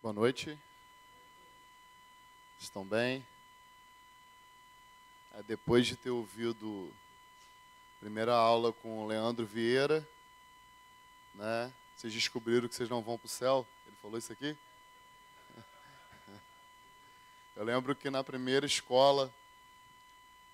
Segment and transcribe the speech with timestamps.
[0.00, 0.56] Boa noite.
[2.60, 3.26] Estão bem?
[5.34, 6.88] É, depois de ter ouvido
[7.96, 10.08] a primeira aula com o Leandro Vieira,
[11.34, 11.72] né?
[11.96, 13.66] Vocês descobriram que vocês não vão para o céu?
[13.88, 14.56] Ele falou isso aqui?
[17.56, 19.34] Eu lembro que na primeira escola,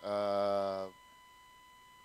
[0.03, 0.89] ah,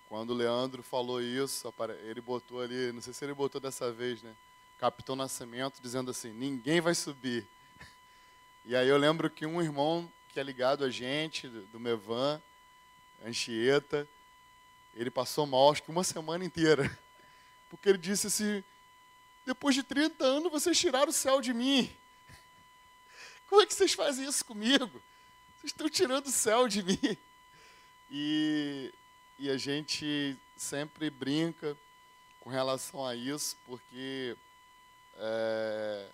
[0.09, 4.21] quando o Leandro falou isso, ele botou ali, não sei se ele botou dessa vez,
[4.21, 4.35] né?
[4.79, 7.45] Capitão Nascimento, dizendo assim: ninguém vai subir.
[8.65, 12.41] E aí eu lembro que um irmão que é ligado a gente, do Mevan,
[13.25, 14.07] Anchieta,
[14.95, 16.97] ele passou mal, acho que uma semana inteira.
[17.69, 18.63] Porque ele disse assim:
[19.45, 21.93] depois de 30 anos vocês tiraram o céu de mim.
[23.47, 25.01] Como é que vocês fazem isso comigo?
[25.57, 27.17] Vocês estão tirando o céu de mim.
[28.11, 28.93] E,
[29.37, 31.75] e a gente sempre brinca
[32.39, 34.37] com relação a isso, porque
[35.19, 36.07] é,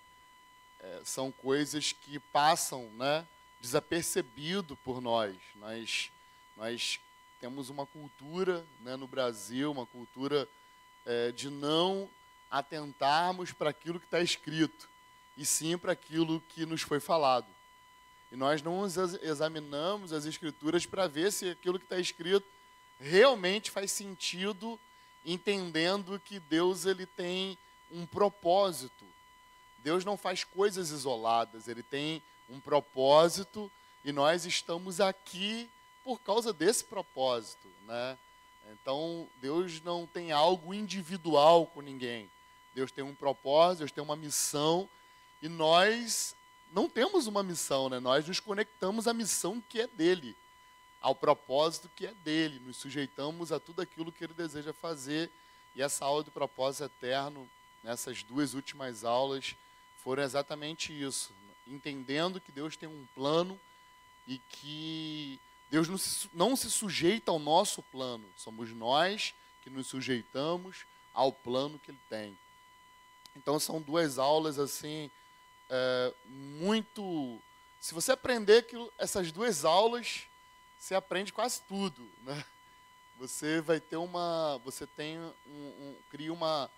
[0.82, 3.26] é, são coisas que passam né,
[3.62, 5.35] desapercebido por nós.
[5.55, 6.12] Nós,
[6.57, 6.99] nós
[7.40, 10.48] temos uma cultura né, no Brasil, uma cultura
[11.05, 12.10] é, de não
[12.49, 14.90] atentarmos para aquilo que está escrito,
[15.38, 17.48] e sim para aquilo que nos foi falado.
[18.32, 18.85] E nós não
[19.22, 22.48] examinamos as escrituras para ver se aquilo que está escrito
[22.99, 24.79] realmente faz sentido,
[25.26, 27.57] entendendo que Deus ele tem
[27.96, 29.05] um propósito.
[29.79, 33.71] Deus não faz coisas isoladas, ele tem um propósito
[34.04, 35.70] e nós estamos aqui
[36.04, 38.18] por causa desse propósito, né?
[38.71, 42.29] Então, Deus não tem algo individual com ninguém.
[42.73, 44.90] Deus tem um propósito, Deus tem uma missão
[45.41, 46.35] e nós
[46.71, 47.99] não temos uma missão, né?
[47.99, 50.35] Nós nos conectamos à missão que é dele,
[50.99, 55.32] ao propósito que é dele, nos sujeitamos a tudo aquilo que ele deseja fazer.
[55.76, 57.48] E essa aula do propósito eterno
[57.86, 59.55] nessas duas últimas aulas
[60.04, 61.32] foram exatamente isso,
[61.68, 63.60] entendendo que Deus tem um plano
[64.28, 69.85] e que Deus não se, não se sujeita ao nosso plano, somos nós que nos
[69.85, 72.38] sujeitamos ao plano que Ele tem.
[73.35, 75.12] Então são duas aulas assim
[75.69, 77.40] é, muito.
[77.79, 80.24] Se você aprender que essas duas aulas,
[80.79, 82.44] você aprende quase tudo, né?
[83.18, 86.69] Você vai ter uma, você tem um, um cria uma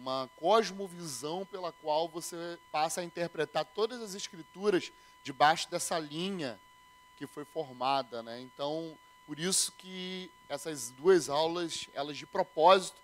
[0.00, 4.92] uma cosmovisão pela qual você passa a interpretar todas as escrituras
[5.22, 6.58] debaixo dessa linha
[7.16, 8.40] que foi formada, né?
[8.40, 8.96] Então,
[9.26, 12.96] por isso que essas duas aulas, elas de propósito,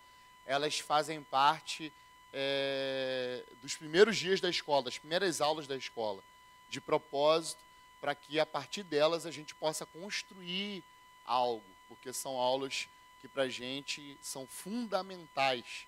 [0.46, 1.92] elas fazem parte
[2.32, 6.22] é, dos primeiros dias da escola, das primeiras aulas da escola,
[6.68, 7.60] de propósito,
[8.00, 10.84] para que a partir delas a gente possa construir
[11.24, 12.88] algo, porque são aulas
[13.20, 15.86] que para a gente são fundamentais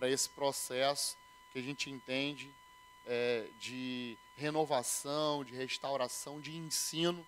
[0.00, 1.14] para esse processo
[1.52, 2.50] que a gente entende
[3.06, 7.26] é, de renovação, de restauração, de ensino,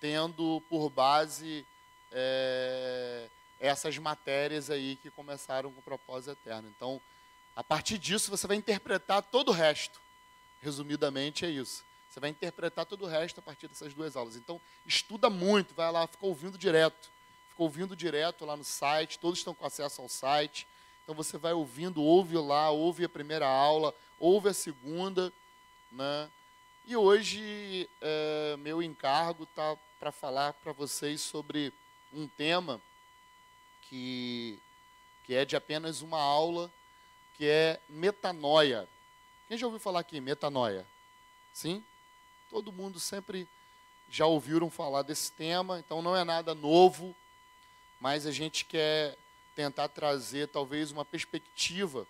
[0.00, 1.64] tendo por base
[2.10, 3.28] é,
[3.60, 6.68] essas matérias aí que começaram com o propósito eterno.
[6.76, 7.00] Então,
[7.54, 10.00] a partir disso, você vai interpretar todo o resto.
[10.60, 11.84] Resumidamente, é isso.
[12.10, 14.34] Você vai interpretar todo o resto a partir dessas duas aulas.
[14.34, 17.12] Então, estuda muito, vai lá, fica ouvindo direto.
[17.50, 20.66] Fica ouvindo direto lá no site, todos estão com acesso ao site.
[21.02, 25.32] Então você vai ouvindo, ouve lá, ouve a primeira aula, ouve a segunda,
[25.90, 26.30] né?
[26.86, 31.72] E hoje é, meu encargo está para falar para vocês sobre
[32.12, 32.80] um tema
[33.82, 34.58] que,
[35.24, 36.70] que é de apenas uma aula,
[37.36, 38.88] que é metanoia.
[39.48, 40.86] Quem já ouviu falar aqui, metanoia?
[41.52, 41.84] Sim?
[42.50, 43.46] Todo mundo sempre
[44.08, 47.14] já ouviram falar desse tema, então não é nada novo,
[48.00, 49.16] mas a gente quer
[49.54, 52.06] tentar trazer talvez uma perspectiva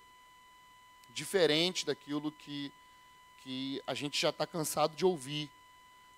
[1.10, 2.72] diferente daquilo que,
[3.42, 5.50] que a gente já está cansado de ouvir.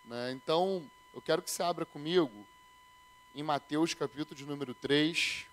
[0.05, 0.33] Né?
[0.33, 2.47] Então, eu quero que você abra comigo
[3.35, 5.47] em Mateus capítulo de número 3.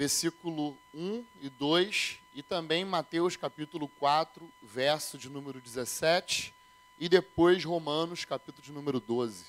[0.00, 6.54] Versículo 1 e 2, e também Mateus capítulo 4, verso de número 17,
[6.98, 9.44] e depois Romanos capítulo de número 12.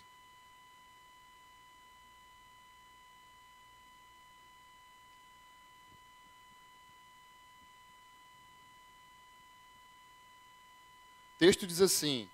[11.34, 12.30] O texto diz assim: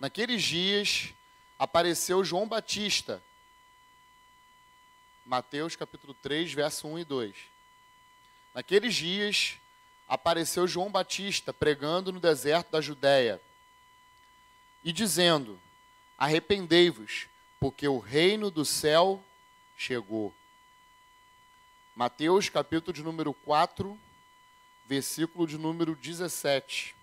[0.00, 1.12] Naqueles dias
[1.58, 3.22] apareceu João Batista.
[5.26, 7.49] Mateus capítulo 3, verso 1 e 2.
[8.54, 9.56] Naqueles dias
[10.08, 13.40] apareceu João Batista pregando no deserto da Judéia
[14.82, 15.60] e dizendo:
[16.18, 17.26] Arrependei-vos,
[17.60, 19.22] porque o reino do céu
[19.76, 20.34] chegou.
[21.94, 23.98] Mateus, capítulo de número 4,
[24.86, 26.96] versículo de número 17.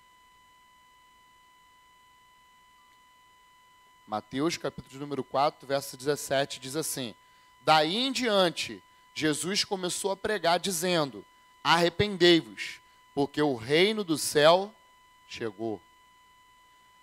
[4.05, 7.15] Mateus, capítulo de número 4, verso 17, diz assim:
[7.61, 8.83] Daí em diante,
[9.13, 11.25] Jesus começou a pregar, dizendo:
[11.69, 12.79] Arrependei-vos,
[13.13, 14.73] porque o reino do céu
[15.27, 15.81] chegou.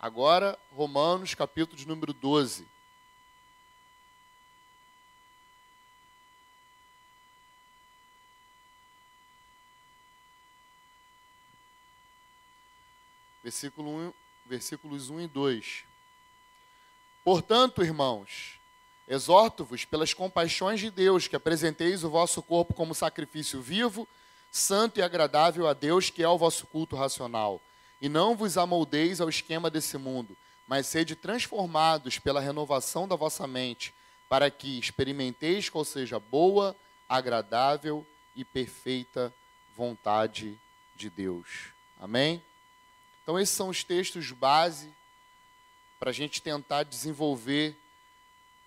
[0.01, 2.67] Agora, Romanos, capítulo de número 12.
[13.43, 14.13] versículo 1,
[14.47, 15.85] versículos 1 e 2.
[17.23, 18.59] Portanto, irmãos,
[19.07, 24.09] exorto-vos pelas compaixões de Deus que apresenteis o vosso corpo como sacrifício vivo,
[24.55, 27.61] santo e agradável a Deus, que é o vosso culto racional.
[28.01, 30.37] E não vos amoldeis ao esquema desse mundo,
[30.69, 33.93] mas sede transformados pela renovação da vossa mente,
[34.29, 36.77] para que experimenteis qual seja boa,
[37.09, 38.07] agradável
[38.37, 39.35] e perfeita
[39.77, 40.57] vontade
[40.95, 41.71] de Deus.
[42.01, 42.41] Amém?
[43.25, 44.89] Então, esses são os textos base
[45.99, 47.77] para a gente tentar desenvolver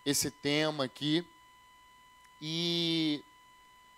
[0.05, 1.25] esse tema aqui.
[2.41, 3.23] E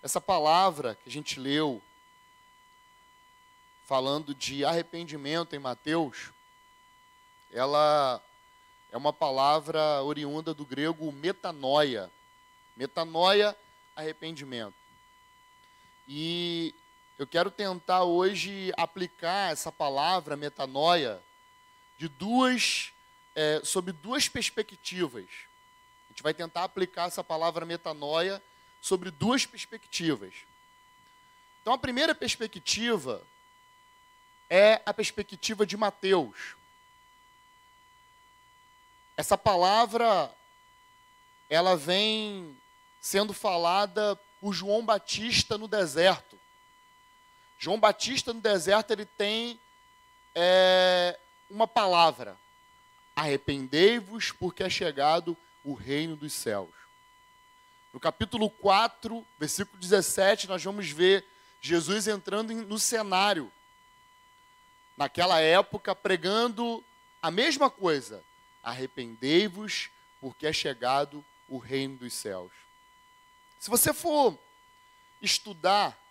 [0.01, 1.81] essa palavra que a gente leu,
[3.85, 6.31] falando de arrependimento em Mateus,
[7.51, 8.21] ela
[8.91, 12.09] é uma palavra oriunda do grego metanoia.
[12.77, 13.55] Metanoia,
[13.95, 14.75] arrependimento.
[16.07, 16.73] E
[17.17, 21.21] eu quero tentar hoje aplicar essa palavra metanoia
[21.97, 22.93] de duas,
[23.35, 25.25] é, sob duas perspectivas.
[26.05, 28.41] A gente vai tentar aplicar essa palavra metanoia
[28.81, 30.33] sobre duas perspectivas.
[31.61, 33.21] Então, a primeira perspectiva
[34.49, 36.55] é a perspectiva de Mateus.
[39.15, 40.33] Essa palavra,
[41.49, 42.57] ela vem
[43.01, 46.39] sendo falada por João Batista no deserto.
[47.57, 49.59] João Batista no deserto ele tem
[50.33, 52.37] é, uma palavra:
[53.15, 56.69] arrependei-vos, porque é chegado o reino dos céus.
[57.99, 61.25] No capítulo 4, versículo 17, nós vamos ver
[61.59, 63.51] Jesus entrando no cenário,
[64.95, 66.81] naquela época, pregando
[67.21, 68.23] a mesma coisa:
[68.63, 69.89] arrependei-vos,
[70.21, 72.53] porque é chegado o reino dos céus.
[73.59, 74.39] Se você for
[75.21, 76.01] estudar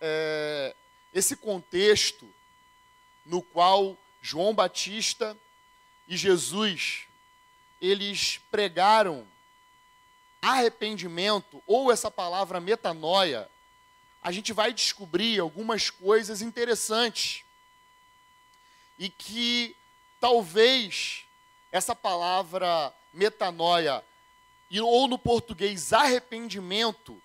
[0.00, 0.72] é,
[1.12, 2.32] esse contexto
[3.26, 5.36] no qual João Batista
[6.06, 7.08] e Jesus
[7.80, 9.26] eles pregaram
[10.42, 13.48] arrependimento ou essa palavra metanoia,
[14.20, 17.44] a gente vai descobrir algumas coisas interessantes
[18.98, 19.76] e que
[20.20, 21.24] talvez
[21.70, 24.04] essa palavra metanoia
[24.80, 27.22] ou no português arrependimento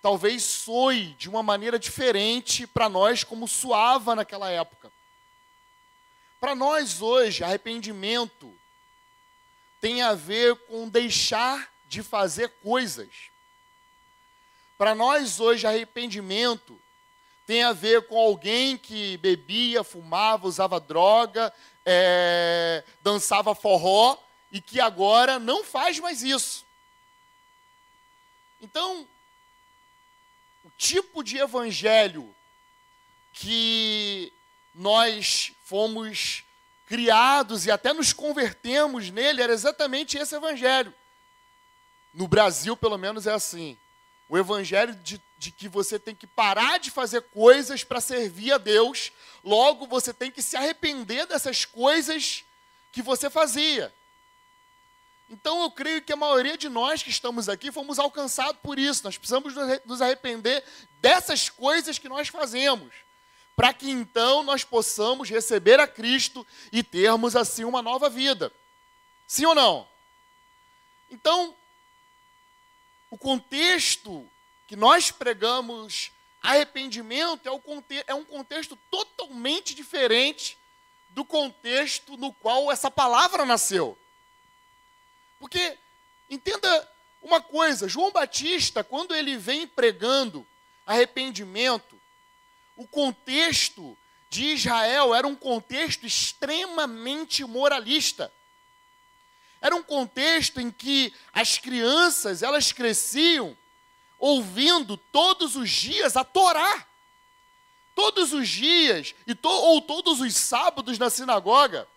[0.00, 4.90] talvez soe de uma maneira diferente para nós, como soava naquela época.
[6.40, 8.54] Para nós hoje, arrependimento
[9.80, 13.08] tem a ver com deixar de fazer coisas.
[14.76, 16.80] Para nós hoje, arrependimento
[17.46, 21.52] tem a ver com alguém que bebia, fumava, usava droga,
[21.84, 24.18] é, dançava forró
[24.52, 26.66] e que agora não faz mais isso.
[28.60, 29.08] Então,
[30.62, 32.34] o tipo de evangelho
[33.32, 34.30] que
[34.74, 36.44] nós fomos
[36.86, 40.92] criados e até nos convertemos nele era exatamente esse evangelho.
[42.12, 43.76] No Brasil, pelo menos, é assim.
[44.28, 48.58] O evangelho de, de que você tem que parar de fazer coisas para servir a
[48.58, 49.10] Deus,
[49.42, 52.44] logo você tem que se arrepender dessas coisas
[52.92, 53.92] que você fazia.
[55.30, 59.04] Então eu creio que a maioria de nós que estamos aqui fomos alcançados por isso.
[59.04, 60.64] Nós precisamos nos arrepender
[61.00, 62.92] dessas coisas que nós fazemos,
[63.54, 68.50] para que então nós possamos receber a Cristo e termos assim uma nova vida.
[69.26, 69.86] Sim ou não?
[71.10, 71.54] Então,
[73.10, 74.28] o contexto
[74.66, 76.12] que nós pregamos
[76.42, 80.56] arrependimento é, é um contexto totalmente diferente
[81.10, 83.98] do contexto no qual essa palavra nasceu.
[85.40, 85.76] Porque,
[86.28, 86.88] entenda
[87.22, 90.46] uma coisa: João Batista, quando ele vem pregando
[90.86, 92.00] arrependimento,
[92.76, 93.96] o contexto
[94.30, 98.32] de Israel era um contexto extremamente moralista.
[99.60, 103.56] Era um contexto em que as crianças, elas cresciam
[104.18, 106.86] ouvindo todos os dias a Torá.
[107.94, 111.88] Todos os dias, e to, ou todos os sábados na sinagoga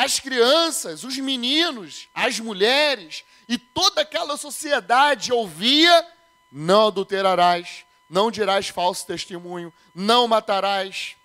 [0.00, 6.06] as crianças, os meninos, as mulheres e toda aquela sociedade ouvia
[6.50, 11.16] não adulterarás, não dirás falso testemunho, não matarás.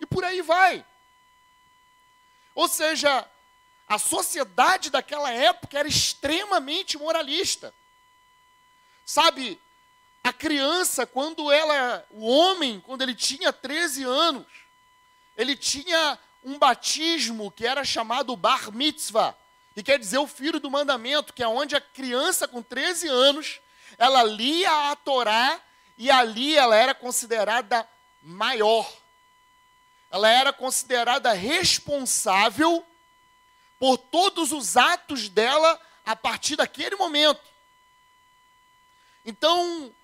[0.00, 0.82] E por aí vai.
[2.54, 3.28] Ou seja,
[3.88, 7.74] a sociedade daquela época era extremamente moralista.
[9.04, 9.60] Sabe,
[10.22, 14.46] a criança, quando ela, o homem, quando ele tinha 13 anos,
[15.36, 19.36] ele tinha um batismo que era chamado bar mitzvah,
[19.74, 23.60] que quer dizer o filho do mandamento, que é onde a criança com 13 anos,
[23.98, 25.60] ela lia a Torá
[25.98, 27.86] e ali ela era considerada
[28.22, 28.90] maior.
[30.10, 32.84] Ela era considerada responsável
[33.84, 37.42] por todos os atos dela a partir daquele momento.
[39.26, 39.94] Então,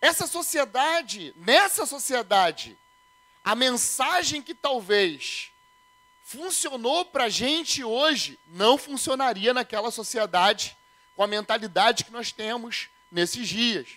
[0.00, 2.74] essa sociedade, nessa sociedade,
[3.44, 5.50] a mensagem que talvez
[6.24, 10.74] funcionou para a gente hoje não funcionaria naquela sociedade
[11.14, 13.88] com a mentalidade que nós temos nesses dias.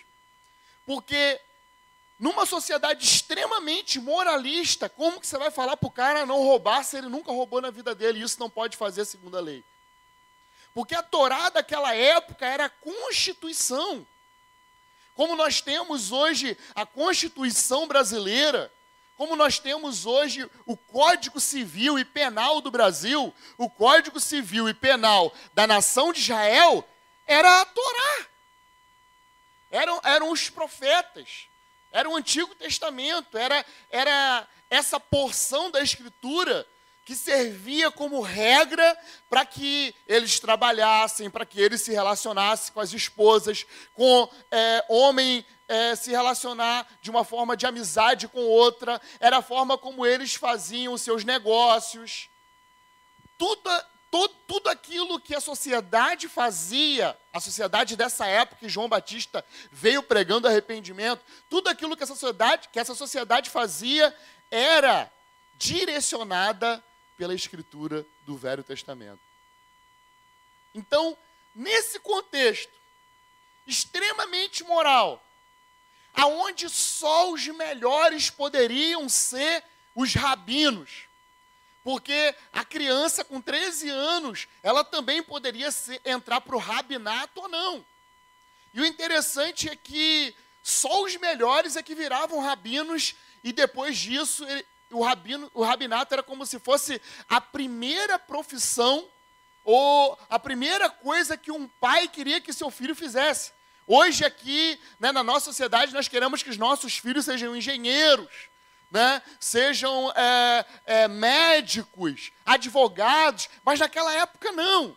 [0.84, 1.40] Porque
[2.18, 6.96] numa sociedade extremamente moralista, como que você vai falar para o cara não roubar se
[6.96, 8.22] ele nunca roubou na vida dele?
[8.22, 9.64] Isso não pode fazer segundo a lei.
[10.74, 14.06] Porque a Torá daquela época era a Constituição.
[15.14, 18.72] Como nós temos hoje a Constituição brasileira,
[19.16, 24.74] como nós temos hoje o Código Civil e Penal do Brasil, o Código Civil e
[24.74, 26.88] Penal da nação de Israel,
[27.26, 28.26] era a Torá.
[29.70, 31.48] Eram, eram os profetas,
[31.92, 36.66] era o Antigo Testamento, era, era essa porção da Escritura
[37.04, 38.94] que servia como regra
[39.30, 43.64] para que eles trabalhassem, para que eles se relacionassem com as esposas,
[43.94, 49.42] com é, homem é, se relacionar de uma forma de amizade com outra, era a
[49.42, 52.28] forma como eles faziam seus negócios.
[53.38, 53.70] Tudo,
[54.10, 60.02] tudo, tudo aquilo que a sociedade fazia, a sociedade dessa época que João Batista veio
[60.02, 64.14] pregando arrependimento, tudo aquilo que, sociedade, que essa sociedade fazia
[64.50, 65.10] era
[65.56, 66.82] direcionada
[67.16, 69.20] pela escritura do Velho Testamento.
[70.74, 71.16] Então,
[71.54, 72.72] nesse contexto
[73.66, 75.22] extremamente moral,
[76.14, 79.62] aonde só os melhores poderiam ser
[79.94, 81.07] os rabinos,
[81.88, 87.48] porque a criança com 13 anos, ela também poderia ser, entrar para o rabinato ou
[87.48, 87.82] não.
[88.74, 94.44] E o interessante é que só os melhores é que viravam rabinos, e depois disso,
[94.44, 99.08] ele, o, rabino, o rabinato era como se fosse a primeira profissão
[99.64, 103.50] ou a primeira coisa que um pai queria que seu filho fizesse.
[103.86, 108.28] Hoje aqui, né, na nossa sociedade, nós queremos que os nossos filhos sejam engenheiros,
[108.90, 114.96] né, sejam é, é, médicos, advogados, mas naquela época não.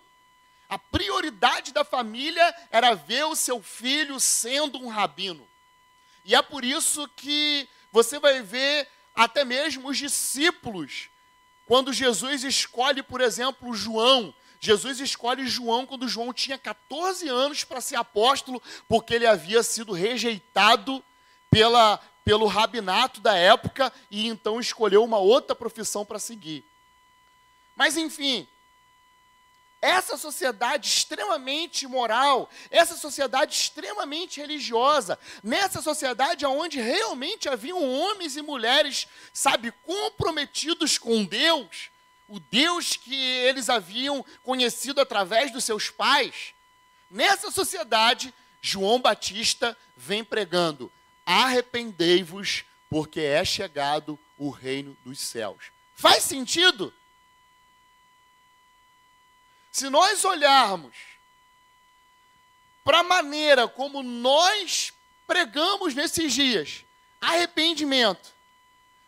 [0.70, 5.46] A prioridade da família era ver o seu filho sendo um rabino.
[6.24, 11.10] E é por isso que você vai ver até mesmo os discípulos,
[11.66, 17.82] quando Jesus escolhe, por exemplo, João, Jesus escolhe João quando João tinha 14 anos para
[17.82, 21.04] ser apóstolo, porque ele havia sido rejeitado
[21.50, 26.64] pela, pelo rabinato da época e então escolheu uma outra profissão para seguir.
[27.76, 28.48] Mas enfim,
[29.82, 38.44] essa sociedade extremamente moral, essa sociedade extremamente religiosa, nessa sociedade onde realmente haviam homens e
[38.44, 41.90] mulheres, sabe, comprometidos com Deus,
[42.28, 46.54] o Deus que eles haviam conhecido através dos seus pais,
[47.10, 50.92] nessa sociedade, João Batista vem pregando:
[51.26, 55.72] arrependei-vos, porque é chegado o reino dos céus.
[55.96, 56.94] Faz sentido?
[59.72, 60.96] Se nós olharmos
[62.84, 64.92] para a maneira como nós
[65.26, 66.84] pregamos nesses dias,
[67.22, 68.34] arrependimento,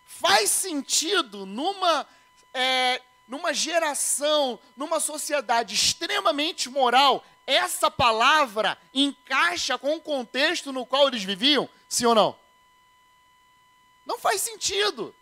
[0.06, 2.08] faz sentido numa,
[2.54, 11.08] é, numa geração, numa sociedade extremamente moral, essa palavra encaixa com o contexto no qual
[11.08, 11.68] eles viviam?
[11.94, 12.36] Sim ou não?
[14.04, 15.14] Não faz sentido.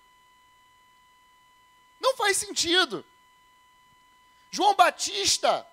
[2.00, 3.06] Não faz sentido.
[4.50, 5.68] João Batista,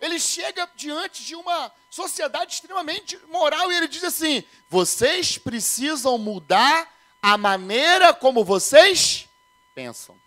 [0.00, 6.92] ele chega diante de uma sociedade extremamente moral e ele diz assim: vocês precisam mudar
[7.22, 9.28] a maneira como vocês
[9.76, 10.20] pensam.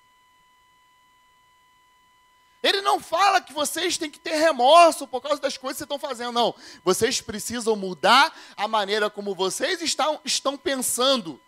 [2.62, 5.98] Ele não fala que vocês têm que ter remorso por causa das coisas que estão
[5.98, 6.54] fazendo, não.
[6.84, 11.40] Vocês precisam mudar a maneira como vocês estão, estão pensando,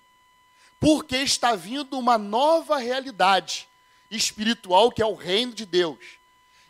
[0.80, 3.68] porque está vindo uma nova realidade
[4.10, 6.22] espiritual que é o reino de Deus.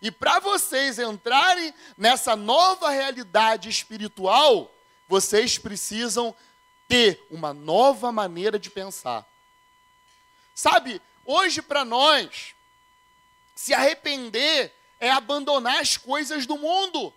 [0.01, 4.73] E para vocês entrarem nessa nova realidade espiritual,
[5.07, 6.35] vocês precisam
[6.87, 9.23] ter uma nova maneira de pensar.
[10.55, 12.55] Sabe, hoje para nós,
[13.55, 17.13] se arrepender é abandonar as coisas do mundo.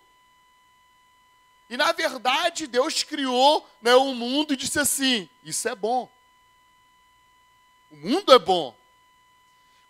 [1.69, 6.11] E na verdade, Deus criou né, o mundo e disse assim: Isso é bom.
[7.91, 8.75] O mundo é bom.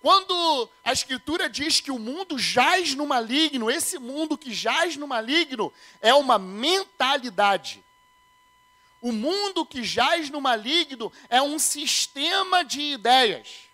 [0.01, 5.07] Quando a Escritura diz que o mundo jaz no maligno, esse mundo que jaz no
[5.07, 7.83] maligno é uma mentalidade.
[9.01, 13.64] O mundo que jaz no maligno é um sistema de ideias.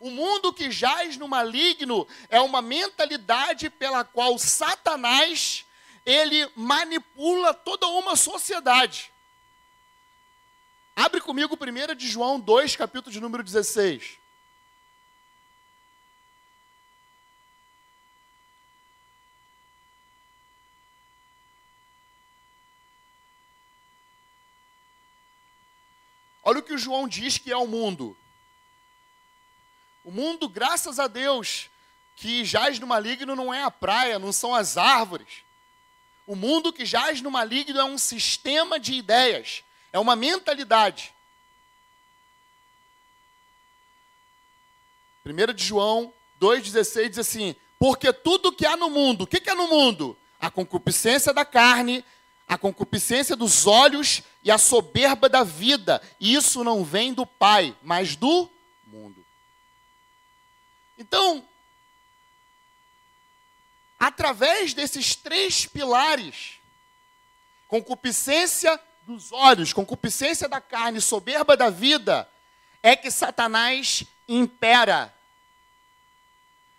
[0.00, 5.66] O mundo que jaz no maligno é uma mentalidade pela qual Satanás
[6.06, 9.12] ele manipula toda uma sociedade.
[10.96, 14.18] Abre comigo 1 de João 2, capítulo de número 16.
[26.42, 28.16] Olha o que o João diz que é o mundo.
[30.10, 31.70] O mundo, graças a Deus,
[32.16, 35.44] que jaz no maligno não é a praia, não são as árvores.
[36.26, 39.62] O mundo que jaz no maligno é um sistema de ideias,
[39.92, 41.14] é uma mentalidade.
[45.24, 49.50] 1 de João 2,16 diz assim: Porque tudo que há no mundo, o que, que
[49.50, 50.18] é no mundo?
[50.40, 52.04] A concupiscência da carne,
[52.48, 56.02] a concupiscência dos olhos e a soberba da vida.
[56.20, 58.50] Isso não vem do Pai, mas do.
[61.00, 61.42] Então,
[63.98, 66.60] através desses três pilares,
[67.66, 72.30] concupiscência dos olhos, concupiscência da carne, soberba da vida,
[72.82, 75.12] é que Satanás impera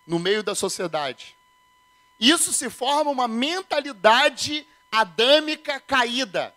[0.06, 1.36] no meio da sociedade.
[2.20, 6.54] Isso se forma uma mentalidade adâmica caída.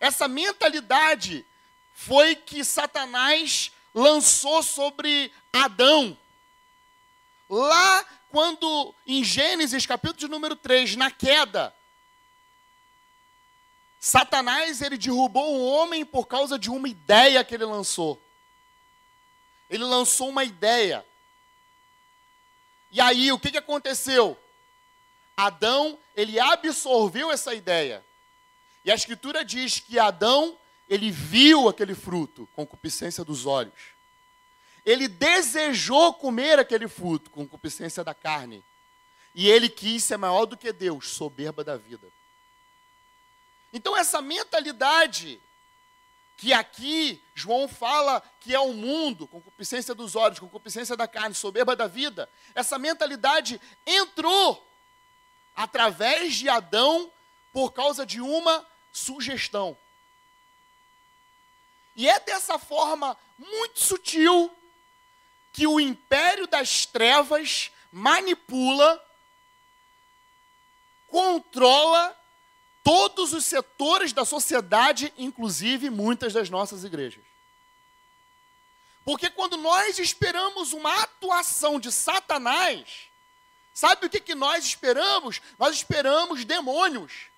[0.00, 1.44] Essa mentalidade
[1.92, 6.16] foi que Satanás lançou sobre Adão.
[7.50, 11.74] Lá quando em Gênesis, capítulo de número 3, na queda,
[13.98, 18.22] Satanás ele derrubou o homem por causa de uma ideia que ele lançou.
[19.68, 21.04] Ele lançou uma ideia.
[22.92, 24.38] E aí, o que, que aconteceu?
[25.36, 28.04] Adão, ele absorveu essa ideia.
[28.84, 30.56] E a escritura diz que Adão,
[30.88, 33.99] ele viu aquele fruto, concupiscência dos olhos.
[34.84, 38.64] Ele desejou comer aquele fruto, concupiscência da carne.
[39.34, 42.08] E ele quis ser maior do que Deus, soberba da vida.
[43.72, 45.40] Então essa mentalidade
[46.36, 51.76] que aqui João fala que é o mundo, concupiscência dos olhos, concupiscência da carne, soberba
[51.76, 54.66] da vida, essa mentalidade entrou
[55.54, 57.12] através de Adão
[57.52, 59.76] por causa de uma sugestão.
[61.94, 64.50] E é dessa forma muito sutil
[65.52, 69.04] que o império das trevas manipula,
[71.08, 72.16] controla
[72.82, 77.24] todos os setores da sociedade, inclusive muitas das nossas igrejas.
[79.04, 83.10] Porque quando nós esperamos uma atuação de Satanás,
[83.80, 85.40] Sabe o que, que nós esperamos?
[85.58, 87.29] Nós esperamos demônios.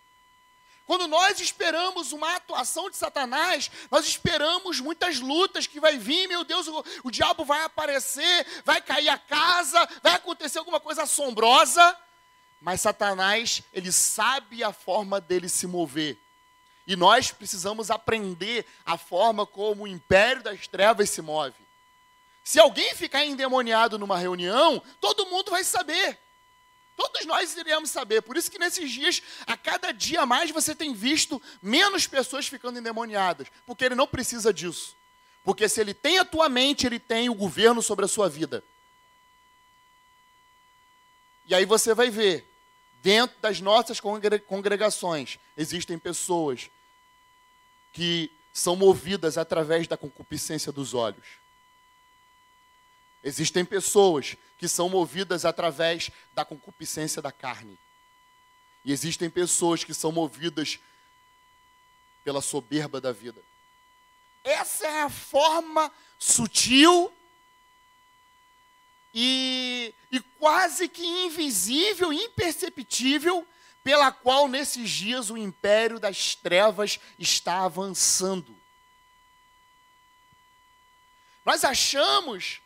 [0.86, 6.44] Quando nós esperamos uma atuação de Satanás, nós esperamos muitas lutas que vai vir, meu
[6.44, 11.96] Deus, o, o diabo vai aparecer, vai cair a casa, vai acontecer alguma coisa assombrosa.
[12.60, 16.18] Mas Satanás, ele sabe a forma dele se mover.
[16.86, 21.54] E nós precisamos aprender a forma como o império das trevas se move.
[22.44, 26.18] Se alguém ficar endemoniado numa reunião, todo mundo vai saber.
[27.02, 28.22] Todos nós iremos saber.
[28.22, 32.78] Por isso que nesses dias, a cada dia mais, você tem visto menos pessoas ficando
[32.78, 33.48] endemoniadas.
[33.66, 34.94] Porque ele não precisa disso.
[35.42, 38.62] Porque se ele tem a tua mente, ele tem o governo sobre a sua vida.
[41.46, 42.48] E aí você vai ver,
[43.02, 46.70] dentro das nossas congregações, existem pessoas
[47.92, 51.41] que são movidas através da concupiscência dos olhos.
[53.22, 57.78] Existem pessoas que são movidas através da concupiscência da carne.
[58.84, 60.78] E existem pessoas que são movidas
[62.24, 63.40] pela soberba da vida.
[64.42, 67.12] Essa é a forma sutil
[69.14, 73.46] e, e quase que invisível, imperceptível,
[73.84, 78.56] pela qual nesses dias o império das trevas está avançando.
[81.44, 82.61] Nós achamos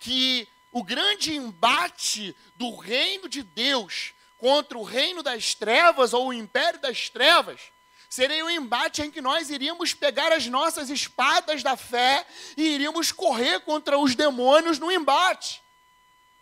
[0.00, 6.32] que o grande embate do reino de Deus contra o reino das trevas ou o
[6.32, 7.60] império das trevas
[8.08, 13.12] seria um embate em que nós iríamos pegar as nossas espadas da fé e iríamos
[13.12, 15.62] correr contra os demônios no embate.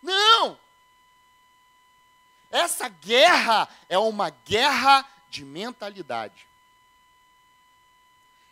[0.01, 0.57] Não!
[2.49, 6.47] Essa guerra é uma guerra de mentalidade.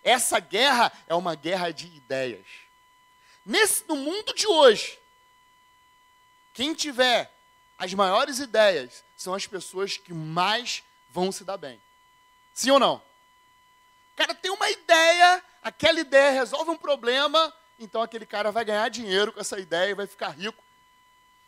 [0.04, 2.66] Essa guerra é uma guerra de ideias.
[3.47, 4.99] Nesse, no mundo de hoje,
[6.53, 7.31] quem tiver
[7.77, 11.81] as maiores ideias são as pessoas que mais vão se dar bem.
[12.53, 12.95] Sim ou não?
[12.95, 18.89] O cara tem uma ideia, aquela ideia resolve um problema, então aquele cara vai ganhar
[18.89, 20.62] dinheiro com essa ideia e vai ficar rico.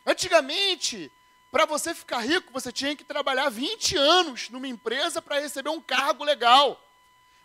[0.06, 1.12] Antigamente,
[1.52, 5.82] para você ficar rico, você tinha que trabalhar 20 anos numa empresa para receber um
[5.82, 6.82] cargo legal.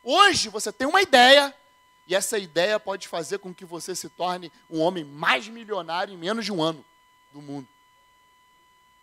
[0.04, 1.52] Hoje você tem uma ideia,
[2.06, 6.18] e essa ideia pode fazer com que você se torne um homem mais milionário em
[6.18, 6.84] menos de um ano
[7.32, 7.66] do mundo.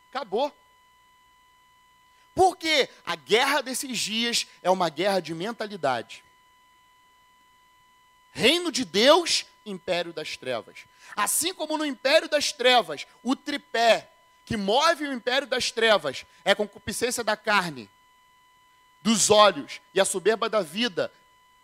[0.10, 0.56] Acabou.
[2.36, 6.24] Porque a guerra desses dias é uma guerra de mentalidade.
[8.32, 10.86] Reino de Deus, império das trevas.
[11.16, 14.10] Assim como no império das trevas, o tripé
[14.46, 17.90] que move o império das trevas é a concupiscência da carne,
[19.02, 21.12] dos olhos e a soberba da vida.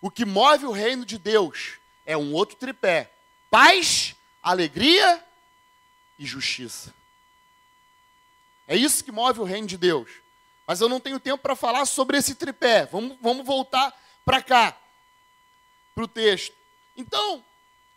[0.02, 3.12] O que move o reino de Deus é um outro tripé:
[3.50, 5.24] paz, alegria
[6.18, 6.94] e justiça.
[8.68, 10.10] É isso que move o reino de Deus.
[10.66, 12.86] Mas eu não tenho tempo para falar sobre esse tripé.
[12.86, 14.78] Vamos, vamos voltar para cá,
[15.96, 16.54] para o texto.
[16.96, 17.44] Então,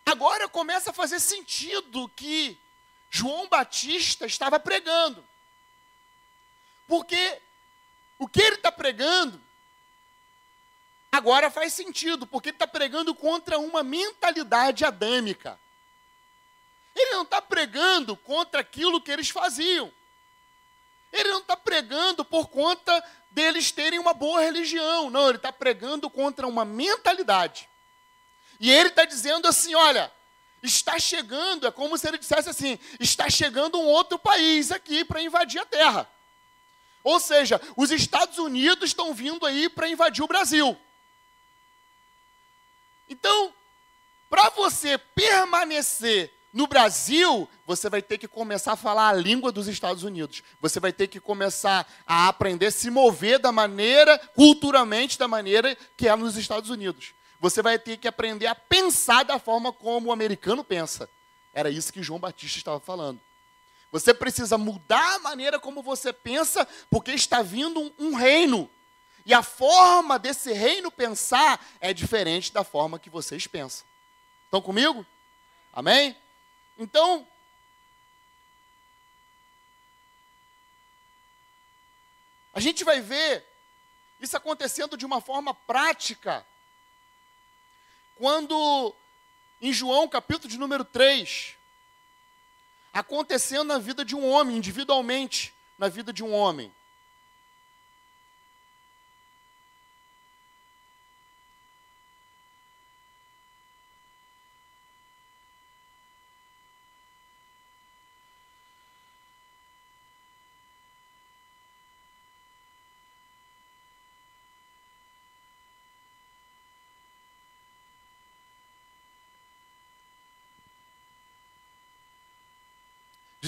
[0.07, 2.57] agora começa a fazer sentido que
[3.11, 5.25] João Batista estava pregando.
[6.87, 7.41] Porque
[8.19, 9.41] o que ele está pregando
[11.11, 15.59] agora faz sentido, porque ele está pregando contra uma mentalidade adâmica.
[16.94, 19.92] Ele não está pregando contra aquilo que eles faziam.
[21.12, 25.11] Ele não está pregando por conta deles terem uma boa religião.
[25.11, 27.68] Não, ele está pregando contra uma mentalidade.
[28.59, 30.12] E ele está dizendo assim: olha,
[30.62, 35.23] Está chegando, é como se ele dissesse assim: está chegando um outro país aqui para
[35.23, 36.11] invadir a terra.
[37.03, 40.77] Ou seja, os Estados Unidos estão vindo aí para invadir o Brasil.
[43.11, 43.53] Então,
[44.31, 49.66] para você permanecer no Brasil, você vai ter que começar a falar a língua dos
[49.66, 50.42] Estados Unidos.
[50.61, 55.77] Você vai ter que começar a aprender a se mover da maneira, culturalmente, da maneira
[55.96, 57.12] que é nos Estados Unidos.
[57.40, 61.09] Você vai ter que aprender a pensar da forma como o americano pensa.
[61.53, 63.20] Era isso que João Batista estava falando.
[63.90, 68.70] Você precisa mudar a maneira como você pensa, porque está vindo um, um reino.
[69.31, 73.87] E a forma desse reino pensar é diferente da forma que vocês pensam.
[74.47, 75.07] Estão comigo?
[75.73, 76.16] Amém?
[76.77, 77.25] Então,
[82.53, 83.47] a gente vai ver
[84.19, 86.45] isso acontecendo de uma forma prática
[88.16, 88.93] quando
[89.61, 91.55] em João, capítulo de número 3,
[92.93, 96.75] acontecendo na vida de um homem, individualmente, na vida de um homem.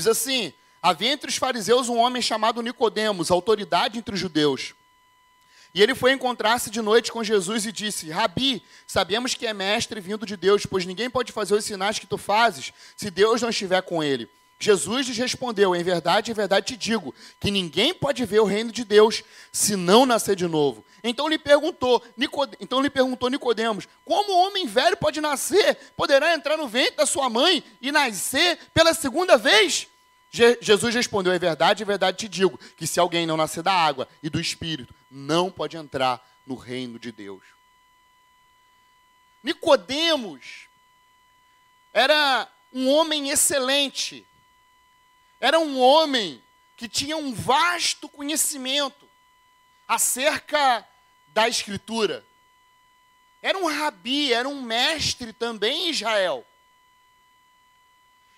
[0.03, 4.75] Diz assim: Havia entre os fariseus um homem chamado Nicodemos, autoridade entre os judeus.
[5.73, 10.01] E ele foi encontrar-se de noite com Jesus e disse: Rabi, sabemos que é mestre
[10.01, 13.51] vindo de Deus, pois ninguém pode fazer os sinais que tu fazes se Deus não
[13.51, 14.29] estiver com ele.
[14.63, 18.71] Jesus lhes respondeu: Em verdade, em verdade te digo, que ninguém pode ver o reino
[18.71, 20.85] de Deus se não nascer de novo.
[21.03, 22.57] Então lhe perguntou, Nicod...
[22.61, 25.77] então lhe perguntou Nicodemos: Como um homem velho pode nascer?
[25.97, 29.89] Poderá entrar no ventre da sua mãe e nascer pela segunda vez?
[30.31, 30.57] Je...
[30.61, 34.07] Jesus respondeu: Em verdade, em verdade te digo, que se alguém não nascer da água
[34.23, 37.43] e do espírito, não pode entrar no reino de Deus.
[39.43, 40.69] Nicodemos
[41.93, 44.25] era um homem excelente
[45.43, 46.41] era um homem
[46.77, 49.11] que tinha um vasto conhecimento
[49.89, 50.87] acerca
[51.27, 52.25] da Escritura.
[53.43, 56.47] Era um rabi, era um mestre também em Israel.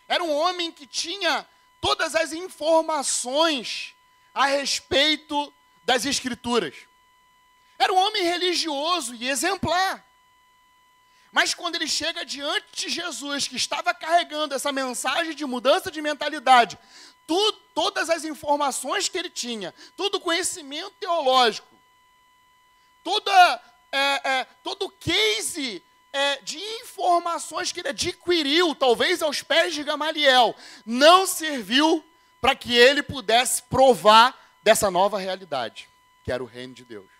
[0.08, 1.46] Era um homem que tinha
[1.78, 3.94] todas as informações
[4.32, 5.52] a respeito
[5.84, 6.74] das Escrituras.
[7.78, 10.02] Era um homem religioso e exemplar.
[11.34, 16.00] Mas quando ele chega diante de Jesus, que estava carregando essa mensagem de mudança de
[16.00, 16.78] mentalidade,
[17.26, 21.66] tudo, todas as informações que ele tinha, todo o conhecimento teológico,
[23.02, 29.74] toda, é, é, todo o case é, de informações que ele adquiriu, talvez aos pés
[29.74, 30.54] de Gamaliel,
[30.86, 32.04] não serviu
[32.40, 35.88] para que ele pudesse provar dessa nova realidade,
[36.22, 37.10] que era o reino de Deus.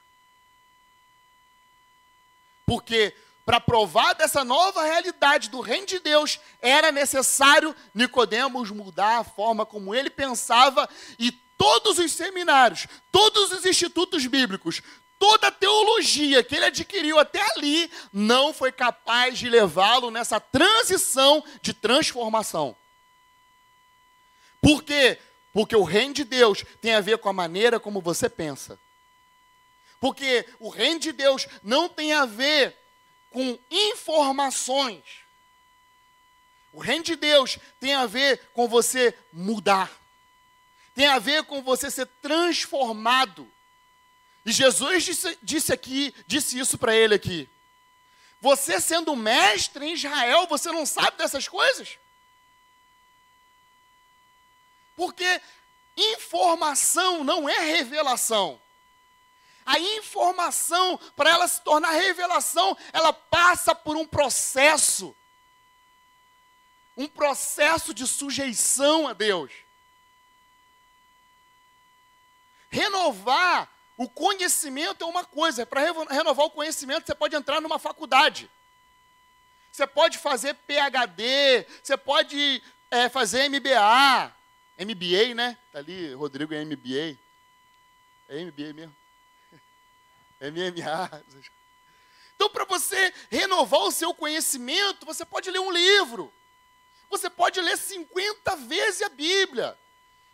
[2.64, 3.12] Porque
[3.44, 9.66] para provar dessa nova realidade do reino de Deus, era necessário Nicodemos mudar a forma
[9.66, 14.83] como ele pensava e todos os seminários, todos os institutos bíblicos,
[15.18, 21.44] toda a teologia que ele adquiriu até ali não foi capaz de levá-lo nessa transição
[21.61, 22.74] de transformação.
[24.61, 25.18] Por quê?
[25.52, 28.78] Porque o reino de Deus tem a ver com a maneira como você pensa.
[30.00, 32.76] Porque o reino de Deus não tem a ver
[33.34, 35.02] com informações.
[36.72, 39.90] O reino de Deus tem a ver com você mudar.
[40.94, 43.50] Tem a ver com você ser transformado.
[44.46, 47.48] E Jesus disse, disse aqui, disse isso para ele aqui.
[48.40, 51.98] Você sendo mestre em Israel, você não sabe dessas coisas?
[54.94, 55.40] Porque
[55.96, 58.60] informação não é revelação.
[59.64, 65.16] A informação, para ela se tornar revelação, ela passa por um processo.
[66.96, 69.50] Um processo de sujeição a Deus.
[72.70, 75.64] Renovar o conhecimento é uma coisa.
[75.64, 78.50] Para renovar o conhecimento, você pode entrar numa faculdade.
[79.72, 84.33] Você pode fazer PhD, você pode é, fazer MBA.
[84.79, 85.57] MBA, né?
[85.72, 87.18] Tá ali, Rodrigo é MBA.
[88.29, 89.03] É MBA mesmo.
[90.50, 91.24] MMA.
[92.35, 96.33] Então, para você renovar o seu conhecimento, você pode ler um livro.
[97.11, 99.78] Você pode ler 50 vezes a Bíblia.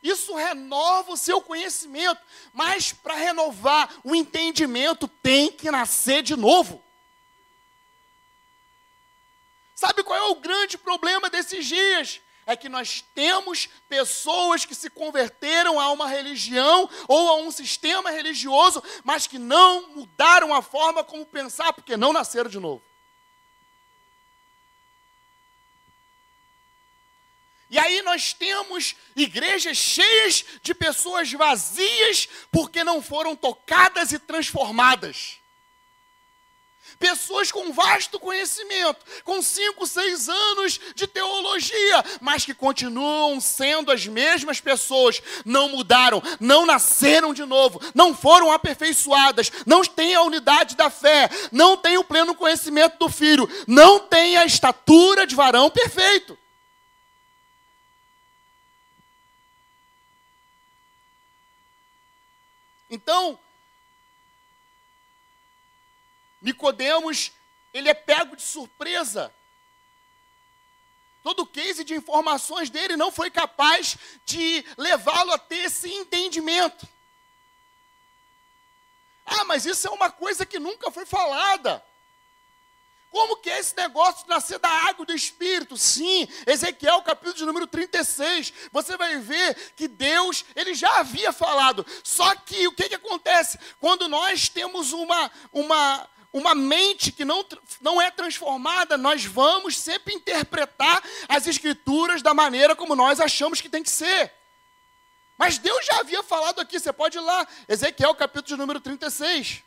[0.02, 2.20] Isso renova o seu conhecimento.
[2.52, 6.82] Mas para renovar o entendimento, tem que nascer de novo.
[9.74, 12.20] Sabe qual é o grande problema desses dias?
[12.50, 18.10] É que nós temos pessoas que se converteram a uma religião ou a um sistema
[18.10, 22.82] religioso, mas que não mudaram a forma como pensar, porque não nasceram de novo.
[27.70, 35.38] E aí nós temos igrejas cheias de pessoas vazias porque não foram tocadas e transformadas.
[36.98, 44.06] Pessoas com vasto conhecimento, com cinco, seis anos de teologia, mas que continuam sendo as
[44.06, 50.76] mesmas pessoas, não mudaram, não nasceram de novo, não foram aperfeiçoadas, não têm a unidade
[50.76, 55.70] da fé, não têm o pleno conhecimento do Filho, não têm a estatura de varão
[55.70, 56.38] perfeito.
[62.90, 63.38] Então,
[66.40, 67.32] Nicodemos,
[67.72, 69.32] ele é pego de surpresa.
[71.22, 76.88] Todo o case de informações dele não foi capaz de levá-lo a ter esse entendimento.
[79.26, 81.84] Ah, mas isso é uma coisa que nunca foi falada.
[83.10, 85.76] Como que é esse negócio de nascer da água do Espírito?
[85.76, 91.84] Sim, Ezequiel, capítulo de número 36, você vai ver que Deus, ele já havia falado.
[92.04, 93.58] Só que o que, que acontece?
[93.80, 97.44] Quando nós temos uma, uma, uma mente que não,
[97.80, 103.68] não é transformada, nós vamos sempre interpretar as escrituras da maneira como nós achamos que
[103.68, 104.32] tem que ser.
[105.36, 109.64] Mas Deus já havia falado aqui, você pode ir lá, Ezequiel capítulo de número 36.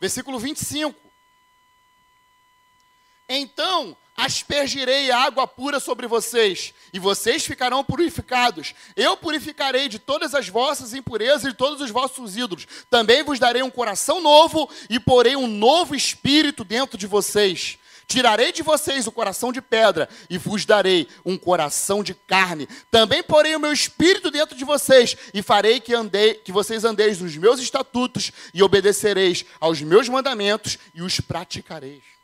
[0.00, 1.07] Versículo 25.
[3.28, 8.74] Então aspergirei água pura sobre vocês, e vocês ficarão purificados.
[8.96, 12.66] Eu purificarei de todas as vossas impurezas e de todos os vossos ídolos.
[12.90, 17.78] Também vos darei um coração novo e porei um novo espírito dentro de vocês.
[18.08, 22.66] Tirarei de vocês o coração de pedra e vos darei um coração de carne.
[22.90, 27.20] Também porei o meu espírito dentro de vocês e farei que, andei, que vocês andeis
[27.20, 32.17] nos meus estatutos e obedecereis aos meus mandamentos e os praticareis.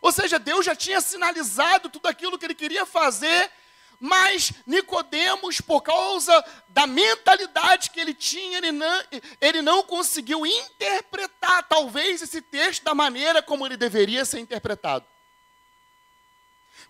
[0.00, 3.50] Ou seja, Deus já tinha sinalizado tudo aquilo que ele queria fazer,
[3.98, 9.04] mas Nicodemos, por causa da mentalidade que ele tinha, ele não,
[9.38, 15.04] ele não conseguiu interpretar talvez, esse texto da maneira como ele deveria ser interpretado.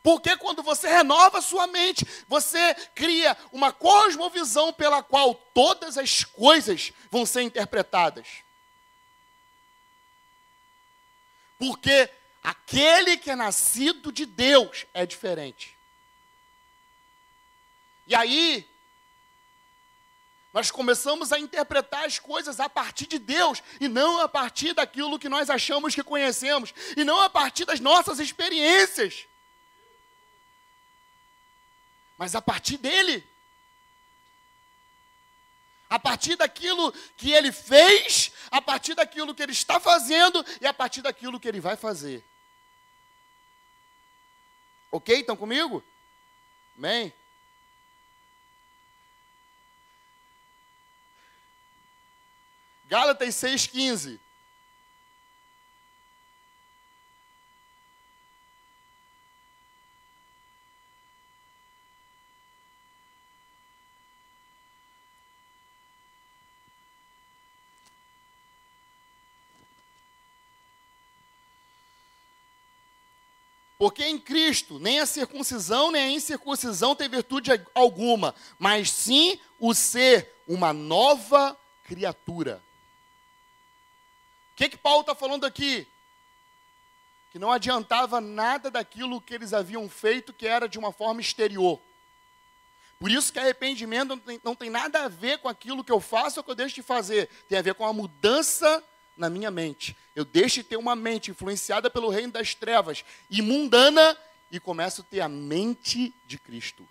[0.03, 6.92] Porque quando você renova sua mente, você cria uma cosmovisão pela qual todas as coisas
[7.11, 8.27] vão ser interpretadas.
[11.59, 12.09] Porque
[12.42, 15.76] aquele que é nascido de Deus é diferente.
[18.07, 18.68] E aí,
[20.53, 25.18] nós começamos a interpretar as coisas a partir de Deus e não a partir daquilo
[25.18, 29.29] que nós achamos que conhecemos e não a partir das nossas experiências
[32.20, 33.26] mas a partir dele.
[35.90, 40.72] A partir daquilo que ele fez, a partir daquilo que ele está fazendo e a
[40.72, 42.24] partir daquilo que ele vai fazer.
[44.90, 45.18] Ok?
[45.18, 45.83] Estão comigo?
[46.79, 47.12] Amém?
[52.88, 54.18] Gálatas 6,15.
[73.81, 79.73] Porque em Cristo nem a circuncisão nem a incircuncisão tem virtude alguma, mas sim o
[79.73, 82.62] ser uma nova criatura.
[84.53, 85.88] O que, que Paulo está falando aqui?
[87.33, 91.81] Que não adiantava nada daquilo que eles haviam feito, que era de uma forma exterior.
[92.99, 96.03] Por isso que arrependimento não tem, não tem nada a ver com aquilo que eu
[96.03, 97.31] faço ou que eu deixo de fazer.
[97.49, 98.85] Tem a ver com a mudança
[99.20, 99.94] na minha mente.
[100.16, 104.16] Eu deixo de ter uma mente influenciada pelo reino das trevas e mundana
[104.50, 106.88] e começo a ter a mente de Cristo.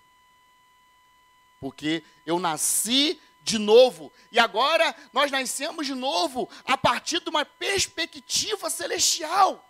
[1.60, 4.14] Porque eu nasci de novo.
[4.32, 9.68] E agora nós nascemos de novo a partir de uma perspectiva celestial.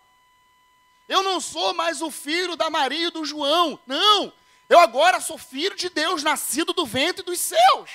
[1.08, 3.80] Eu não sou mais o filho da Maria e do João.
[3.88, 4.34] Não.
[4.68, 7.90] Eu agora sou filho de Deus, nascido do ventre dos céus.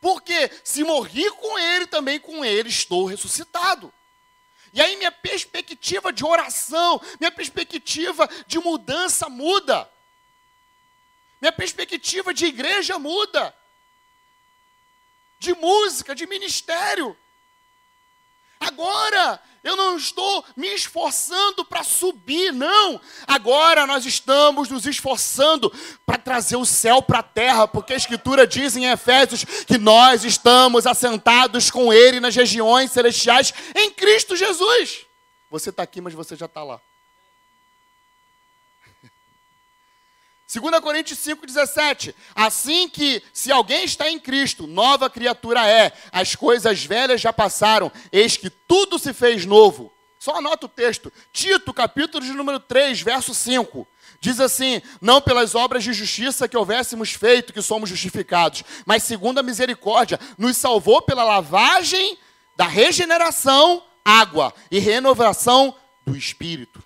[0.00, 3.92] Porque se morri com ele, também com ele estou ressuscitado.
[4.72, 9.90] E aí minha perspectiva de oração, minha perspectiva de mudança muda.
[11.40, 13.54] Minha perspectiva de igreja muda.
[15.38, 17.16] De música, de ministério.
[18.60, 23.00] Agora eu não estou me esforçando para subir, não.
[23.26, 25.72] Agora nós estamos nos esforçando
[26.06, 30.24] para trazer o céu para a terra, porque a Escritura diz em Efésios que nós
[30.24, 35.06] estamos assentados com Ele nas regiões celestiais em Cristo Jesus.
[35.50, 36.80] Você está aqui, mas você já está lá.
[40.52, 42.12] 2 Coríntios 5,17.
[42.34, 47.92] Assim que, se alguém está em Cristo, nova criatura é, as coisas velhas já passaram,
[48.10, 49.92] eis que tudo se fez novo.
[50.18, 51.12] Só anota o texto.
[51.32, 53.86] Tito, capítulo de número 3, verso 5.
[54.20, 59.38] Diz assim: Não pelas obras de justiça que houvéssemos feito que somos justificados, mas segundo
[59.38, 62.18] a misericórdia, nos salvou pela lavagem
[62.56, 66.82] da regeneração, água, e renovação do Espírito.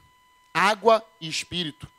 [0.53, 1.93] Água e Espírito.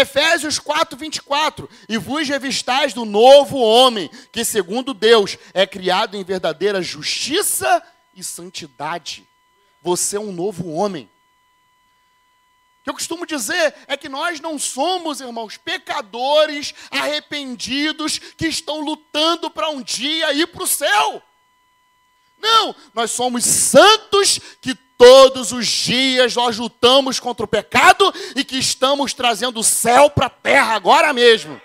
[0.00, 1.68] Efésios 4, 24.
[1.88, 7.82] E vos revistais do novo homem, que segundo Deus é criado em verdadeira justiça
[8.14, 9.26] e santidade.
[9.82, 11.08] Você é um novo homem.
[12.80, 18.80] O que eu costumo dizer é que nós não somos, irmãos, pecadores arrependidos que estão
[18.80, 21.22] lutando para um dia ir para o céu.
[22.38, 28.58] Não, nós somos santos que todos os dias nós lutamos contra o pecado e que
[28.58, 31.60] estamos trazendo o céu para a terra agora mesmo.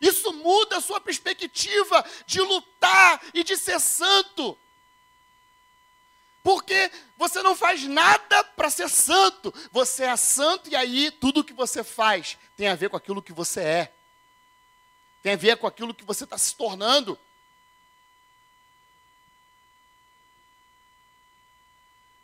[0.00, 4.56] Isso muda a sua perspectiva de lutar e de ser santo.
[6.42, 9.52] Porque você não faz nada para ser santo.
[9.72, 13.32] Você é santo e aí tudo que você faz tem a ver com aquilo que
[13.32, 13.92] você é.
[15.22, 17.18] Tem a ver com aquilo que você está se tornando.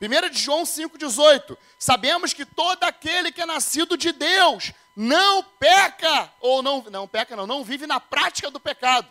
[0.07, 1.57] 1 de João 5,18.
[1.79, 7.35] Sabemos que todo aquele que é nascido de Deus não peca, ou não, não peca,
[7.35, 9.09] não, não vive na prática do pecado.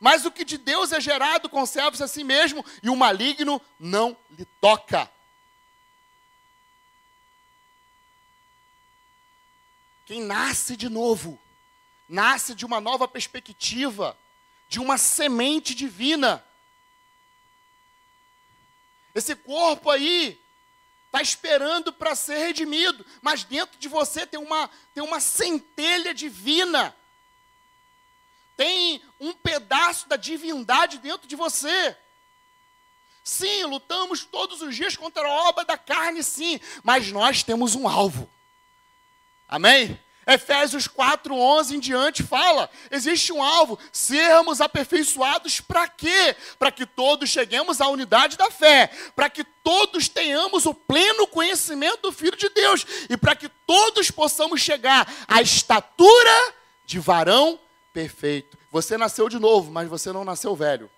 [0.00, 4.16] Mas o que de Deus é gerado conserva-se a si mesmo, e o maligno não
[4.30, 5.10] lhe toca.
[10.04, 11.38] Quem nasce de novo,
[12.08, 14.16] nasce de uma nova perspectiva,
[14.68, 16.44] de uma semente divina.
[19.16, 20.38] Esse corpo aí
[21.06, 26.94] está esperando para ser redimido, mas dentro de você tem uma, tem uma centelha divina.
[28.58, 31.96] Tem um pedaço da divindade dentro de você.
[33.24, 37.88] Sim, lutamos todos os dias contra a obra da carne, sim, mas nós temos um
[37.88, 38.30] alvo.
[39.48, 39.98] Amém?
[40.26, 46.34] Efésios 4, 11 em diante fala: existe um alvo, sermos aperfeiçoados para quê?
[46.58, 52.02] Para que todos cheguemos à unidade da fé, para que todos tenhamos o pleno conhecimento
[52.02, 56.54] do Filho de Deus e para que todos possamos chegar à estatura
[56.84, 57.60] de varão
[57.92, 58.58] perfeito.
[58.72, 60.90] Você nasceu de novo, mas você não nasceu velho.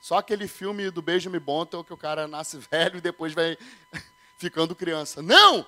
[0.00, 3.56] Só aquele filme do Benjamin Button que o cara nasce velho e depois vai
[4.36, 5.22] ficando criança.
[5.22, 5.66] Não!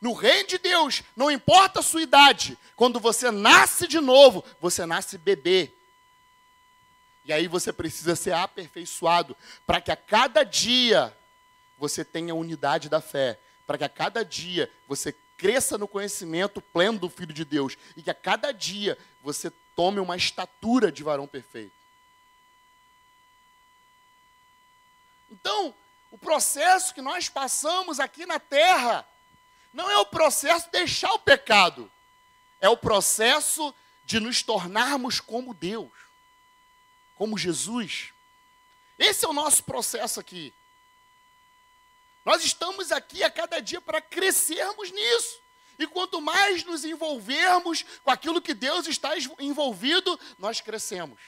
[0.00, 4.84] No reino de Deus, não importa a sua idade, quando você nasce de novo, você
[4.84, 5.72] nasce bebê.
[7.24, 9.36] E aí você precisa ser aperfeiçoado
[9.66, 11.16] para que a cada dia
[11.78, 16.98] você tenha unidade da fé, para que a cada dia você cresça no conhecimento pleno
[16.98, 21.26] do Filho de Deus e que a cada dia você tome uma estatura de varão
[21.26, 21.72] perfeito.
[25.30, 25.74] Então,
[26.10, 29.06] o processo que nós passamos aqui na terra
[29.76, 31.92] não é o processo de deixar o pecado,
[32.62, 33.74] é o processo
[34.06, 35.92] de nos tornarmos como Deus,
[37.14, 38.14] como Jesus.
[38.98, 40.54] Esse é o nosso processo aqui.
[42.24, 45.40] Nós estamos aqui a cada dia para crescermos nisso.
[45.78, 51.20] E quanto mais nos envolvermos com aquilo que Deus está envolvido, nós crescemos.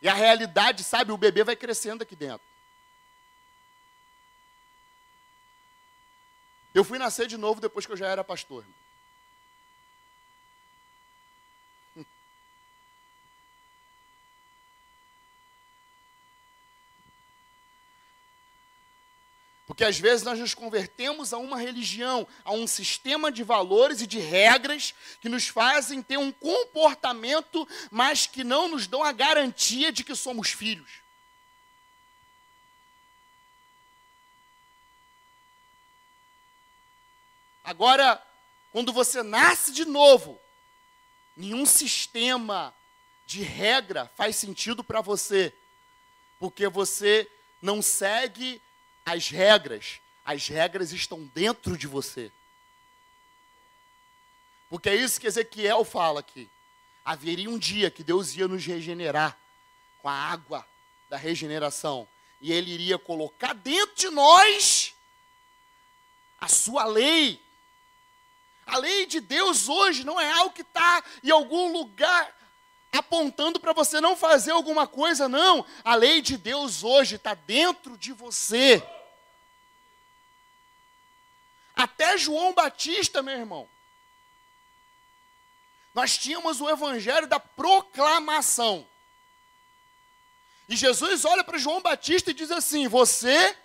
[0.00, 2.46] E a realidade, sabe, o bebê vai crescendo aqui dentro.
[6.72, 8.64] Eu fui nascer de novo depois que eu já era pastor.
[19.66, 24.06] Porque às vezes nós nos convertemos a uma religião, a um sistema de valores e
[24.06, 29.90] de regras que nos fazem ter um comportamento, mas que não nos dão a garantia
[29.90, 31.00] de que somos filhos.
[37.64, 38.22] Agora,
[38.72, 40.40] quando você nasce de novo,
[41.36, 42.74] nenhum sistema
[43.26, 45.54] de regra faz sentido para você,
[46.38, 47.30] porque você
[47.60, 48.60] não segue
[49.04, 52.32] as regras, as regras estão dentro de você.
[54.68, 56.48] Porque é isso que Ezequiel fala aqui.
[57.04, 59.36] Haveria um dia que Deus ia nos regenerar
[60.00, 60.66] com a água
[61.08, 62.08] da regeneração,
[62.40, 64.94] e Ele iria colocar dentro de nós
[66.40, 67.42] a sua lei,
[68.70, 72.32] a lei de Deus hoje não é algo que está em algum lugar
[72.92, 75.66] apontando para você não fazer alguma coisa, não.
[75.84, 78.80] A lei de Deus hoje está dentro de você.
[81.74, 83.68] Até João Batista, meu irmão.
[85.92, 88.86] Nós tínhamos o evangelho da proclamação.
[90.68, 93.56] E Jesus olha para João Batista e diz assim: Você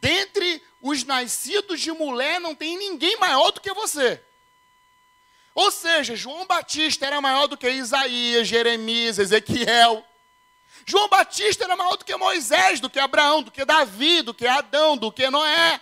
[0.00, 4.22] dentre os nascidos de mulher não tem ninguém maior do que você.
[5.54, 10.04] Ou seja, João Batista era maior do que Isaías, Jeremias, Ezequiel.
[10.86, 14.46] João Batista era maior do que Moisés, do que Abraão, do que Davi, do que
[14.46, 15.80] Adão, do que Noé,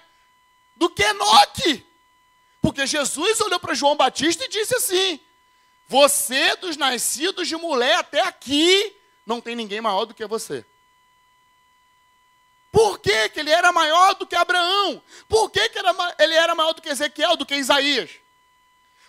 [0.74, 1.86] do que Enoque.
[2.62, 5.20] Porque Jesus olhou para João Batista e disse assim:
[5.86, 8.96] Você dos nascidos de mulher até aqui,
[9.26, 10.64] não tem ninguém maior do que você.
[12.70, 15.02] Por que, que ele era maior do que Abraão?
[15.28, 18.10] Por que, que ele era maior do que Ezequiel, do que Isaías?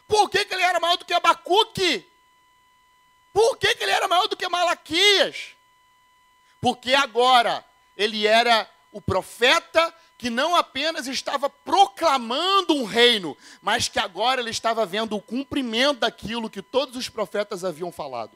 [0.08, 2.08] Por que, que ele era maior do que Abacuque?
[3.34, 5.50] Por que, que ele era maior do que Malaquias?
[6.62, 7.64] Porque agora
[7.96, 14.50] ele era o profeta que não apenas estava proclamando um reino, mas que agora ele
[14.50, 18.32] estava vendo o cumprimento daquilo que todos os profetas haviam falado.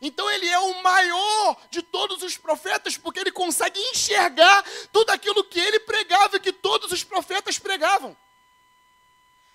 [0.00, 5.44] Então ele é o maior de todos os profetas, porque ele consegue enxergar tudo aquilo
[5.44, 8.16] que ele pregava e que todos os profetas pregavam.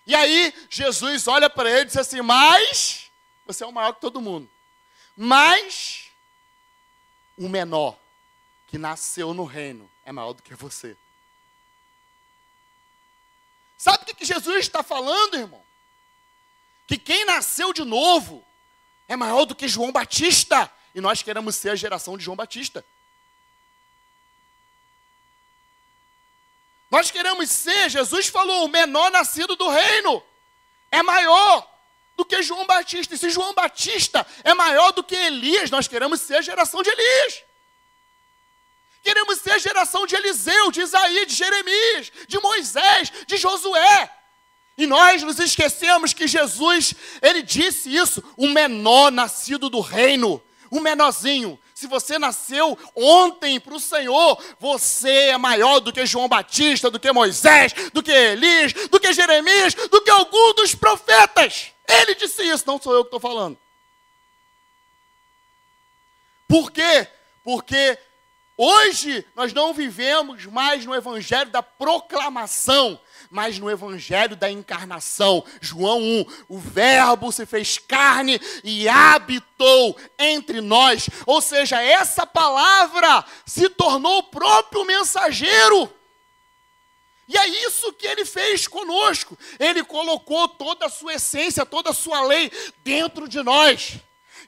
[0.08, 3.12] E aí Jesus olha para ele e diz assim: Mas
[3.46, 4.50] você é o maior que todo mundo.
[5.16, 6.10] Mas
[7.38, 7.98] o menor
[8.68, 10.96] que nasceu no reino é maior do que você.
[13.78, 15.64] Sabe o que, Jesus está falando, irmão?
[16.86, 18.46] Que quem nasceu de novo
[19.10, 20.72] é maior do que João Batista.
[20.94, 22.86] E nós queremos ser a geração de João Batista.
[26.92, 30.24] Nós queremos ser, Jesus falou, o menor nascido do reino.
[30.92, 31.68] É maior
[32.16, 33.16] do que João Batista.
[33.16, 36.90] E se João Batista é maior do que Elias, nós queremos ser a geração de
[36.90, 37.44] Elias.
[39.02, 44.19] Queremos ser a geração de Eliseu, de Isaías, de Jeremias, de Moisés, de Josué.
[44.80, 50.80] E nós nos esquecemos que Jesus, ele disse isso, o menor nascido do reino, o
[50.80, 51.60] menorzinho.
[51.76, 56.98] Se você nasceu ontem para o Senhor, você é maior do que João Batista, do
[56.98, 61.74] que Moisés, do que Elias, do que Jeremias, do que algum dos profetas.
[61.86, 63.58] Ele disse isso, não sou eu que estou falando.
[66.48, 67.06] Por quê?
[67.44, 68.00] Porque
[68.56, 72.98] hoje nós não vivemos mais no evangelho da proclamação,
[73.30, 75.44] mas no evangelho da encarnação.
[75.62, 81.10] João 1, o Verbo se fez carne e habitou entre nós.
[81.26, 85.92] Ou seja, essa palavra se tornou o próprio mensageiro.
[87.28, 89.38] E é isso que ele fez conosco.
[89.60, 92.52] Ele colocou toda a sua essência, toda a sua lei
[92.84, 94.00] dentro de nós.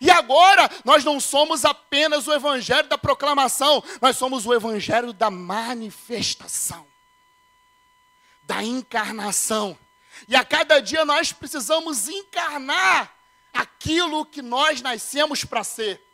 [0.01, 5.29] E agora nós não somos apenas o evangelho da proclamação, nós somos o evangelho da
[5.29, 6.87] manifestação,
[8.51, 9.79] da encarnação.
[10.27, 13.15] E a cada dia nós precisamos encarnar
[13.53, 16.05] aquilo que nós nascemos para ser.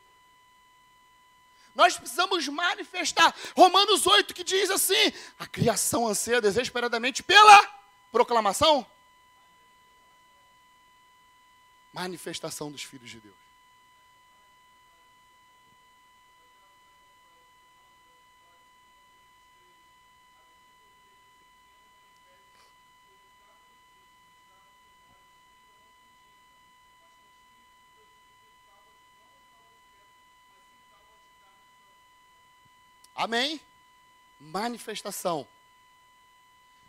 [1.73, 3.33] Nós precisamos manifestar.
[3.55, 7.59] Romanos 8 que diz assim: a criação anseia desesperadamente pela
[8.11, 8.85] proclamação,
[11.91, 13.46] manifestação dos filhos de Deus.
[33.28, 33.59] Amém?
[34.39, 35.45] Manifestação.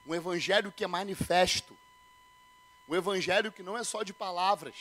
[0.07, 1.77] Um evangelho que é manifesto.
[2.89, 4.77] Um evangelho que não é só de palavras,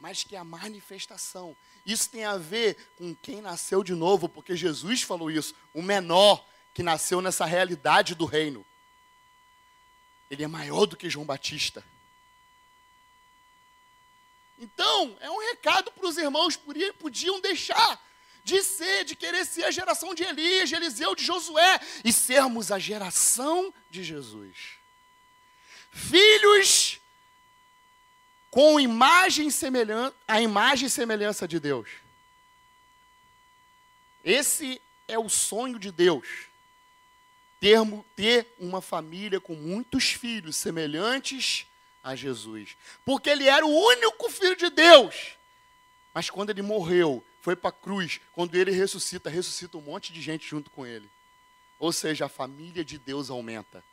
[0.00, 1.54] mas que é a manifestação.
[1.84, 5.54] Isso tem a ver com quem nasceu de novo, porque Jesus falou isso.
[5.74, 6.42] O menor
[6.72, 8.64] que nasceu nessa realidade do reino.
[10.30, 11.84] Ele é maior do que João Batista.
[14.58, 16.58] Então, é um recado para os irmãos,
[16.98, 18.02] podiam deixar
[18.44, 22.70] de ser, de querer ser a geração de Elias, de Eliseu, de Josué e sermos
[22.70, 24.74] a geração de Jesus.
[25.90, 27.00] Filhos
[28.50, 31.88] com imagem semelhança, a imagem e semelhança de Deus.
[34.22, 36.28] Esse é o sonho de Deus.
[37.58, 37.78] Ter,
[38.14, 41.66] ter uma família com muitos filhos semelhantes
[42.02, 42.76] a Jesus.
[43.06, 45.32] Porque ele era o único filho de Deus.
[46.12, 50.22] Mas quando ele morreu, foi para a cruz, quando ele ressuscita, ressuscita um monte de
[50.22, 51.10] gente junto com ele.
[51.78, 53.84] Ou seja, a família de Deus aumenta.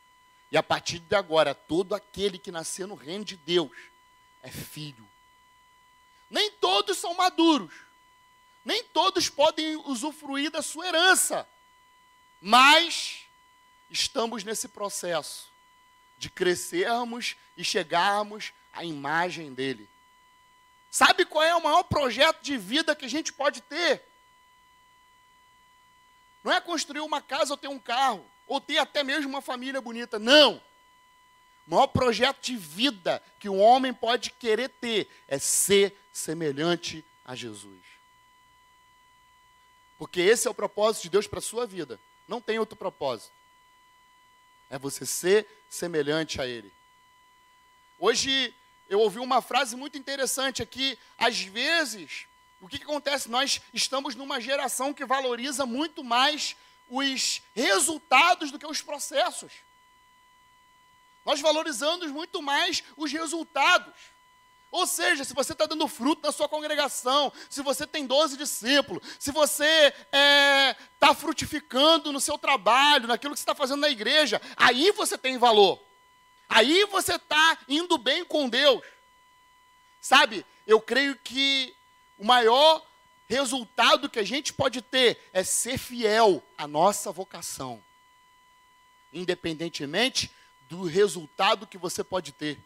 [0.49, 3.75] E a partir de agora, todo aquele que nasceu no reino de Deus
[4.41, 5.05] é filho.
[6.29, 7.73] Nem todos são maduros.
[8.63, 11.45] Nem todos podem usufruir da sua herança.
[12.39, 13.25] Mas
[13.89, 15.51] estamos nesse processo
[16.17, 19.89] de crescermos e chegarmos à imagem dele.
[20.91, 24.03] Sabe qual é o maior projeto de vida que a gente pode ter?
[26.43, 29.79] Não é construir uma casa ou ter um carro, ou ter até mesmo uma família
[29.79, 30.19] bonita.
[30.19, 30.61] Não.
[31.65, 37.35] O maior projeto de vida que um homem pode querer ter é ser semelhante a
[37.35, 37.79] Jesus.
[39.97, 41.97] Porque esse é o propósito de Deus para a sua vida.
[42.27, 43.31] Não tem outro propósito.
[44.69, 46.73] É você ser semelhante a Ele.
[47.97, 48.53] Hoje
[48.91, 50.99] eu ouvi uma frase muito interessante aqui.
[51.17, 52.25] Às vezes,
[52.59, 53.31] o que, que acontece?
[53.31, 56.57] Nós estamos numa geração que valoriza muito mais
[56.89, 59.53] os resultados do que os processos.
[61.25, 63.93] Nós valorizamos muito mais os resultados.
[64.69, 69.01] Ou seja, se você está dando fruto na sua congregação, se você tem 12 discípulos,
[69.17, 73.89] se você está é, tá frutificando no seu trabalho, naquilo que você está fazendo na
[73.89, 75.90] igreja, aí você tem valor.
[76.53, 78.83] Aí você está indo bem com Deus.
[80.01, 81.73] Sabe, eu creio que
[82.17, 82.85] o maior
[83.25, 87.81] resultado que a gente pode ter é ser fiel à nossa vocação,
[89.13, 90.29] independentemente
[90.69, 92.59] do resultado que você pode ter,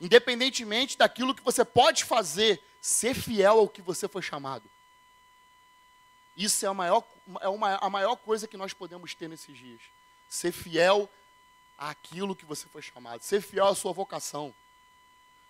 [0.00, 4.68] independentemente daquilo que você pode fazer, ser fiel ao que você foi chamado.
[6.36, 7.04] Isso é a maior,
[7.40, 9.80] é uma, a maior coisa que nós podemos ter nesses dias.
[10.28, 11.08] Ser fiel
[11.78, 14.54] aquilo que você foi chamado, ser fiel à sua vocação.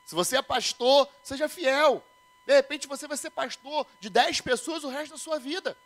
[0.04, 2.04] Se você é pastor, seja fiel.
[2.46, 5.76] De repente você vai ser pastor de 10 pessoas o resto da sua vida.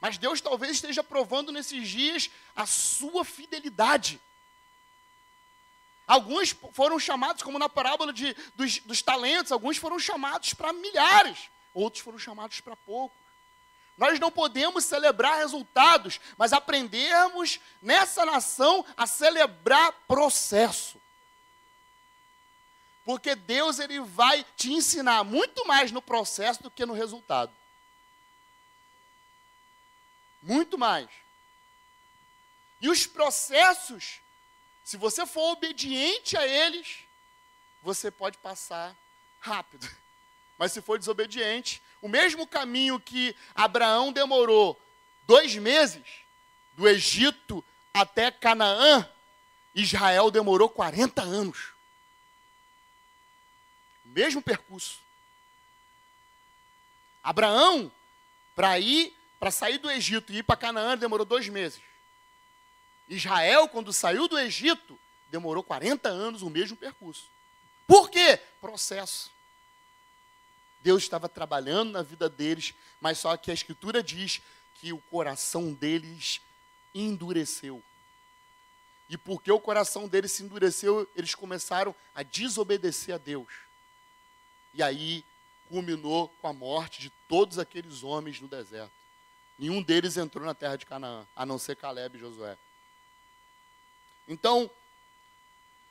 [0.00, 4.20] Mas Deus talvez esteja provando nesses dias a sua fidelidade.
[6.06, 11.48] Alguns foram chamados, como na parábola de, dos, dos talentos, alguns foram chamados para milhares,
[11.72, 13.19] outros foram chamados para poucos.
[14.00, 20.98] Nós não podemos celebrar resultados, mas aprendermos nessa nação a celebrar processo.
[23.04, 27.54] Porque Deus ele vai te ensinar muito mais no processo do que no resultado.
[30.40, 31.10] Muito mais.
[32.80, 34.22] E os processos,
[34.82, 37.00] se você for obediente a eles,
[37.82, 38.96] você pode passar
[39.40, 39.86] rápido.
[40.56, 44.80] Mas se for desobediente, o mesmo caminho que Abraão demorou
[45.26, 46.02] dois meses,
[46.72, 49.06] do Egito até Canaã,
[49.74, 51.72] Israel demorou 40 anos.
[54.04, 54.98] Mesmo percurso.
[57.22, 57.92] Abraão,
[58.56, 61.80] para ir, para sair do Egito e ir para Canaã, demorou dois meses.
[63.08, 64.98] Israel, quando saiu do Egito,
[65.28, 67.28] demorou 40 anos o mesmo percurso.
[67.86, 68.40] Por quê?
[68.60, 69.30] Processo.
[70.82, 74.40] Deus estava trabalhando na vida deles, mas só que a Escritura diz
[74.76, 76.40] que o coração deles
[76.94, 77.82] endureceu.
[79.08, 83.52] E porque o coração deles se endureceu, eles começaram a desobedecer a Deus.
[84.72, 85.24] E aí
[85.68, 88.92] culminou com a morte de todos aqueles homens no deserto.
[89.58, 92.56] Nenhum deles entrou na terra de Canaã, a não ser Caleb e Josué.
[94.26, 94.70] Então,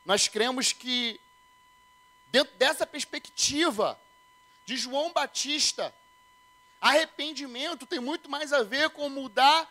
[0.06, 1.20] nós cremos que,
[2.32, 4.00] dentro dessa perspectiva
[4.70, 5.92] de João Batista,
[6.80, 9.68] arrependimento tem muito mais a ver com mudar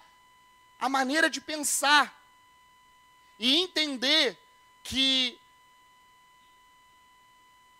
[0.76, 2.20] a maneira de pensar
[3.38, 4.36] e entender
[4.82, 5.38] que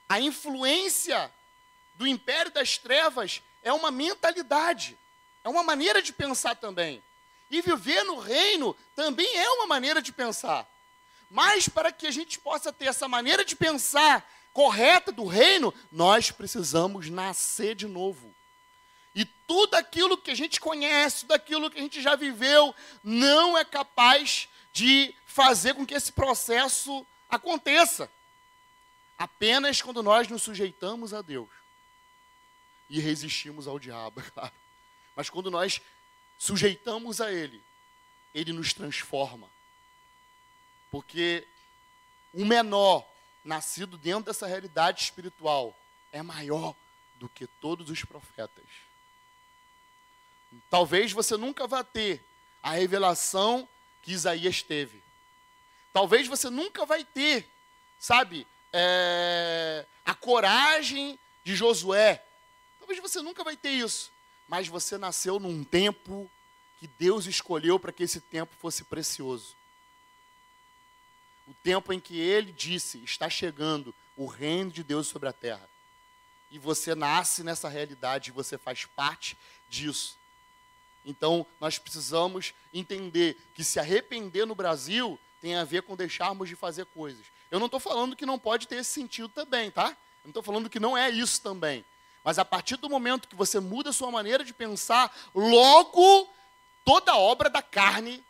[0.09, 1.29] a influência
[1.95, 4.97] do império das trevas é uma mentalidade,
[5.43, 7.03] é uma maneira de pensar também.
[7.51, 10.65] E viver no reino também é uma maneira de pensar.
[11.29, 14.25] Mas para que a gente possa ter essa maneira de pensar
[14.59, 18.35] correta do reino, nós precisamos nascer de novo.
[19.15, 23.57] E tudo aquilo que a gente conhece, tudo aquilo que a gente já viveu, não
[23.57, 28.11] é capaz de fazer com que esse processo aconteça.
[29.17, 31.49] Apenas quando nós nos sujeitamos a Deus
[32.91, 34.53] e resistimos ao diabo, claro.
[35.15, 35.81] Mas quando nós
[36.37, 37.63] sujeitamos a Ele,
[38.35, 39.49] Ele nos transforma.
[40.91, 41.47] Porque
[42.35, 43.07] o menor,
[43.49, 45.75] nascido dentro dessa realidade espiritual,
[46.13, 46.75] é maior
[47.17, 48.65] do que todos os profetas.
[50.71, 52.23] Talvez você nunca vá ter
[52.63, 53.67] a revelação
[54.03, 55.03] que Isaías teve.
[55.93, 57.49] Talvez você nunca vai ter,
[57.99, 62.23] sabe, é, a coragem de Josué.
[62.79, 64.13] Talvez você nunca vai ter isso.
[64.47, 66.31] Mas você nasceu num tempo
[66.79, 69.57] que Deus escolheu para que esse tempo fosse precioso.
[71.49, 75.69] O tempo em que ele disse: está chegando o reino de Deus sobre a terra.
[76.51, 79.37] E você nasce nessa realidade, você faz parte
[79.69, 80.17] disso.
[81.05, 86.57] Então, nós precisamos entender que se arrepender no Brasil tem a ver com deixarmos de
[86.57, 87.25] fazer coisas.
[87.51, 89.89] Eu não estou falando que não pode ter esse sentido também, tá?
[89.89, 91.85] Eu não estou falando que não é isso também.
[92.23, 96.29] Mas a partir do momento que você muda a sua maneira de pensar, logo
[96.85, 98.23] toda obra da carne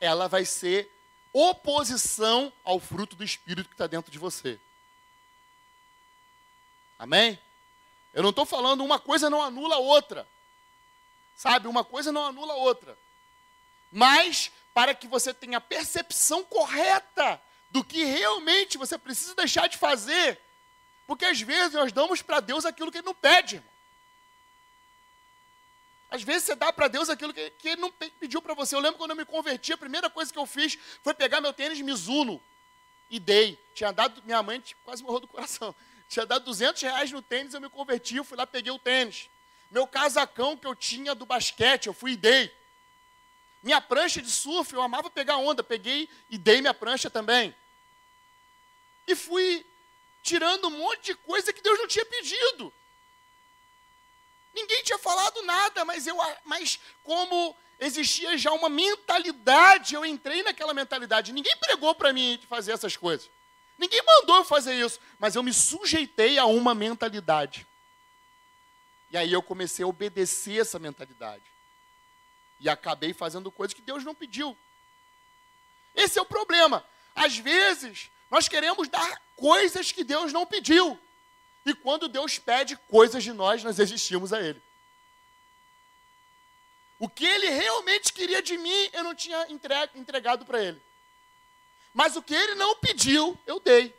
[0.00, 0.90] ela vai ser
[1.32, 4.60] oposição ao fruto do Espírito que está dentro de você.
[6.98, 7.38] Amém?
[8.12, 10.26] Eu não estou falando uma coisa não anula a outra.
[11.36, 12.96] Sabe, uma coisa não anula a outra.
[13.90, 19.78] Mas para que você tenha a percepção correta do que realmente você precisa deixar de
[19.78, 20.38] fazer.
[21.06, 23.71] Porque às vezes nós damos para Deus aquilo que Ele não pede, irmão.
[26.12, 28.74] Às vezes você dá para Deus aquilo que, que Ele não pediu para você.
[28.74, 31.54] Eu lembro quando eu me converti, a primeira coisa que eu fiz foi pegar meu
[31.54, 32.38] tênis Mizuno
[33.08, 33.58] e dei.
[33.74, 35.74] Tinha dado, minha mãe quase morreu do coração.
[36.10, 39.30] Tinha dado 200 reais no tênis, eu me converti, eu fui lá, peguei o tênis.
[39.70, 42.54] Meu casacão que eu tinha do basquete, eu fui e dei.
[43.62, 47.56] Minha prancha de surf, eu amava pegar onda, peguei e dei minha prancha também.
[49.06, 49.64] E fui
[50.22, 52.70] tirando um monte de coisa que Deus não tinha pedido.
[54.54, 60.74] Ninguém tinha falado nada, mas eu, mas como existia já uma mentalidade, eu entrei naquela
[60.74, 61.32] mentalidade.
[61.32, 63.30] Ninguém pregou para mim fazer essas coisas.
[63.78, 67.66] Ninguém mandou eu fazer isso, mas eu me sujeitei a uma mentalidade.
[69.10, 71.44] E aí eu comecei a obedecer essa mentalidade.
[72.60, 74.56] E acabei fazendo coisas que Deus não pediu.
[75.94, 76.84] Esse é o problema.
[77.14, 80.98] Às vezes, nós queremos dar coisas que Deus não pediu.
[81.64, 84.60] E quando Deus pede coisas de nós, nós existimos a Ele.
[86.98, 89.46] O que Ele realmente queria de mim, eu não tinha
[89.94, 90.80] entregado para Ele.
[91.92, 93.94] Mas o que Ele não pediu, eu dei.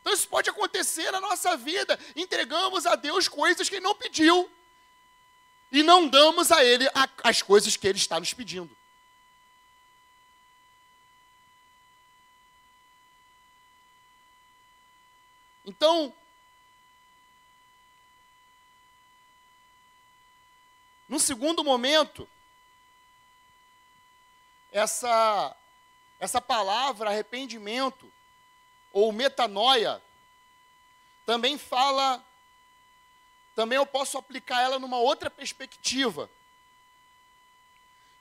[0.00, 1.98] Então isso pode acontecer na nossa vida.
[2.16, 4.50] Entregamos a Deus coisas que Ele não pediu
[5.70, 6.88] e não damos a Ele
[7.22, 8.76] as coisas que Ele está nos pedindo.
[15.70, 16.12] Então,
[21.10, 22.28] No segundo momento,
[24.70, 25.56] essa,
[26.20, 28.12] essa palavra arrependimento
[28.92, 30.00] ou metanoia
[31.26, 32.24] também fala,
[33.56, 36.30] também eu posso aplicar ela numa outra perspectiva,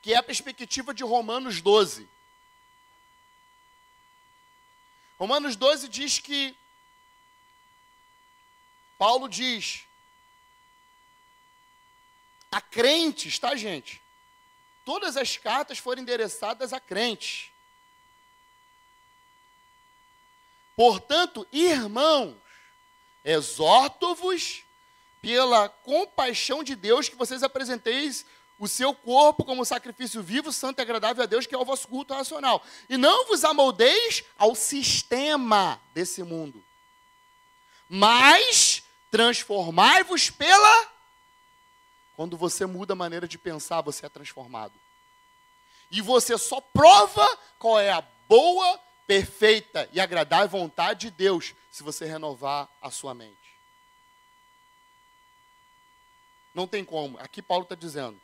[0.02, 2.10] que é a perspectiva de Romanos 12.
[5.20, 6.58] Romanos 12 diz que
[9.00, 9.86] Paulo diz
[12.52, 14.02] a crentes, tá, gente?
[14.84, 17.50] Todas as cartas foram endereçadas a crentes.
[20.76, 22.36] Portanto, irmãos,
[23.24, 24.64] exorto-vos
[25.22, 28.26] pela compaixão de Deus que vocês apresenteis
[28.58, 31.88] o seu corpo como sacrifício vivo, santo e agradável a Deus, que é o vosso
[31.88, 32.62] culto racional.
[32.90, 36.62] E não vos amoldeis ao sistema desse mundo,
[37.88, 38.69] mas
[39.12, 40.90] transformai-vos pela
[42.20, 44.74] quando você muda a maneira de pensar, você é transformado.
[45.90, 47.26] E você só prova
[47.58, 53.14] qual é a boa, perfeita e agradável vontade de Deus se você renovar a sua
[53.14, 53.38] mente.
[56.54, 57.18] Não tem como.
[57.20, 58.20] Aqui Paulo está dizendo: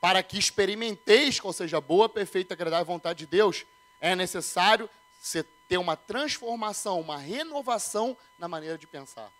[0.00, 3.66] para que experimenteis qual seja a boa, perfeita e agradável vontade de Deus,
[4.00, 4.88] é necessário
[5.20, 9.30] você ter uma transformação, uma renovação na maneira de pensar.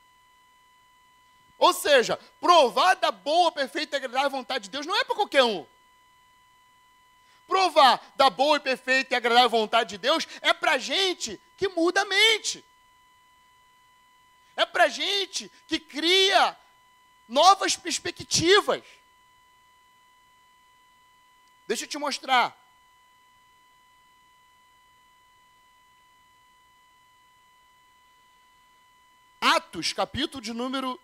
[1.59, 5.43] Ou seja, provar da boa, perfeita e agradável vontade de Deus não é para qualquer
[5.43, 5.67] um.
[7.47, 12.03] Provar da boa e perfeita e agradável vontade de Deus é para gente que muda
[12.03, 12.65] a mente.
[14.57, 16.57] É para gente que cria
[17.29, 18.83] novas perspectivas.
[21.67, 22.57] Deixa eu te mostrar.
[29.41, 31.01] Atos, capítulo de número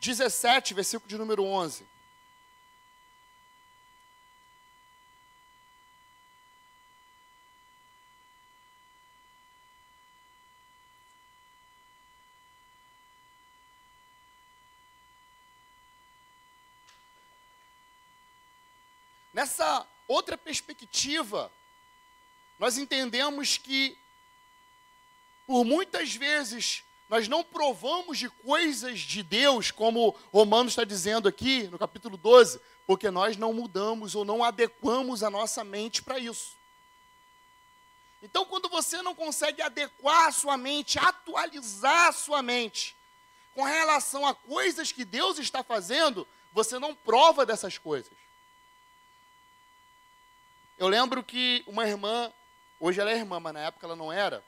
[0.00, 1.84] 17, versículo de número 11.
[19.38, 21.52] Nessa outra perspectiva,
[22.58, 23.96] nós entendemos que,
[25.46, 31.64] por muitas vezes, nós não provamos de coisas de Deus, como Romanos está dizendo aqui
[31.68, 36.56] no capítulo 12, porque nós não mudamos ou não adequamos a nossa mente para isso.
[38.22, 42.96] Então, quando você não consegue adequar a sua mente, atualizar a sua mente
[43.54, 48.12] com relação a coisas que Deus está fazendo, você não prova dessas coisas.
[50.76, 52.32] Eu lembro que uma irmã,
[52.78, 54.44] hoje ela é irmã, mas na época ela não era,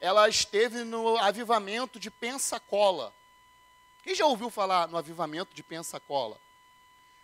[0.00, 3.14] ela esteve no avivamento de Pensacola.
[4.02, 6.40] Quem já ouviu falar no avivamento de Pensacola?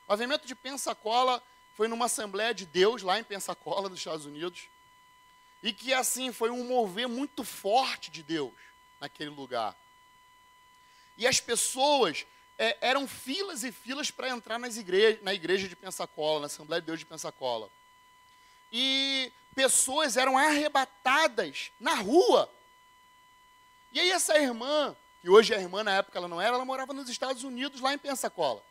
[0.06, 1.42] O avivamento de Pensacola
[1.74, 4.68] foi numa Assembleia de Deus, lá em Pensacola, nos Estados Unidos,
[5.62, 8.52] e que, assim, foi um mover muito forte de Deus
[9.00, 9.74] naquele lugar.
[11.16, 12.26] E as pessoas
[12.58, 16.80] é, eram filas e filas para entrar nas igreja, na igreja de Pensacola, na Assembleia
[16.80, 17.70] de Deus de Pensacola.
[18.70, 22.50] E pessoas eram arrebatadas na rua
[23.92, 26.92] e aí essa irmã, que hoje é irmã, na época ela não era, ela morava
[26.92, 28.62] nos Estados Unidos, lá em Pensacola.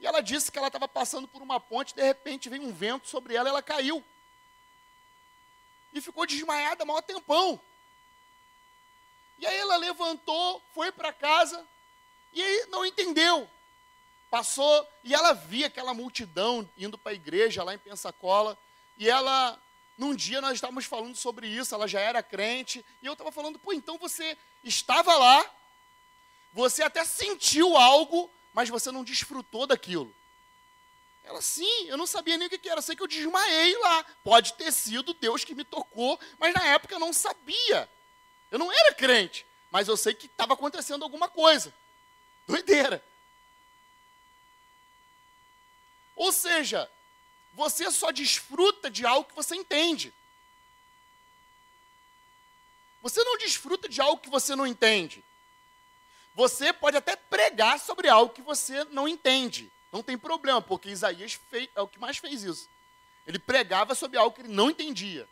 [0.00, 3.08] E ela disse que ela estava passando por uma ponte, de repente veio um vento
[3.08, 4.02] sobre ela ela caiu.
[5.92, 7.60] E ficou desmaiada maior tempão.
[9.38, 11.66] E aí ela levantou, foi para casa
[12.32, 13.48] e aí não entendeu.
[14.30, 18.56] Passou e ela via aquela multidão indo para a igreja lá em Pensacola.
[18.96, 19.60] E ela
[19.96, 23.58] num dia nós estávamos falando sobre isso, ela já era crente, e eu estava falando,
[23.58, 25.44] pô, então você estava lá,
[26.52, 30.14] você até sentiu algo, mas você não desfrutou daquilo.
[31.24, 34.04] Ela, sim, eu não sabia nem o que era, sei que eu desmaiei lá.
[34.24, 37.88] Pode ter sido Deus que me tocou, mas na época eu não sabia.
[38.50, 41.72] Eu não era crente, mas eu sei que estava acontecendo alguma coisa.
[42.46, 43.02] Doideira.
[46.16, 46.90] Ou seja,
[47.52, 50.12] você só desfruta de algo que você entende.
[53.02, 55.22] Você não desfruta de algo que você não entende.
[56.34, 59.70] Você pode até pregar sobre algo que você não entende.
[59.90, 62.68] Não tem problema, porque Isaías fez, é o que mais fez isso.
[63.26, 65.28] Ele pregava sobre algo que ele não entendia.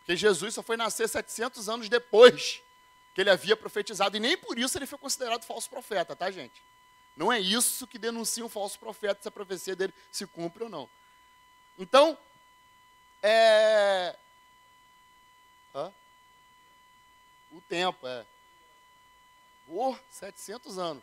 [0.00, 2.62] Porque Jesus só foi nascer 700 anos depois
[3.14, 6.62] que ele havia profetizado, e nem por isso ele foi considerado falso profeta, tá, gente?
[7.16, 10.68] Não é isso que denuncia um falso profeta, se a profecia dele se cumpre ou
[10.68, 10.88] não.
[11.78, 12.16] Então,
[13.22, 14.14] é.
[15.74, 15.92] Hã?
[17.50, 18.26] O tempo, é.
[19.66, 21.02] Por 700 anos.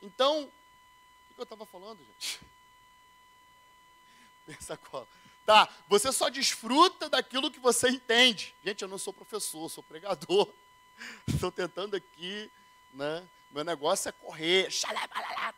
[0.00, 2.40] Então, o que eu estava falando, gente?
[4.46, 5.08] Pensa qual.
[5.44, 8.54] Tá, você só desfruta daquilo que você entende.
[8.64, 10.48] Gente, eu não sou professor, sou pregador.
[11.26, 12.50] Estou tentando aqui,
[12.92, 13.26] né?
[13.54, 14.68] Meu negócio é correr.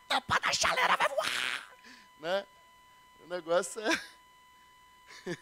[0.07, 1.77] tampa da chaleira vai voar.
[2.19, 2.45] Né?
[3.21, 4.01] O negócio é.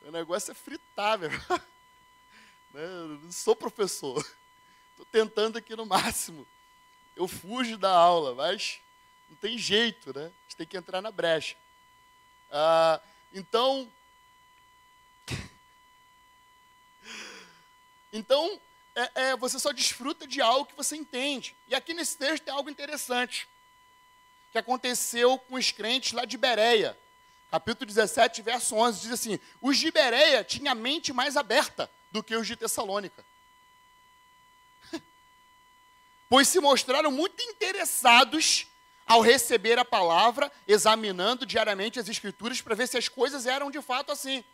[0.00, 1.30] O negócio é fritar, meu.
[2.72, 2.82] Né?
[2.82, 4.18] Eu não sou professor.
[4.92, 6.46] Estou tentando aqui no máximo.
[7.14, 8.80] Eu fujo da aula, mas
[9.28, 10.24] não tem jeito, né?
[10.24, 11.54] A gente tem que entrar na brecha.
[12.50, 13.00] Ah,
[13.32, 13.88] então,
[18.12, 18.60] então
[18.94, 21.56] é, é, você só desfruta de algo que você entende.
[21.66, 23.48] E aqui nesse texto tem algo interessante
[24.52, 26.96] que aconteceu com os crentes lá de Bereia.
[27.50, 32.22] Capítulo 17, verso 11, diz assim: Os de Bereia tinham a mente mais aberta do
[32.22, 33.24] que os de Tessalônica.
[36.28, 38.68] pois se mostraram muito interessados
[39.06, 43.82] ao receber a palavra, examinando diariamente as escrituras para ver se as coisas eram de
[43.82, 44.44] fato assim.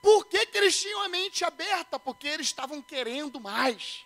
[0.00, 1.98] Por que, que eles tinham a mente aberta?
[1.98, 4.04] Porque eles estavam querendo mais.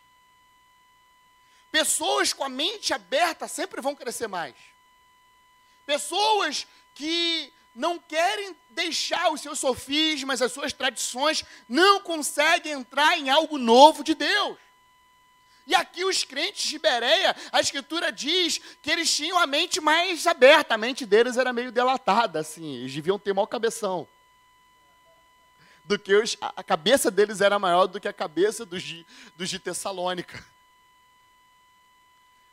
[1.70, 4.54] Pessoas com a mente aberta sempre vão crescer mais.
[5.86, 13.28] Pessoas que não querem deixar os seus sofismas, as suas tradições, não conseguem entrar em
[13.28, 14.56] algo novo de Deus.
[15.66, 20.26] E aqui os crentes de Bereia, a escritura diz que eles tinham a mente mais
[20.26, 24.06] aberta, a mente deles era meio delatada, assim, eles deviam ter mau cabeção.
[25.84, 29.06] Do que os, a cabeça deles era maior do que a cabeça dos de,
[29.36, 30.44] dos de Tessalônica.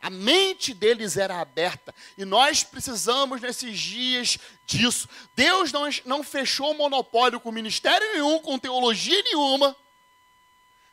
[0.01, 1.93] A mente deles era aberta.
[2.17, 5.07] E nós precisamos, nesses dias, disso.
[5.36, 9.75] Deus não, não fechou monopólio com ministério nenhum, com teologia nenhuma.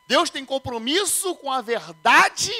[0.06, 2.52] Deus tem compromisso com a verdade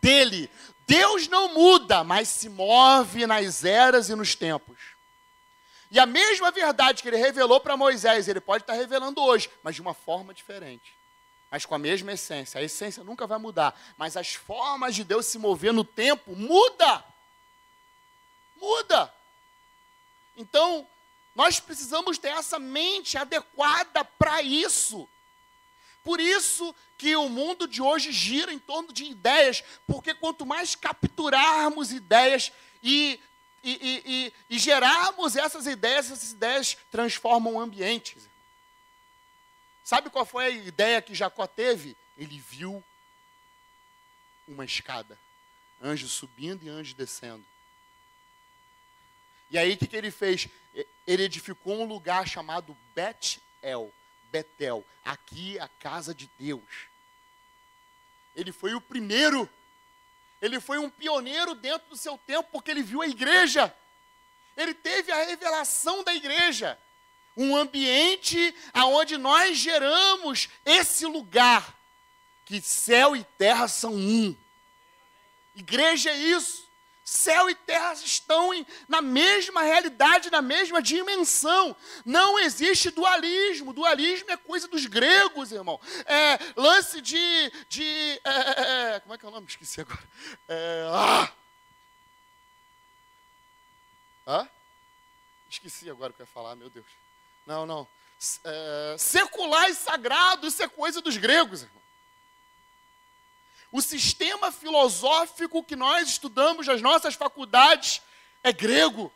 [0.00, 0.50] dele.
[0.86, 4.97] Deus não muda, mas se move nas eras e nos tempos.
[5.90, 9.74] E a mesma verdade que ele revelou para Moisés, ele pode estar revelando hoje, mas
[9.74, 10.98] de uma forma diferente
[11.50, 12.60] mas com a mesma essência.
[12.60, 17.04] A essência nunca vai mudar, mas as formas de Deus se mover no tempo muda.
[18.56, 19.12] Muda.
[20.36, 20.86] Então,
[21.34, 25.08] nós precisamos ter essa mente adequada para isso.
[26.04, 30.74] Por isso que o mundo de hoje gira em torno de ideias, porque quanto mais
[30.74, 33.20] capturarmos ideias e,
[33.62, 38.28] e, e, e, gerarmos essas ideias, essas ideias transformam ambientes.
[39.84, 41.96] Sabe qual foi a ideia que Jacó teve?
[42.16, 42.82] Ele viu
[44.46, 45.18] uma escada,
[45.82, 47.44] anjo subindo e anjo descendo.
[49.50, 50.48] E aí o que, que ele fez?
[51.06, 53.92] Ele edificou um lugar chamado Bet-El,
[54.30, 56.86] Betel, aqui a casa de Deus.
[58.36, 59.48] Ele foi o primeiro,
[60.40, 63.74] ele foi um pioneiro dentro do seu tempo, porque ele viu a igreja,
[64.56, 66.78] ele teve a revelação da igreja
[67.38, 71.78] um ambiente aonde nós geramos esse lugar
[72.44, 74.36] que céu e terra são um.
[75.54, 76.67] Igreja é isso.
[77.08, 81.74] Céu e terra estão em, na mesma realidade, na mesma dimensão.
[82.04, 83.72] Não existe dualismo.
[83.72, 85.80] Dualismo é coisa dos gregos, irmão.
[86.04, 87.50] É lance de.
[87.66, 89.46] de é, é, é como é que é o nome?
[89.46, 90.02] Esqueci agora.
[90.48, 91.32] É, ah!
[94.26, 94.48] Hã?
[95.48, 96.86] Esqueci agora o que eu ia falar, meu Deus.
[97.46, 97.88] Não, não.
[98.44, 101.77] É, secular e sagrado, isso é coisa dos gregos, irmão.
[103.70, 108.00] O sistema filosófico que nós estudamos nas nossas faculdades
[108.42, 109.12] é grego.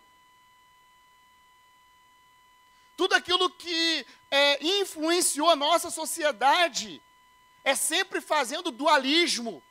[2.96, 7.03] Tudo aquilo que é, influenciou a nossa sociedade
[7.64, 9.62] é sempre fazendo dualismo.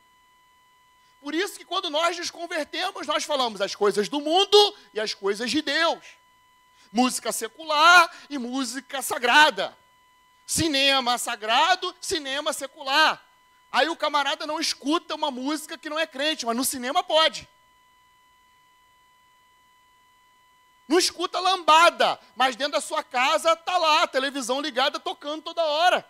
[1.21, 5.13] Por isso que quando nós nos convertemos, nós falamos as coisas do mundo e as
[5.13, 6.21] coisas de Deus
[6.91, 9.77] música secular e música sagrada.
[10.45, 13.23] Cinema sagrado, cinema secular.
[13.71, 17.47] Aí o camarada não escuta uma música que não é crente, mas no cinema pode.
[20.87, 25.63] Não escuta lambada, mas dentro da sua casa está lá, a televisão ligada, tocando toda
[25.63, 26.05] hora.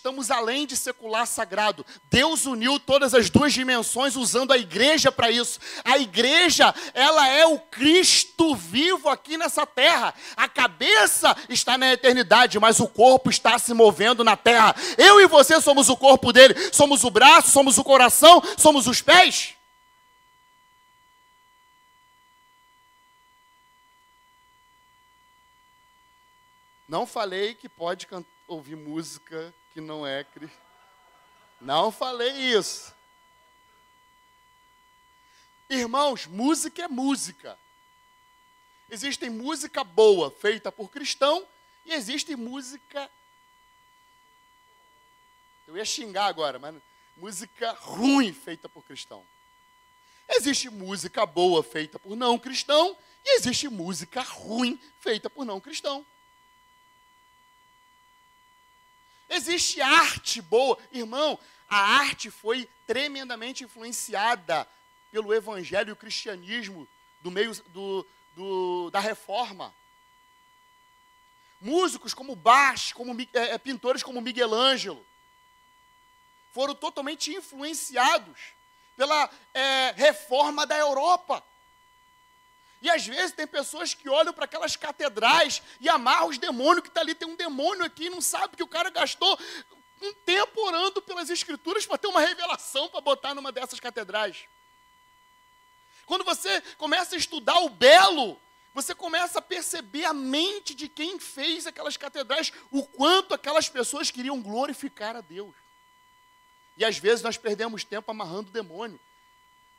[0.00, 1.84] Estamos além de secular sagrado.
[2.10, 5.60] Deus uniu todas as duas dimensões usando a igreja para isso.
[5.84, 10.14] A igreja, ela é o Cristo vivo aqui nessa terra.
[10.34, 14.74] A cabeça está na eternidade, mas o corpo está se movendo na terra.
[14.96, 19.02] Eu e você somos o corpo dele, somos o braço, somos o coração, somos os
[19.02, 19.54] pés.
[26.88, 28.08] Não falei que pode
[28.48, 30.26] ouvir música que não é
[31.60, 32.94] Não falei isso.
[35.68, 37.58] Irmãos, música é música.
[38.90, 41.46] Existe música boa feita por cristão
[41.84, 43.08] e existe música.
[45.68, 46.74] Eu ia xingar agora, mas
[47.16, 49.24] música ruim feita por cristão.
[50.28, 56.04] Existe música boa feita por não cristão e existe música ruim feita por não cristão.
[59.30, 60.76] Existe arte boa.
[60.90, 64.66] Irmão, a arte foi tremendamente influenciada
[65.12, 66.86] pelo evangelho e o cristianismo
[67.20, 69.72] do meio do, do, da reforma.
[71.60, 75.06] Músicos como Bach, como, é, é, pintores como Miguel Ângelo,
[76.52, 78.40] foram totalmente influenciados
[78.96, 81.44] pela é, reforma da Europa.
[82.82, 86.88] E às vezes tem pessoas que olham para aquelas catedrais e amarram os demônios que
[86.88, 87.14] está ali.
[87.14, 89.38] Tem um demônio aqui e não sabe que o cara gastou
[90.00, 94.44] um tempo orando pelas escrituras para ter uma revelação para botar numa dessas catedrais.
[96.06, 98.40] Quando você começa a estudar o belo,
[98.74, 104.10] você começa a perceber a mente de quem fez aquelas catedrais, o quanto aquelas pessoas
[104.10, 105.54] queriam glorificar a Deus.
[106.76, 108.98] E às vezes nós perdemos tempo amarrando o demônio.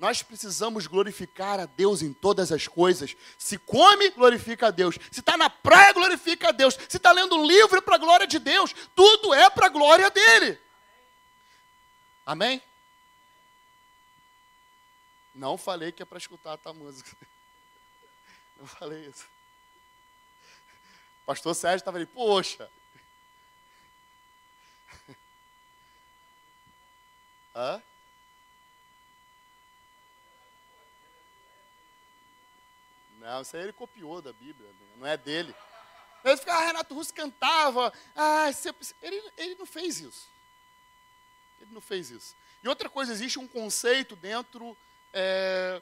[0.02, 3.16] Nós precisamos glorificar a Deus em todas as coisas.
[3.38, 4.98] Se come, glorifica a Deus.
[5.12, 6.74] Se está na praia, glorifica a Deus.
[6.90, 8.74] Se está lendo um livro, para a glória de Deus.
[8.96, 10.60] Tudo é para a glória dele.
[12.26, 12.60] Amém?
[15.36, 17.16] Não falei que é para escutar a tua música.
[18.58, 19.28] Não falei isso.
[21.28, 22.68] Pastor Sérgio estava ali, poxa.
[27.56, 27.84] Hã?
[33.22, 34.68] Não, isso aí ele copiou da Bíblia,
[34.98, 35.54] não é dele.
[36.26, 37.94] Ele ficava, ah, Renato Russo cantava.
[38.16, 38.50] Ah,
[39.00, 40.28] ele, ele não fez isso.
[41.62, 42.36] Ele não fez isso.
[42.64, 44.76] E outra coisa, existe um conceito dentro
[45.14, 45.82] é,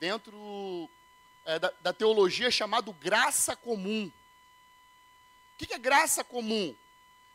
[0.00, 0.90] dentro
[1.44, 4.06] é, da, da, teologia chamado graça comum.
[5.54, 6.74] O que, que é graça comum?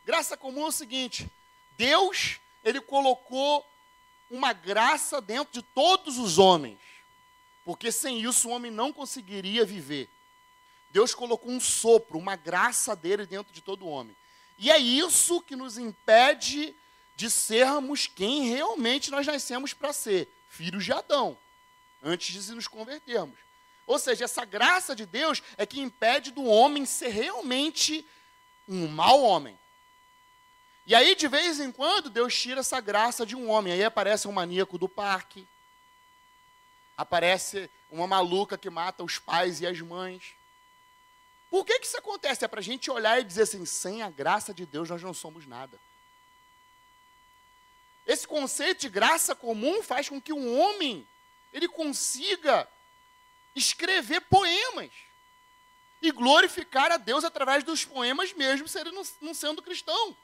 [0.05, 1.29] Graça comum é o seguinte:
[1.77, 3.65] Deus ele colocou
[4.29, 6.77] uma graça dentro de todos os homens,
[7.63, 10.09] porque sem isso o homem não conseguiria viver.
[10.91, 14.15] Deus colocou um sopro, uma graça dele dentro de todo homem.
[14.57, 16.75] E é isso que nos impede
[17.15, 21.37] de sermos quem realmente nós nascemos para ser filhos de Adão,
[22.01, 23.37] antes de nos convertermos.
[23.85, 28.05] Ou seja, essa graça de Deus é que impede do homem ser realmente
[28.67, 29.57] um mau homem.
[30.85, 33.73] E aí, de vez em quando, Deus tira essa graça de um homem.
[33.73, 35.47] Aí aparece um maníaco do parque,
[36.99, 40.35] aparece uma maluca que mata os pais e as mães.
[41.49, 42.43] Por que, que isso acontece?
[42.43, 45.13] É para a gente olhar e dizer assim: sem a graça de Deus nós não
[45.13, 45.79] somos nada.
[48.05, 51.07] Esse conceito de graça comum faz com que um homem
[51.53, 52.67] ele consiga
[53.55, 54.91] escrever poemas
[56.01, 60.17] e glorificar a Deus através dos poemas, mesmo se ele não, não sendo cristão.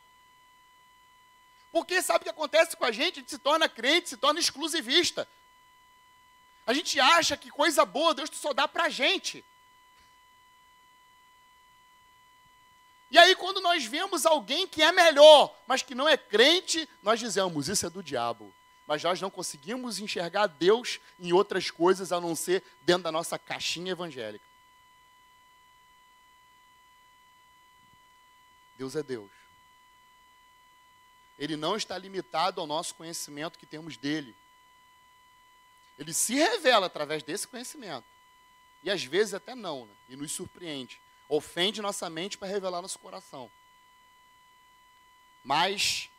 [1.72, 3.20] Porque sabe o que acontece com a gente?
[3.20, 5.26] A gente se torna crente, se torna exclusivista.
[6.66, 9.44] A gente acha que coisa boa Deus só dá para a gente.
[13.12, 17.20] E aí, quando nós vemos alguém que é melhor, mas que não é crente, nós
[17.20, 18.54] dizemos: Isso é do diabo.
[18.88, 23.40] Mas nós não conseguimos enxergar Deus em outras coisas a não ser dentro da nossa
[23.40, 24.46] caixinha evangélica.
[28.78, 29.32] Deus é Deus.
[31.40, 34.36] Ele não está limitado ao nosso conhecimento que temos dele.
[35.98, 38.06] Ele se revela através desse conhecimento.
[38.84, 39.94] E às vezes até não, né?
[40.10, 43.50] e nos surpreende ofende nossa mente para revelar nosso coração.
[45.44, 46.10] Mas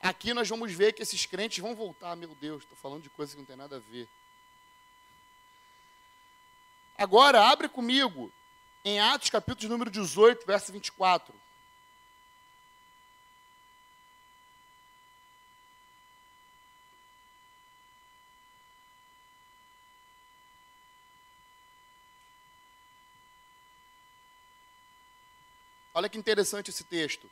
[0.00, 3.34] aqui nós vamos ver que esses crentes vão voltar, meu Deus, estou falando de coisas
[3.34, 4.08] que não tem nada a ver.
[6.96, 8.32] Agora, abre comigo
[8.84, 11.34] em Atos capítulo número 18, verso 24.
[25.94, 27.30] Olha que interessante esse texto.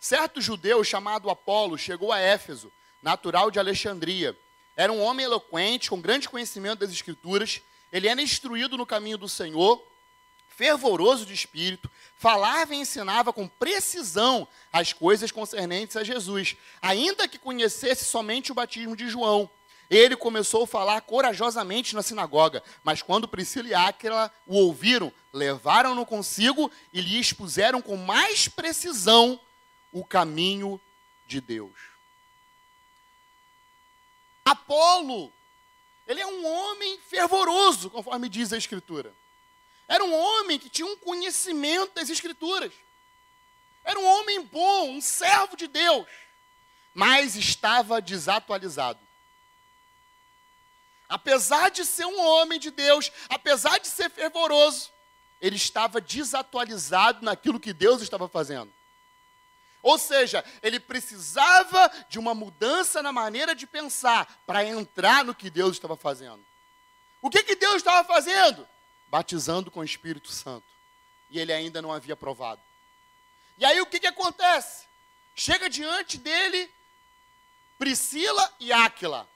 [0.00, 2.72] Certo judeu chamado Apolo chegou a Éfeso,
[3.02, 4.38] natural de Alexandria.
[4.76, 7.60] Era um homem eloquente, com grande conhecimento das Escrituras.
[7.92, 9.84] Ele era instruído no caminho do Senhor,
[10.48, 17.38] fervoroso de espírito, falava e ensinava com precisão as coisas concernentes a Jesus, ainda que
[17.38, 19.50] conhecesse somente o batismo de João.
[19.90, 26.04] Ele começou a falar corajosamente na sinagoga, mas quando Priscila e Áquila o ouviram, levaram-no
[26.04, 29.40] consigo e lhe expuseram com mais precisão
[29.90, 30.78] o caminho
[31.26, 31.72] de Deus.
[34.44, 35.32] Apolo,
[36.06, 39.12] ele é um homem fervoroso, conforme diz a Escritura.
[39.86, 42.72] Era um homem que tinha um conhecimento das Escrituras.
[43.82, 46.06] Era um homem bom, um servo de Deus,
[46.92, 49.07] mas estava desatualizado.
[51.08, 54.90] Apesar de ser um homem de Deus, apesar de ser fervoroso,
[55.40, 58.72] ele estava desatualizado naquilo que Deus estava fazendo.
[59.82, 65.48] Ou seja, ele precisava de uma mudança na maneira de pensar para entrar no que
[65.48, 66.44] Deus estava fazendo.
[67.22, 68.68] O que, que Deus estava fazendo?
[69.08, 70.66] Batizando com o Espírito Santo.
[71.30, 72.60] E ele ainda não havia provado.
[73.56, 74.86] E aí o que, que acontece?
[75.34, 76.70] Chega diante dele
[77.78, 79.28] Priscila e Áquila.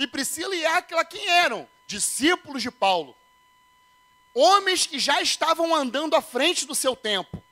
[0.00, 1.68] E Priscila e Áquila quem eram?
[1.86, 3.14] Discípulos de Paulo.
[4.32, 7.44] Homens que já estavam andando à frente do seu tempo.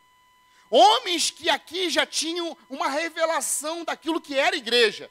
[0.70, 5.10] Homens que aqui já tinham uma revelação daquilo que era igreja.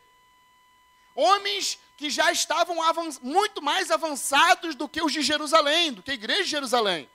[1.13, 2.77] Homens que já estavam
[3.21, 7.07] muito mais avançados do que os de Jerusalém, do que a igreja de Jerusalém.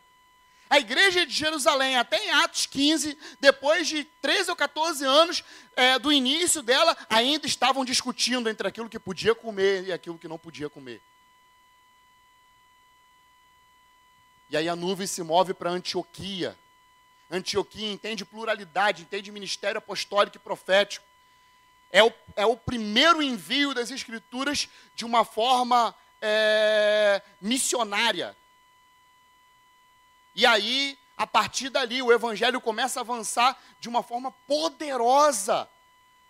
[0.73, 5.45] A igreja de Jerusalém, até em Atos 15, depois de 13 ou 14 anos
[5.77, 10.27] é, do início dela, ainda estavam discutindo entre aquilo que podia comer e aquilo que
[10.27, 11.03] não podia comer.
[14.49, 16.57] E aí a nuvem se move para Antioquia.
[17.31, 21.05] Antioquia entende pluralidade, entende ministério apostólico e profético.
[21.91, 28.35] É o, é o primeiro envio das Escrituras de uma forma é, missionária.
[30.35, 35.69] E aí, a partir dali, o Evangelho começa a avançar de uma forma poderosa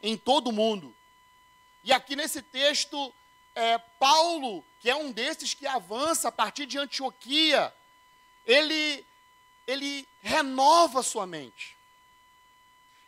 [0.02, 0.94] em todo o mundo.
[1.84, 3.12] E aqui nesse texto,
[3.54, 7.72] é, Paulo, que é um desses que avança a partir de Antioquia,
[8.46, 9.04] ele
[9.64, 11.76] ele renova sua mente.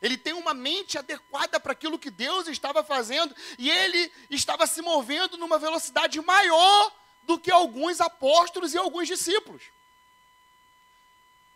[0.00, 4.82] Ele tem uma mente adequada para aquilo que Deus estava fazendo e ele estava se
[4.82, 6.92] movendo numa velocidade maior
[7.22, 9.62] do que alguns apóstolos e alguns discípulos.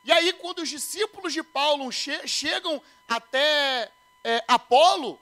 [0.05, 3.93] E aí, quando os discípulos de Paulo che chegam até
[4.25, 5.21] é, Apolo,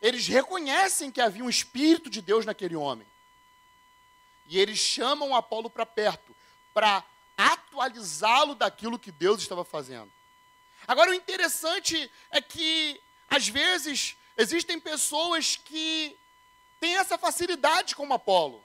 [0.00, 3.06] eles reconhecem que havia um Espírito de Deus naquele homem.
[4.46, 6.34] E eles chamam Apolo para perto,
[6.72, 7.04] para
[7.36, 10.10] atualizá-lo daquilo que Deus estava fazendo.
[10.86, 16.16] Agora, o interessante é que, às vezes, existem pessoas que
[16.78, 18.64] têm essa facilidade como Apolo.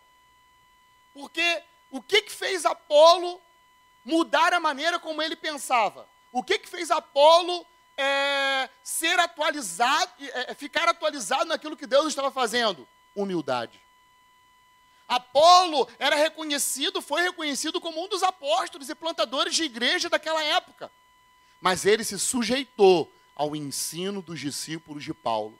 [1.13, 3.41] Porque o que, que fez Apolo
[4.03, 6.07] mudar a maneira como ele pensava?
[6.31, 7.65] O que, que fez Apolo
[7.97, 12.87] é, ser atualizado, é, ficar atualizado naquilo que Deus estava fazendo?
[13.15, 13.79] Humildade.
[15.07, 20.89] Apolo era reconhecido, foi reconhecido como um dos apóstolos e plantadores de igreja daquela época.
[21.59, 25.59] Mas ele se sujeitou ao ensino dos discípulos de Paulo.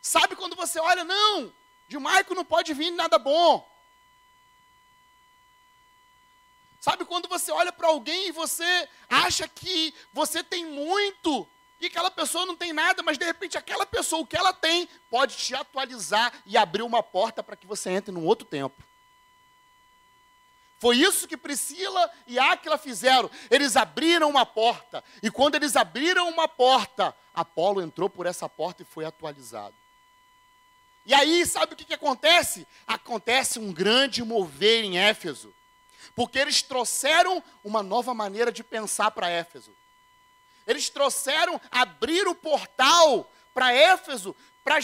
[0.00, 1.52] Sabe quando você olha, não,
[1.88, 3.68] de Maico não pode vir nada bom.
[6.80, 11.46] Sabe quando você olha para alguém e você acha que você tem muito
[11.80, 14.86] e aquela pessoa não tem nada, mas de repente aquela pessoa, o que ela tem,
[15.08, 18.82] pode te atualizar e abrir uma porta para que você entre num outro tempo.
[20.78, 23.30] Foi isso que Priscila e Áquila fizeram.
[23.50, 25.02] Eles abriram uma porta.
[25.22, 29.74] E quando eles abriram uma porta, Apolo entrou por essa porta e foi atualizado.
[31.04, 32.66] E aí, sabe o que, que acontece?
[32.86, 35.54] Acontece um grande mover em Éfeso.
[36.14, 39.74] Porque eles trouxeram uma nova maneira de pensar para Éfeso.
[40.66, 44.78] Eles trouxeram, abrir o portal para Éfeso, para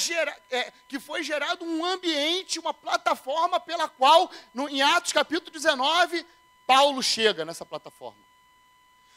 [0.50, 6.26] é, que foi gerado um ambiente, uma plataforma pela qual, no, em Atos capítulo 19,
[6.66, 8.18] Paulo chega nessa plataforma.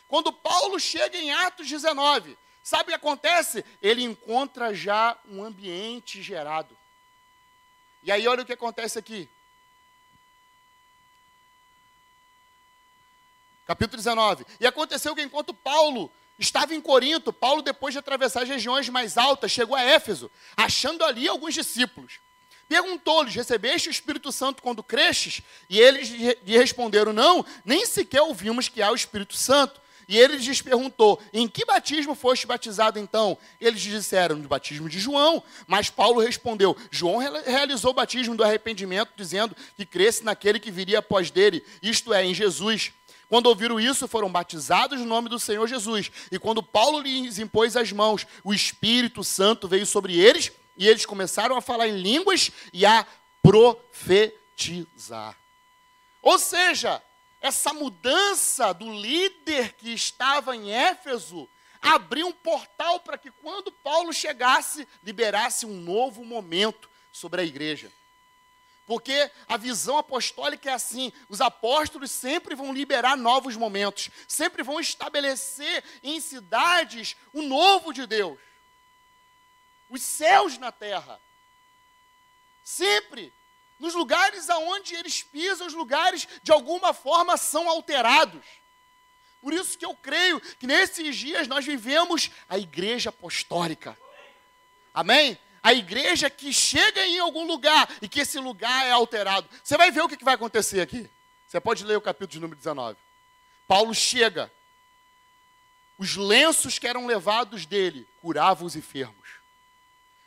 [0.07, 3.65] Quando Paulo chega em Atos 19, sabe o que acontece?
[3.81, 6.77] Ele encontra já um ambiente gerado.
[8.03, 9.29] E aí olha o que acontece aqui.
[13.69, 14.47] Capítulo 19.
[14.59, 17.31] E aconteceu que enquanto Paulo estava em Corinto.
[17.31, 22.19] Paulo, depois de atravessar as regiões mais altas, chegou a Éfeso, achando ali alguns discípulos.
[22.67, 25.43] Perguntou-lhes: Recebeste o Espírito Santo quando crestes?
[25.69, 29.79] E eles lhe responderam: Não, nem sequer ouvimos que há o Espírito Santo.
[30.07, 33.37] E ele lhes perguntou: Em que batismo foste batizado então?
[33.61, 35.43] Eles disseram: No batismo de João.
[35.67, 40.97] Mas Paulo respondeu: João realizou o batismo do arrependimento, dizendo que cresce naquele que viria
[40.97, 42.93] após dele, isto é, em Jesus.
[43.29, 46.11] Quando ouviram isso, foram batizados no nome do Senhor Jesus.
[46.31, 51.05] E quando Paulo lhes impôs as mãos, o Espírito Santo veio sobre eles e eles
[51.05, 53.05] começaram a falar em línguas e a
[53.43, 55.37] profetizar.
[56.23, 57.01] Ou seja,
[57.39, 61.47] essa mudança do líder que estava em Éfeso
[61.81, 67.91] abrir um portal para que quando Paulo chegasse, liberasse um novo momento sobre a igreja.
[68.89, 74.79] Porque a visão apostólica é assim: os apóstolos sempre vão liberar novos momentos, sempre vão
[74.79, 78.39] estabelecer em cidades o novo de Deus,
[79.91, 81.21] os céus na terra.
[82.63, 83.31] Sempre,
[83.79, 88.43] nos lugares aonde eles pisam, os lugares de alguma forma são alterados.
[89.39, 93.95] Por isso que eu creio que nesses dias nós vivemos a igreja apostólica.
[94.91, 95.37] Amém?
[95.61, 99.47] A igreja que chega em algum lugar e que esse lugar é alterado.
[99.63, 101.09] Você vai ver o que vai acontecer aqui.
[101.47, 102.97] Você pode ler o capítulo de número 19.
[103.67, 104.51] Paulo chega.
[105.97, 109.39] Os lenços que eram levados dele curavam os enfermos.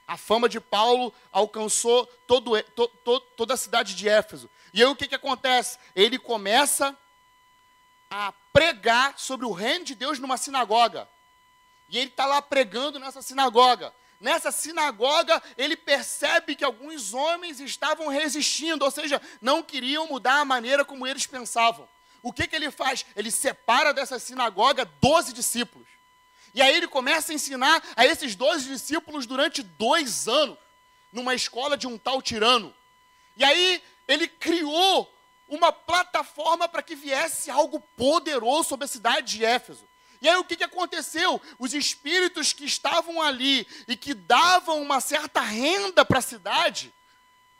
[0.06, 4.50] A fama de Paulo alcançou todo, to, to, toda a cidade de Éfeso.
[4.74, 5.78] E aí o que, que acontece?
[5.94, 6.96] Ele começa
[8.10, 11.08] a pregar sobre o reino de Deus numa sinagoga.
[11.88, 13.94] E ele está lá pregando nessa sinagoga.
[14.22, 20.44] Nessa sinagoga, ele percebe que alguns homens estavam resistindo, ou seja, não queriam mudar a
[20.44, 21.88] maneira como eles pensavam.
[22.22, 23.04] O que, que ele faz?
[23.16, 25.88] Ele separa dessa sinagoga 12 discípulos.
[26.54, 30.56] E aí ele começa a ensinar a esses 12 discípulos durante dois anos,
[31.12, 32.72] numa escola de um tal tirano.
[33.36, 35.12] E aí ele criou
[35.48, 39.84] uma plataforma para que viesse algo poderoso sobre a cidade de Éfeso.
[40.22, 41.42] E aí o que, que aconteceu?
[41.58, 46.94] Os espíritos que estavam ali e que davam uma certa renda para a cidade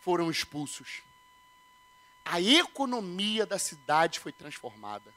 [0.00, 1.02] foram expulsos.
[2.24, 5.12] A economia da cidade foi transformada,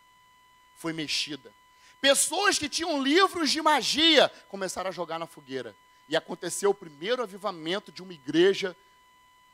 [0.76, 1.54] foi mexida.
[2.02, 5.76] Pessoas que tinham livros de magia começaram a jogar na fogueira.
[6.10, 8.76] E aconteceu o primeiro avivamento de uma igreja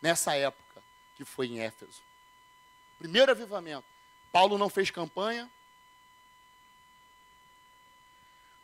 [0.02, 0.82] nessa época,
[1.18, 2.02] que foi em Éfeso.
[2.98, 3.86] Primeiro avivamento.
[4.32, 5.50] Paulo não fez campanha.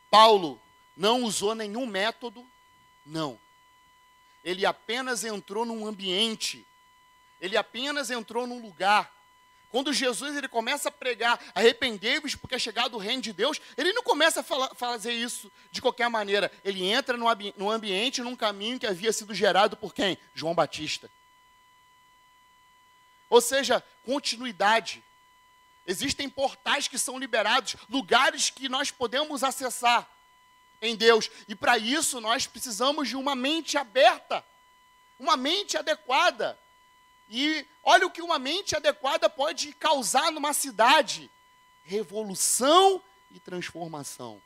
[0.10, 0.62] Paulo
[0.96, 2.46] não usou nenhum método.
[3.06, 3.40] Não.
[4.44, 6.66] Ele apenas entrou num ambiente.
[7.40, 9.14] Ele apenas entrou num lugar.
[9.70, 13.92] Quando Jesus ele começa a pregar, arrependei-vos porque é chegado o reino de Deus, ele
[13.92, 16.52] não começa a falar, fazer isso de qualquer maneira.
[16.64, 17.26] Ele entra no,
[17.58, 20.18] no ambiente, num caminho que havia sido gerado por quem?
[20.34, 21.12] João Batista.
[23.30, 25.04] Ou seja, continuidade.
[25.88, 30.06] Existem portais que são liberados, lugares que nós podemos acessar
[30.82, 31.32] em Deus.
[31.48, 34.44] E para isso nós precisamos de uma mente aberta,
[35.18, 36.60] uma mente adequada.
[37.30, 41.32] E olha o que uma mente adequada pode causar numa cidade:
[41.86, 43.02] revolução
[43.32, 44.42] e transformação.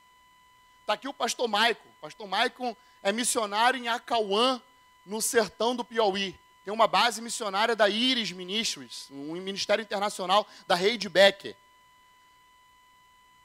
[0.81, 1.89] Está aqui o pastor Maicon.
[1.99, 4.61] Pastor Maicon é missionário em Acauã,
[5.03, 10.75] no sertão do Piauí tem uma base missionária da Iris Ministries, um ministério internacional da
[10.75, 11.55] Reid Becker.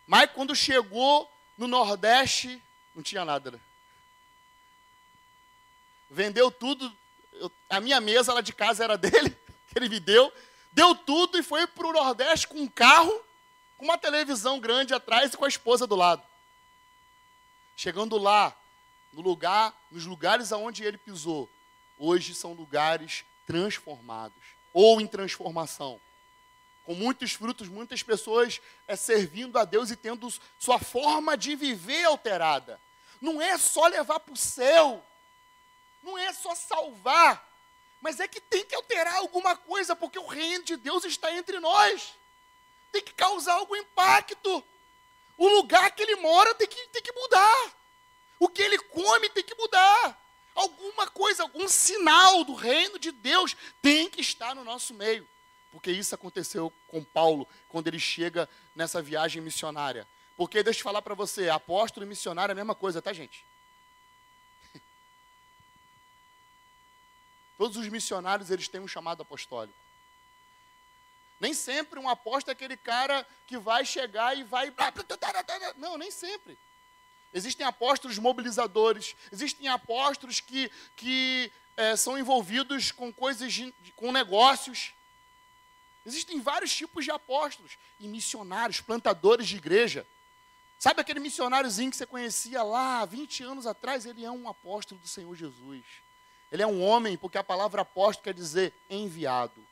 [0.06, 2.62] Mike, quando chegou no Nordeste,
[2.94, 3.50] não tinha nada.
[3.50, 3.60] Né?
[6.10, 6.94] Vendeu tudo.
[7.32, 10.32] Eu, a minha mesa lá de casa era dele, que ele me deu.
[10.70, 13.24] Deu tudo e foi para o Nordeste com um carro,
[13.78, 16.22] com uma televisão grande atrás e com a esposa do lado.
[17.74, 18.54] Chegando lá,
[19.12, 21.48] no lugar, nos lugares aonde ele pisou,
[21.98, 24.42] hoje são lugares transformados
[24.72, 26.00] ou em transformação.
[26.84, 32.04] Com muitos frutos, muitas pessoas é, servindo a Deus e tendo sua forma de viver
[32.04, 32.80] alterada.
[33.20, 35.04] Não é só levar para o céu,
[36.02, 37.44] não é só salvar,
[38.00, 41.58] mas é que tem que alterar alguma coisa, porque o reino de Deus está entre
[41.58, 42.14] nós.
[42.92, 44.62] Tem que causar algum impacto.
[45.36, 47.72] O lugar que ele mora tem que, tem que mudar.
[48.38, 50.25] O que ele come tem que mudar.
[50.56, 55.28] Alguma coisa, algum sinal do reino de Deus tem que estar no nosso meio.
[55.70, 60.08] Porque isso aconteceu com Paulo quando ele chega nessa viagem missionária.
[60.34, 63.44] Porque deixa eu falar para você, apóstolo e missionário é a mesma coisa, tá, gente?
[67.58, 69.78] Todos os missionários eles têm um chamado apostólico.
[71.38, 74.72] Nem sempre um apóstolo é aquele cara que vai chegar e vai.
[75.76, 76.56] Não, nem sempre.
[77.32, 84.94] Existem apóstolos mobilizadores, existem apóstolos que, que é, são envolvidos com coisas, de, com negócios.
[86.04, 90.06] Existem vários tipos de apóstolos e missionários, plantadores de igreja.
[90.78, 94.06] Sabe aquele missionáriozinho que você conhecia lá 20 anos atrás?
[94.06, 95.84] Ele é um apóstolo do Senhor Jesus.
[96.50, 99.66] Ele é um homem, porque a palavra apóstolo quer dizer enviado.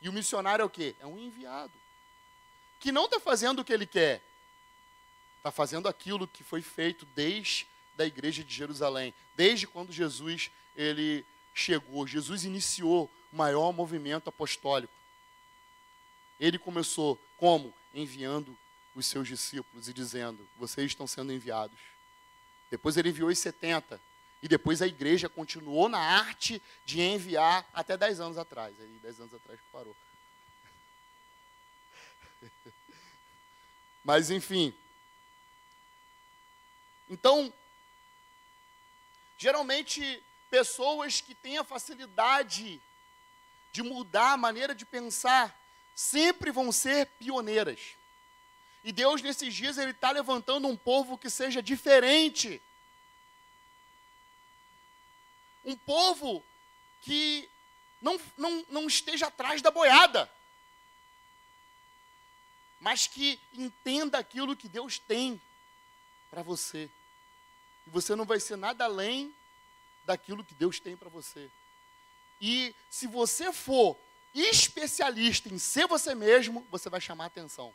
[0.00, 0.94] E o missionário é o quê?
[1.00, 1.72] É um enviado.
[2.78, 4.22] Que não está fazendo o que ele quer,
[5.44, 11.22] está fazendo aquilo que foi feito desde da igreja de Jerusalém, desde quando Jesus ele
[11.52, 12.06] chegou.
[12.06, 14.92] Jesus iniciou o maior movimento apostólico.
[16.40, 17.74] Ele começou como?
[17.92, 18.56] Enviando
[18.94, 21.78] os seus discípulos e dizendo: Vocês estão sendo enviados.
[22.70, 24.00] Depois ele enviou os 70.
[24.42, 28.74] E depois a igreja continuou na arte de enviar até 10 anos atrás.
[28.80, 29.94] Aí 10 anos atrás parou.
[34.02, 34.74] Mas enfim.
[37.08, 37.52] Então,
[39.36, 42.80] geralmente pessoas que têm a facilidade
[43.72, 45.58] de mudar a maneira de pensar
[45.94, 47.80] sempre vão ser pioneiras.
[48.82, 52.60] E Deus, nesses dias, Ele está levantando um povo que seja diferente.
[55.64, 56.44] Um povo
[57.00, 57.48] que
[58.00, 60.30] não, não, não esteja atrás da boiada,
[62.78, 65.40] mas que entenda aquilo que Deus tem
[66.34, 66.90] para você.
[67.86, 69.32] E você não vai ser nada além
[70.04, 71.48] daquilo que Deus tem para você.
[72.40, 73.96] E se você for
[74.34, 77.72] especialista em ser você mesmo, você vai chamar atenção.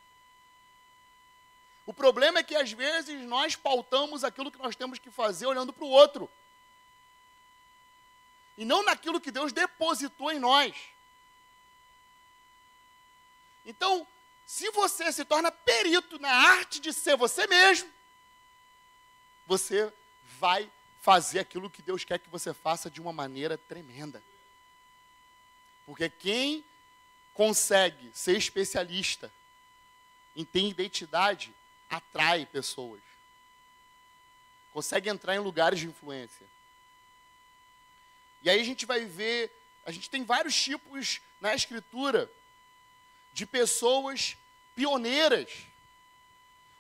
[1.86, 5.72] O problema é que às vezes nós pautamos aquilo que nós temos que fazer olhando
[5.72, 6.30] para o outro.
[8.58, 10.76] E não naquilo que Deus depositou em nós.
[13.66, 14.06] Então,
[14.46, 17.90] se você se torna perito na arte de ser você mesmo,
[19.50, 19.92] você
[20.38, 20.72] vai
[21.02, 24.22] fazer aquilo que Deus quer que você faça de uma maneira tremenda.
[25.88, 26.64] Porque quem
[27.34, 29.34] consegue ser especialista
[30.36, 31.52] em ter identidade
[31.90, 33.02] atrai pessoas.
[34.72, 36.46] Consegue entrar em lugares de influência.
[38.44, 39.52] E aí a gente vai ver,
[39.84, 42.32] a gente tem vários tipos na escritura
[43.34, 44.38] de pessoas
[44.76, 45.50] pioneiras,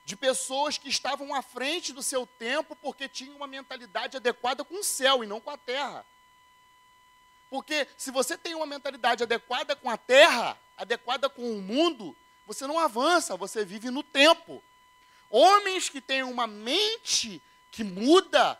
[0.09, 4.79] de pessoas que estavam à frente do seu tempo porque tinham uma mentalidade adequada com
[4.79, 6.03] o céu e não com a terra.
[7.47, 12.17] Porque se você tem uma mentalidade adequada com a terra, adequada com o mundo,
[12.47, 14.63] você não avança, você vive no tempo.
[15.29, 17.39] Homens que têm uma mente
[17.71, 18.59] que muda,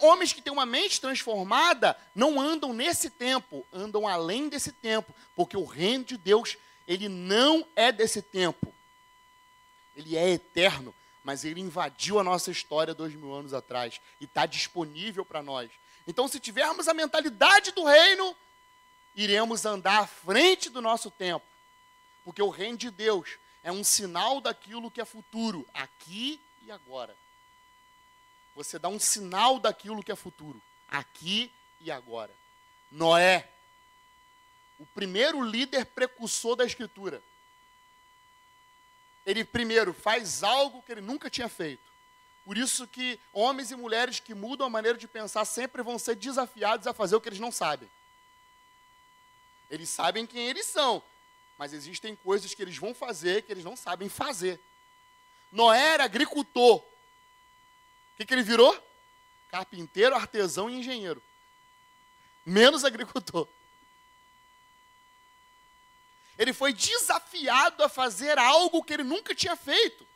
[0.00, 5.56] homens que têm uma mente transformada, não andam nesse tempo, andam além desse tempo, porque
[5.56, 6.56] o reino de Deus,
[6.88, 8.74] ele não é desse tempo.
[9.96, 14.46] Ele é eterno, mas ele invadiu a nossa história dois mil anos atrás e está
[14.46, 15.70] disponível para nós.
[16.06, 18.36] Então, se tivermos a mentalidade do reino,
[19.14, 21.46] iremos andar à frente do nosso tempo,
[22.24, 27.16] porque o reino de Deus é um sinal daquilo que é futuro, aqui e agora.
[28.54, 31.50] Você dá um sinal daquilo que é futuro, aqui
[31.80, 32.30] e agora.
[32.90, 33.48] Noé,
[34.78, 37.22] o primeiro líder precursor da Escritura.
[39.24, 41.82] Ele primeiro faz algo que ele nunca tinha feito.
[42.44, 46.14] Por isso que homens e mulheres que mudam a maneira de pensar sempre vão ser
[46.14, 47.88] desafiados a fazer o que eles não sabem.
[49.70, 51.02] Eles sabem quem eles são,
[51.56, 54.60] mas existem coisas que eles vão fazer que eles não sabem fazer.
[55.50, 56.76] Noé era agricultor.
[56.76, 56.84] O
[58.16, 58.76] que, que ele virou?
[59.50, 61.22] Carpinteiro, artesão e engenheiro.
[62.44, 63.48] Menos agricultor.
[66.38, 70.06] Ele foi desafiado a fazer algo que ele nunca tinha feito.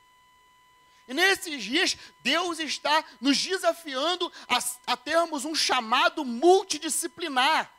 [1.07, 7.73] E nesses dias, Deus está nos desafiando a, a termos um chamado multidisciplinar.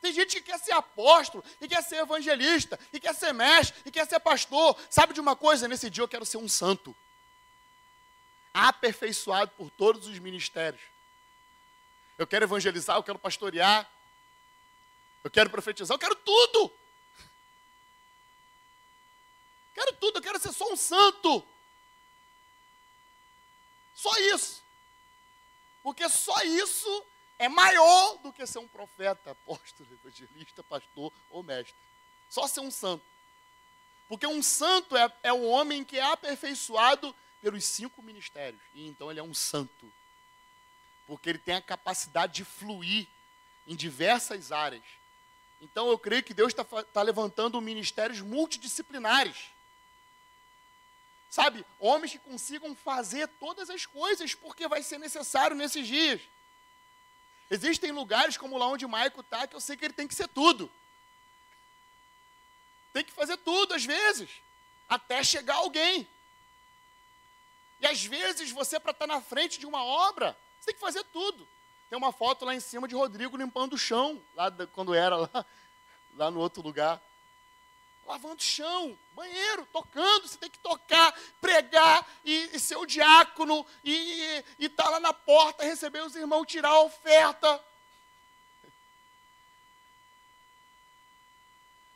[0.00, 3.90] Tem gente que quer ser apóstolo, e quer ser evangelista, e quer ser mestre, e
[3.90, 4.74] quer ser pastor.
[4.88, 5.68] Sabe de uma coisa?
[5.68, 6.96] Nesse dia eu quero ser um santo.
[8.54, 10.80] Aperfeiçoado por todos os ministérios.
[12.16, 13.88] Eu quero evangelizar, eu quero pastorear,
[15.22, 16.72] eu quero profetizar, eu quero tudo.
[19.80, 21.42] Quero tudo, eu quero ser só um santo.
[23.94, 24.62] Só isso.
[25.82, 27.06] Porque só isso
[27.38, 31.74] é maior do que ser um profeta, apóstolo, evangelista, pastor ou mestre.
[32.28, 33.02] Só ser um santo.
[34.06, 38.60] Porque um santo é, é o homem que é aperfeiçoado pelos cinco ministérios.
[38.74, 39.90] E então ele é um santo.
[41.06, 43.08] Porque ele tem a capacidade de fluir
[43.66, 44.84] em diversas áreas.
[45.58, 49.58] Então eu creio que Deus está tá levantando ministérios multidisciplinares.
[51.30, 56.20] Sabe, homens que consigam fazer todas as coisas, porque vai ser necessário nesses dias.
[57.48, 60.26] Existem lugares como lá onde Maico está, que eu sei que ele tem que ser
[60.26, 60.68] tudo.
[62.92, 64.28] Tem que fazer tudo, às vezes,
[64.88, 66.06] até chegar alguém.
[67.80, 70.80] E às vezes você, para estar tá na frente de uma obra, você tem que
[70.80, 71.48] fazer tudo.
[71.88, 75.46] Tem uma foto lá em cima de Rodrigo limpando o chão, lá quando era lá,
[76.16, 77.00] lá no outro lugar
[78.10, 84.44] lavando chão, banheiro, tocando, você tem que tocar, pregar e, e ser o diácono e
[84.58, 87.64] estar tá lá na porta, receber os irmãos, tirar a oferta.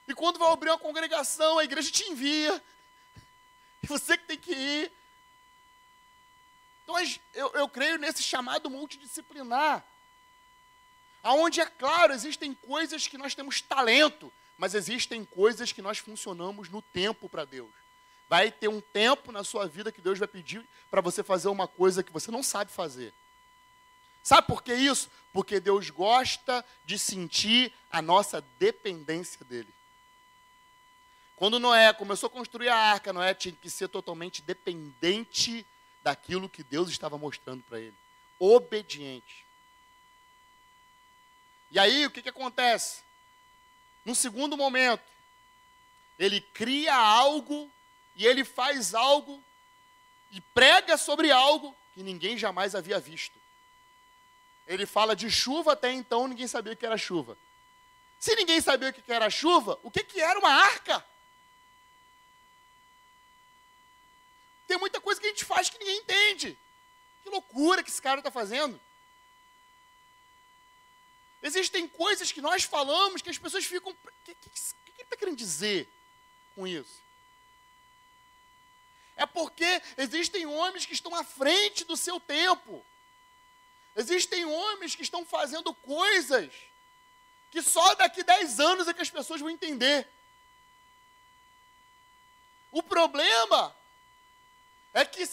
[0.06, 2.62] E quando vai abrir uma congregação, a igreja te envia.
[3.82, 4.92] E você que tem que ir.
[6.84, 6.96] Então,
[7.32, 9.84] eu, eu creio nesse chamado multidisciplinar.
[11.24, 16.68] Onde, é claro, existem coisas que nós temos talento, mas existem coisas que nós funcionamos
[16.68, 17.70] no tempo para Deus.
[18.28, 21.68] Vai ter um tempo na sua vida que Deus vai pedir para você fazer uma
[21.68, 23.12] coisa que você não sabe fazer.
[24.22, 25.10] Sabe por que isso?
[25.32, 29.68] Porque Deus gosta de sentir a nossa dependência dele.
[31.36, 35.66] Quando Noé começou a construir a arca, Noé tinha que ser totalmente dependente
[36.02, 37.94] daquilo que Deus estava mostrando para ele.
[38.38, 39.44] Obediente.
[41.70, 43.02] E aí, o que, que acontece?
[44.04, 45.02] No segundo momento,
[46.18, 47.70] ele cria algo
[48.14, 49.42] e ele faz algo
[50.30, 53.38] e prega sobre algo que ninguém jamais havia visto.
[54.66, 57.36] Ele fala de chuva, até então ninguém sabia o que era chuva.
[58.18, 61.04] Se ninguém sabia o que era chuva, o que, que era uma arca?
[64.66, 66.58] Tem muita coisa que a gente faz que ninguém entende.
[67.22, 68.80] Que loucura que esse cara está fazendo.
[71.44, 73.92] Existem coisas que nós falamos que as pessoas ficam.
[73.92, 74.56] O que, que, que
[74.96, 75.86] ele está querendo dizer
[76.54, 77.02] com isso?
[79.14, 82.82] É porque existem homens que estão à frente do seu tempo.
[83.94, 86.50] Existem homens que estão fazendo coisas
[87.50, 90.08] que só daqui 10 anos é que as pessoas vão entender.
[92.72, 93.76] O problema
[94.94, 95.28] é que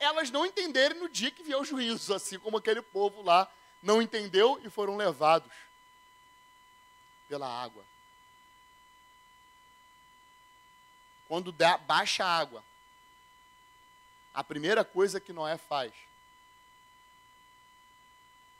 [0.00, 3.48] elas não entenderem no dia que vier o juízo, assim como aquele povo lá
[3.82, 5.52] não entendeu e foram levados
[7.28, 7.84] pela água.
[11.28, 12.64] Quando dá, baixa a água,
[14.32, 15.92] a primeira coisa que Noé faz,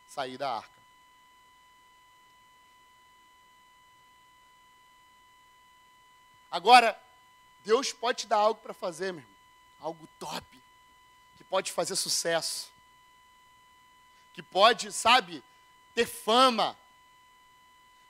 [0.08, 0.76] sair da arca.
[6.50, 6.98] Agora,
[7.64, 9.36] Deus pode te dar algo para fazer, meu irmão.
[9.80, 10.62] Algo top.
[11.36, 12.72] Que pode fazer sucesso.
[14.36, 15.42] Que pode, sabe,
[15.94, 16.78] ter fama.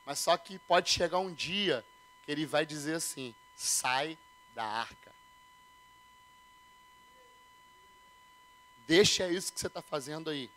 [0.05, 1.83] Mas só que pode chegar um dia
[2.23, 4.17] que ele vai dizer assim: sai
[4.53, 5.11] da arca.
[8.85, 10.49] Deixa isso que você está fazendo aí.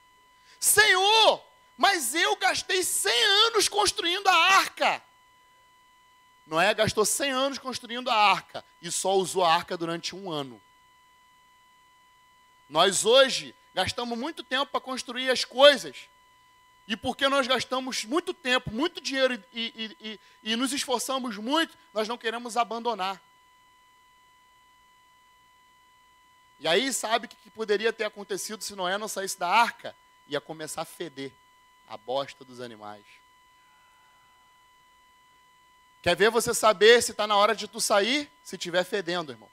[0.59, 1.43] Senhor,
[1.77, 5.03] mas eu gastei 100 anos construindo a arca.
[6.47, 10.61] Noé gastou 100 anos construindo a arca e só usou a arca durante um ano.
[12.69, 16.09] Nós hoje gastamos muito tempo para construir as coisas.
[16.89, 20.21] E porque nós gastamos muito tempo, muito dinheiro e, e, e,
[20.53, 23.21] e nos esforçamos muito, nós não queremos abandonar.
[26.59, 29.97] E aí, sabe o que poderia ter acontecido se Noé não saísse da arca?
[30.29, 31.33] Ia começar a feder
[31.89, 33.05] a bosta dos animais.
[36.03, 38.31] Quer ver você saber se está na hora de tu sair?
[38.45, 39.51] Se estiver fedendo, irmão.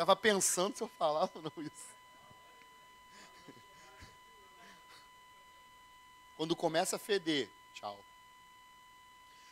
[0.00, 1.90] Estava pensando se eu falava ou não isso.
[6.38, 8.02] Quando começa a feder, tchau.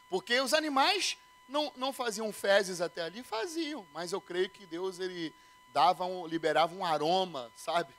[0.09, 4.99] Porque os animais não, não faziam fezes até ali, faziam, mas eu creio que Deus
[4.99, 5.35] ele
[5.71, 7.93] dava um, liberava um aroma, sabe?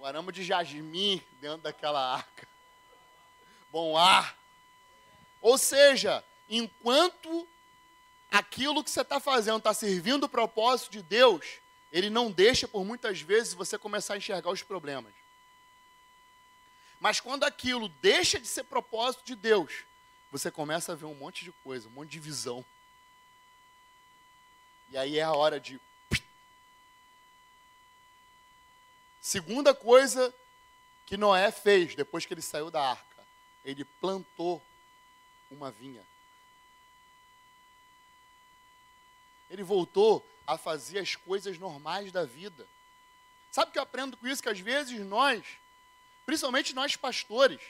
[0.00, 2.48] Um aroma de jasmim dentro daquela arca.
[3.70, 4.36] Bom ar.
[5.40, 7.48] Ou seja, enquanto
[8.32, 11.60] aquilo que você está fazendo está servindo o propósito de Deus,
[11.92, 15.12] ele não deixa por muitas vezes você começar a enxergar os problemas.
[16.98, 19.84] Mas quando aquilo deixa de ser propósito de Deus,
[20.30, 22.64] você começa a ver um monte de coisa, um monte de visão.
[24.88, 25.78] E aí é a hora de.
[29.20, 30.34] Segunda coisa
[31.04, 33.24] que Noé fez depois que ele saiu da arca,
[33.64, 34.62] ele plantou
[35.50, 36.02] uma vinha.
[39.52, 42.66] Ele voltou a fazer as coisas normais da vida.
[43.52, 44.42] Sabe o que eu aprendo com isso?
[44.42, 45.44] Que às vezes nós
[46.24, 47.60] principalmente nós pastores,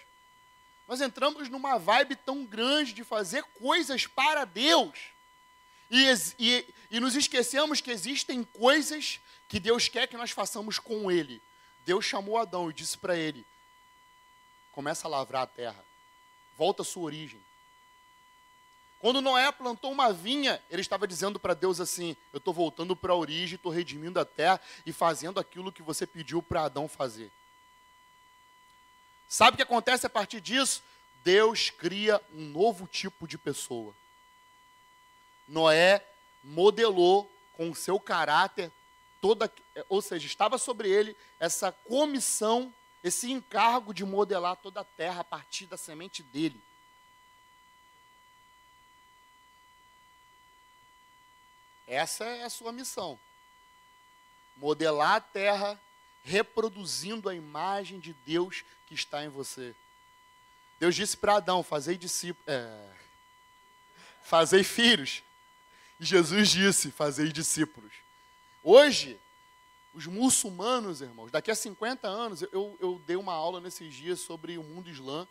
[0.86, 4.98] nós entramos numa vibe tão grande de fazer coisas para Deus.
[5.90, 6.06] E,
[6.38, 11.42] e, e, nos esquecemos que existem coisas que Deus quer que nós façamos com Ele.
[11.84, 13.44] Deus chamou Adão e disse para ele:
[14.72, 15.84] começa a lavrar a terra,
[16.56, 17.40] volta à sua origem.
[19.02, 23.12] Quando Noé plantou uma vinha, ele estava dizendo para Deus assim: Eu estou voltando para
[23.12, 27.28] a origem, estou redimindo a terra e fazendo aquilo que você pediu para Adão fazer.
[29.28, 30.84] Sabe o que acontece a partir disso?
[31.24, 33.92] Deus cria um novo tipo de pessoa.
[35.48, 36.06] Noé
[36.44, 38.70] modelou com o seu caráter
[39.20, 39.52] toda,
[39.88, 42.72] ou seja, estava sobre ele essa comissão,
[43.02, 46.62] esse encargo de modelar toda a terra a partir da semente dele.
[51.92, 53.20] Essa é a sua missão.
[54.56, 55.78] Modelar a terra
[56.24, 59.74] reproduzindo a imagem de Deus que está em você.
[60.80, 62.48] Deus disse para Adão: fazei discípulos.
[62.48, 62.88] É,
[64.22, 65.22] fazei filhos.
[66.00, 67.92] E Jesus disse: fazei discípulos.
[68.62, 69.20] Hoje,
[69.92, 74.56] os muçulmanos, irmãos, daqui a 50 anos, eu, eu dei uma aula nesses dias sobre
[74.56, 75.28] o mundo islã,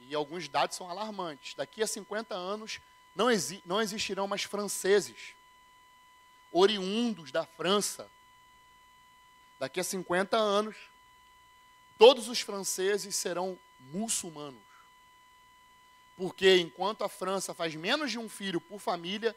[0.00, 1.54] e alguns dados são alarmantes.
[1.54, 2.80] Daqui a 50 anos,
[3.14, 5.36] não, exi não existirão mais franceses,
[6.52, 8.08] oriundos da França.
[9.58, 10.76] Daqui a 50 anos,
[11.98, 14.60] todos os franceses serão muçulmanos.
[16.16, 19.36] Porque enquanto a França faz menos de um filho por família,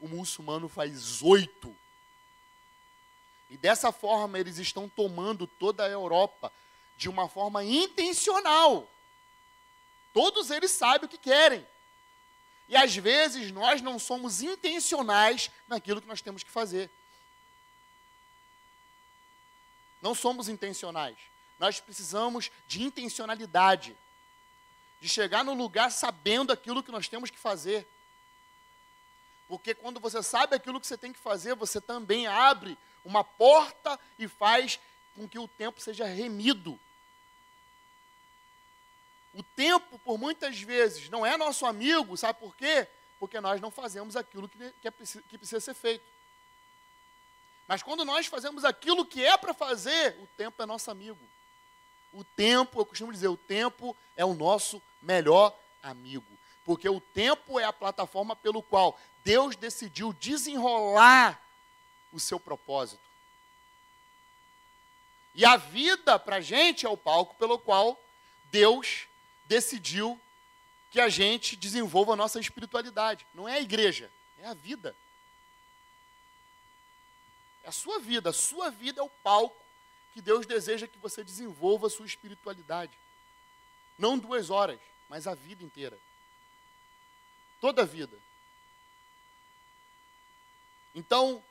[0.00, 1.74] o muçulmano faz oito.
[3.48, 6.52] E dessa forma eles estão tomando toda a Europa
[6.96, 8.90] de uma forma intencional.
[10.12, 11.66] Todos eles sabem o que querem.
[12.68, 16.90] E às vezes nós não somos intencionais naquilo que nós temos que fazer.
[20.02, 21.16] Não somos intencionais.
[21.58, 23.96] Nós precisamos de intencionalidade.
[25.00, 27.86] De chegar no lugar sabendo aquilo que nós temos que fazer.
[29.48, 33.98] Porque quando você sabe aquilo que você tem que fazer, você também abre uma porta
[34.18, 34.80] e faz
[35.14, 36.78] com que o tempo seja remido.
[39.36, 42.88] O tempo, por muitas vezes, não é nosso amigo, sabe por quê?
[43.20, 44.90] Porque nós não fazemos aquilo que, é,
[45.28, 46.02] que precisa ser feito.
[47.68, 51.20] Mas quando nós fazemos aquilo que é para fazer, o tempo é nosso amigo.
[52.14, 56.24] O tempo, eu costumo dizer, o tempo é o nosso melhor amigo.
[56.64, 61.38] Porque o tempo é a plataforma pelo qual Deus decidiu desenrolar
[62.10, 63.04] o seu propósito.
[65.34, 68.00] E a vida para a gente é o palco pelo qual
[68.50, 69.06] Deus
[69.46, 70.20] decidiu
[70.90, 73.26] que a gente desenvolva a nossa espiritualidade.
[73.34, 74.94] Não é a igreja, é a vida.
[77.62, 78.30] É a sua vida.
[78.30, 79.64] A sua vida é o palco
[80.14, 82.96] que Deus deseja que você desenvolva a sua espiritualidade.
[83.98, 85.98] Não duas horas, mas a vida inteira.
[87.60, 88.16] Toda a vida.
[90.94, 91.44] Então,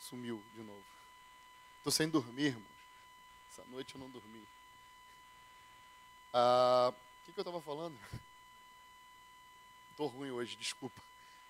[0.00, 0.84] sumiu de novo.
[1.78, 2.67] Estou sem dormir, irmãos.
[3.58, 4.46] Essa noite eu não dormi.
[6.32, 7.98] Ah, o que, que eu estava falando?
[9.90, 11.02] Estou ruim hoje, desculpa.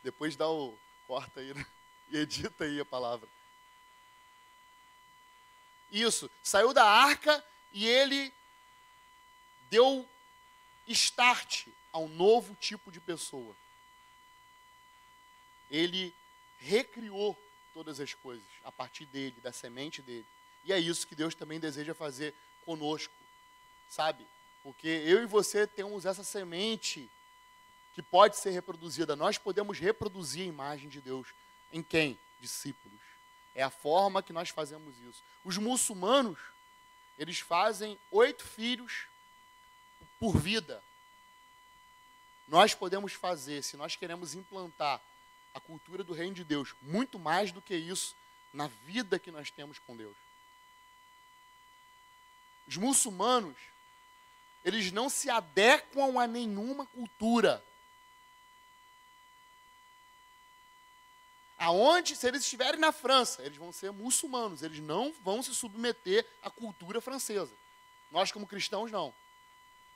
[0.03, 1.67] Depois dá o corta aí né?
[2.09, 3.29] e edita aí a palavra.
[5.93, 8.33] Isso, saiu da arca e ele
[9.69, 10.09] deu
[10.87, 13.55] start a um novo tipo de pessoa.
[15.71, 16.15] Ele
[16.59, 17.39] recriou
[17.75, 20.27] todas as coisas a partir dele, da semente dele.
[20.69, 22.35] E é isso que Deus também deseja fazer
[22.67, 23.15] conosco,
[23.89, 24.27] sabe?
[24.63, 27.09] Porque eu e você temos essa semente
[27.95, 29.17] que pode ser reproduzida.
[29.17, 31.29] Nós podemos reproduzir a imagem de Deus
[31.73, 32.19] em quem?
[32.39, 33.01] Discípulos.
[33.55, 35.23] É a forma que nós fazemos isso.
[35.43, 36.39] Os muçulmanos,
[37.19, 39.07] eles fazem oito filhos
[40.21, 40.83] por vida.
[42.47, 45.01] Nós podemos fazer, se nós queremos implantar
[45.55, 48.15] a cultura do reino de Deus, muito mais do que isso
[48.53, 50.28] na vida que nós temos com Deus.
[52.69, 53.57] Os muçulmanos,
[54.63, 57.65] eles não se adequam a nenhuma cultura.
[61.59, 66.27] Aonde, se eles estiverem na França, eles vão ser muçulmanos, eles não vão se submeter
[66.43, 67.55] à cultura francesa.
[68.11, 69.15] Nós, como cristãos, não.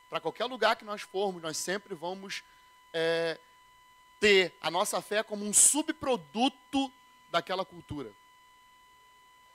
[0.09, 2.43] Para qualquer lugar que nós formos, nós sempre vamos
[2.90, 3.39] é,
[4.19, 6.90] ter a nossa fé como um subproduto
[7.31, 8.11] daquela cultura.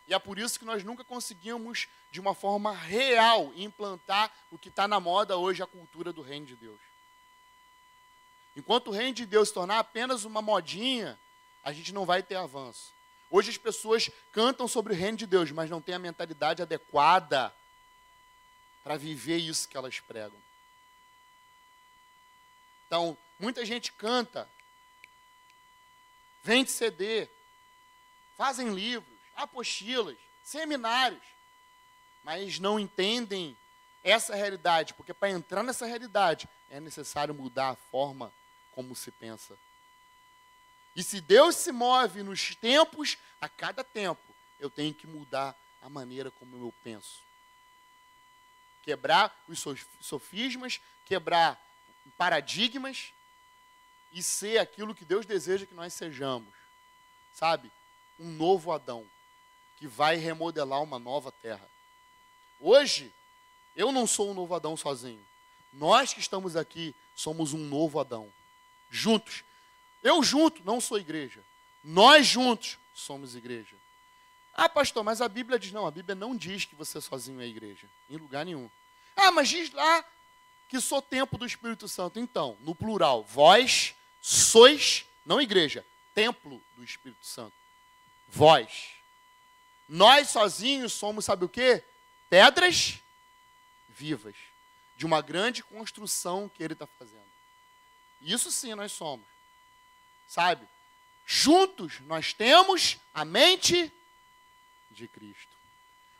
[0.07, 4.69] E é por isso que nós nunca conseguimos, de uma forma real, implantar o que
[4.69, 6.79] está na moda hoje, a cultura do reino de Deus.
[8.55, 11.19] Enquanto o reino de Deus se tornar apenas uma modinha,
[11.63, 12.93] a gente não vai ter avanço.
[13.29, 17.53] Hoje as pessoas cantam sobre o reino de Deus, mas não têm a mentalidade adequada
[18.83, 20.39] para viver isso que elas pregam.
[22.87, 24.49] Então, muita gente canta
[26.47, 27.27] vende CD,
[28.37, 31.23] fazem livros, apostilas, seminários,
[32.23, 33.55] mas não entendem
[34.03, 38.33] essa realidade, porque para entrar nessa realidade é necessário mudar a forma
[38.71, 39.57] como se pensa.
[40.95, 44.21] E se Deus se move nos tempos, a cada tempo,
[44.59, 47.21] eu tenho que mudar a maneira como eu penso.
[48.83, 49.63] Quebrar os
[50.01, 51.61] sofismas, quebrar
[52.17, 53.13] paradigmas
[54.11, 56.53] e ser aquilo que Deus deseja que nós sejamos.
[57.33, 57.71] Sabe?
[58.19, 59.05] Um novo Adão
[59.77, 61.67] que vai remodelar uma nova terra.
[62.59, 63.13] Hoje,
[63.75, 65.23] eu não sou um novo Adão sozinho.
[65.71, 68.31] Nós que estamos aqui somos um novo Adão.
[68.89, 69.43] Juntos.
[70.03, 71.41] Eu junto não sou igreja.
[71.83, 73.75] Nós juntos somos igreja.
[74.53, 77.45] Ah, pastor, mas a Bíblia diz não, a Bíblia não diz que você sozinho é
[77.45, 78.67] igreja, em lugar nenhum.
[79.15, 80.03] Ah, mas diz lá
[80.67, 82.19] que sou templo do Espírito Santo.
[82.19, 85.85] Então, no plural, vós sois, não igreja,
[86.15, 87.53] templo do Espírito Santo.
[88.27, 88.96] Vós.
[89.87, 91.83] Nós sozinhos somos, sabe o quê?
[92.29, 92.99] Pedras
[93.89, 94.35] vivas
[94.95, 97.21] de uma grande construção que ele está fazendo.
[98.21, 99.25] Isso sim nós somos.
[100.27, 100.67] Sabe?
[101.25, 103.91] Juntos nós temos a mente
[104.91, 105.55] de Cristo.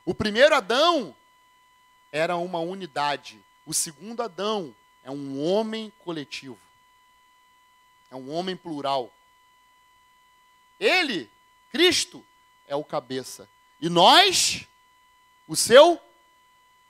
[0.06, 1.16] O primeiro Adão
[2.12, 3.42] era uma unidade.
[3.66, 4.74] O segundo Adão
[5.04, 6.60] é um homem coletivo.
[8.10, 9.14] É um homem plural.
[10.80, 11.30] Ele,
[11.72, 12.26] Cristo,
[12.68, 13.50] é o cabeça.
[13.80, 14.66] E nós,
[15.48, 16.02] o seu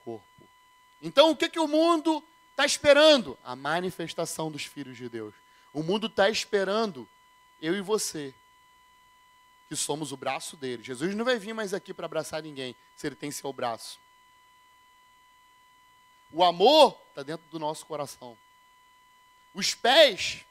[0.03, 0.49] corpo.
[1.01, 3.37] Então, o que, que o mundo está esperando?
[3.43, 5.33] A manifestação dos filhos de Deus.
[5.73, 7.07] O mundo está esperando
[7.61, 8.33] eu e você,
[9.67, 10.83] que somos o braço dele.
[10.83, 13.99] Jesus não vai vir mais aqui para abraçar ninguém, se ele tem seu braço.
[16.31, 18.37] O amor está dentro do nosso coração.
[19.53, 20.45] Os pés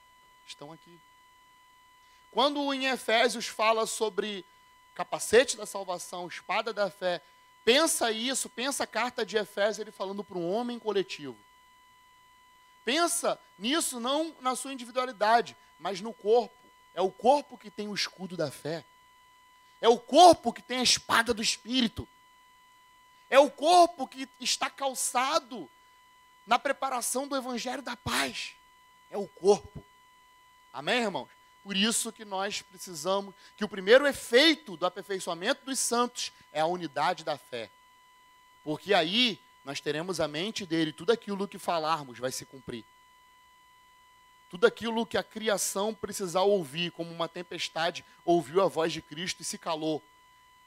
[0.47, 0.99] estão aqui.
[2.31, 4.45] Quando em Efésios fala sobre
[4.97, 7.21] capacete da salvação, espada da fé,
[7.65, 11.37] pensa isso, pensa a carta de Efésios ele falando para um homem coletivo.
[12.83, 16.57] Pensa nisso não na sua individualidade, mas no corpo.
[16.95, 18.83] É o corpo que tem o escudo da fé.
[19.83, 22.09] É o corpo que tem a espada do espírito.
[23.29, 25.69] É o corpo que está calçado
[26.47, 28.55] na preparação do evangelho da paz.
[29.11, 29.85] É o corpo.
[30.73, 31.36] Amém, irmãos?
[31.67, 36.67] Por isso que nós precisamos que o primeiro efeito do aperfeiçoamento dos santos é a
[36.67, 37.69] unidade da fé.
[38.63, 42.85] Porque aí nós teremos a mente dele, tudo aquilo que falarmos vai se cumprir.
[44.49, 49.43] Tudo aquilo que a criação precisar ouvir, como uma tempestade ouviu a voz de Cristo
[49.43, 50.01] e se calou.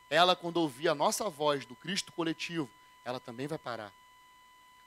[0.09, 2.69] Ela, quando ouvir a nossa voz do Cristo coletivo,
[3.05, 3.93] ela também vai parar.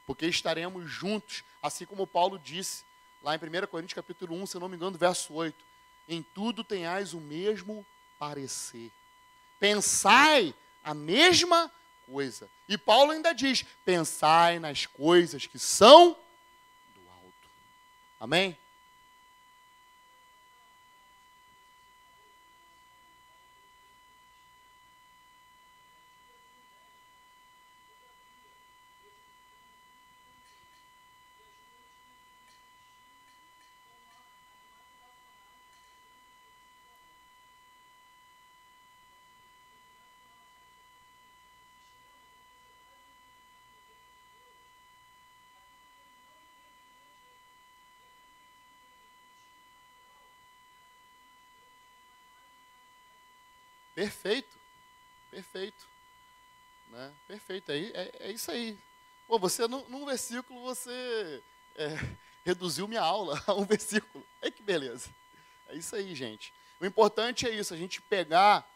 [0.07, 2.85] Porque estaremos juntos, assim como Paulo disse,
[3.23, 5.72] lá em 1 Coríntios capítulo 1, se não me engano, verso 8.
[6.09, 7.87] Em tudo tenhais o mesmo
[8.19, 8.91] parecer.
[9.59, 11.71] Pensai a mesma
[12.07, 12.49] coisa.
[12.69, 16.17] E Paulo ainda diz: pensai nas coisas que são
[16.95, 17.49] do alto.
[18.21, 18.57] Amém?
[54.03, 54.59] Perfeito.
[55.31, 55.87] Perfeito.
[56.89, 57.13] Né?
[57.29, 57.71] Perfeito.
[57.71, 58.77] É, é, é isso aí.
[59.29, 61.41] Pô, você, num, versículo, você
[61.77, 61.91] é,
[62.45, 64.27] reduziu minha aula a um versículo.
[64.41, 65.09] É que beleza.
[65.69, 66.53] É isso aí, gente.
[66.81, 68.69] O importante é isso, a gente pegar.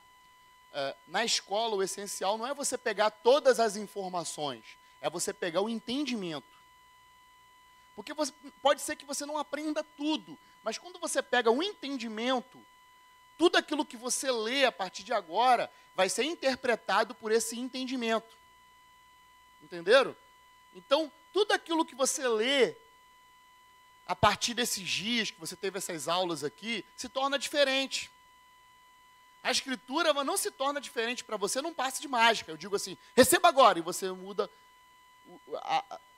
[0.72, 4.64] É, na escola, o essencial não é você pegar todas as informações,
[5.00, 6.46] é você pegar o entendimento.
[7.96, 8.32] Porque você,
[8.62, 12.64] pode ser que você não aprenda tudo, mas quando você pega o entendimento,
[13.38, 18.36] tudo aquilo que você lê a partir de agora vai ser interpretado por esse entendimento.
[19.62, 20.14] Entenderam?
[20.74, 22.76] Então, tudo aquilo que você lê
[24.06, 28.10] a partir desses dias que você teve essas aulas aqui, se torna diferente.
[29.42, 32.52] A escritura não se torna diferente para você num passe de mágica.
[32.52, 34.50] Eu digo assim, receba agora, e você muda.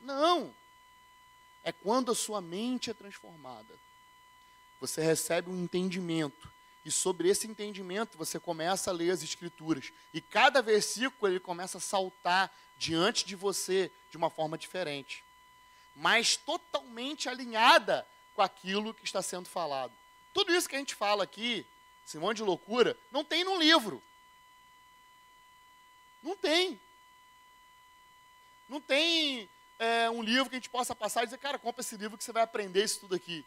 [0.00, 0.54] não.
[1.64, 3.74] É quando a sua mente é transformada.
[4.80, 6.50] Você recebe um entendimento.
[6.88, 9.92] E sobre esse entendimento você começa a ler as escrituras.
[10.14, 15.22] E cada versículo ele começa a saltar diante de você de uma forma diferente.
[15.94, 19.92] Mas totalmente alinhada com aquilo que está sendo falado.
[20.32, 21.66] Tudo isso que a gente fala aqui,
[22.06, 24.02] esse monte de loucura, não tem no livro.
[26.22, 26.80] Não tem.
[28.66, 29.46] Não tem
[29.78, 32.24] é, um livro que a gente possa passar e dizer, cara, compra esse livro que
[32.24, 33.44] você vai aprender isso tudo aqui.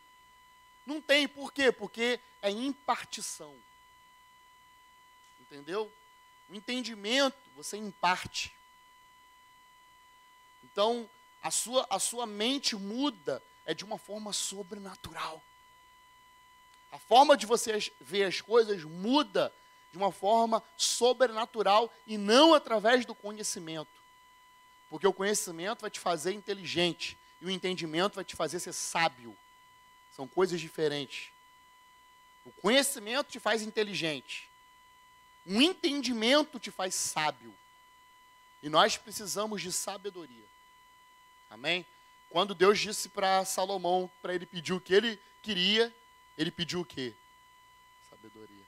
[0.85, 1.71] Não tem, por quê?
[1.71, 3.55] Porque é impartição.
[5.39, 5.91] Entendeu?
[6.49, 8.53] O entendimento você imparte.
[10.63, 11.09] Então,
[11.41, 15.41] a sua, a sua mente muda é de uma forma sobrenatural.
[16.91, 19.53] A forma de você ver as coisas muda
[19.91, 23.89] de uma forma sobrenatural e não através do conhecimento.
[24.89, 29.37] Porque o conhecimento vai te fazer inteligente e o entendimento vai te fazer ser sábio.
[30.21, 31.31] São coisas diferentes.
[32.45, 34.47] O conhecimento te faz inteligente.
[35.47, 37.51] O entendimento te faz sábio.
[38.61, 40.45] E nós precisamos de sabedoria.
[41.49, 41.83] Amém?
[42.29, 45.91] Quando Deus disse para Salomão, para ele pedir o que ele queria,
[46.37, 47.15] ele pediu o quê?
[48.07, 48.65] Sabedoria.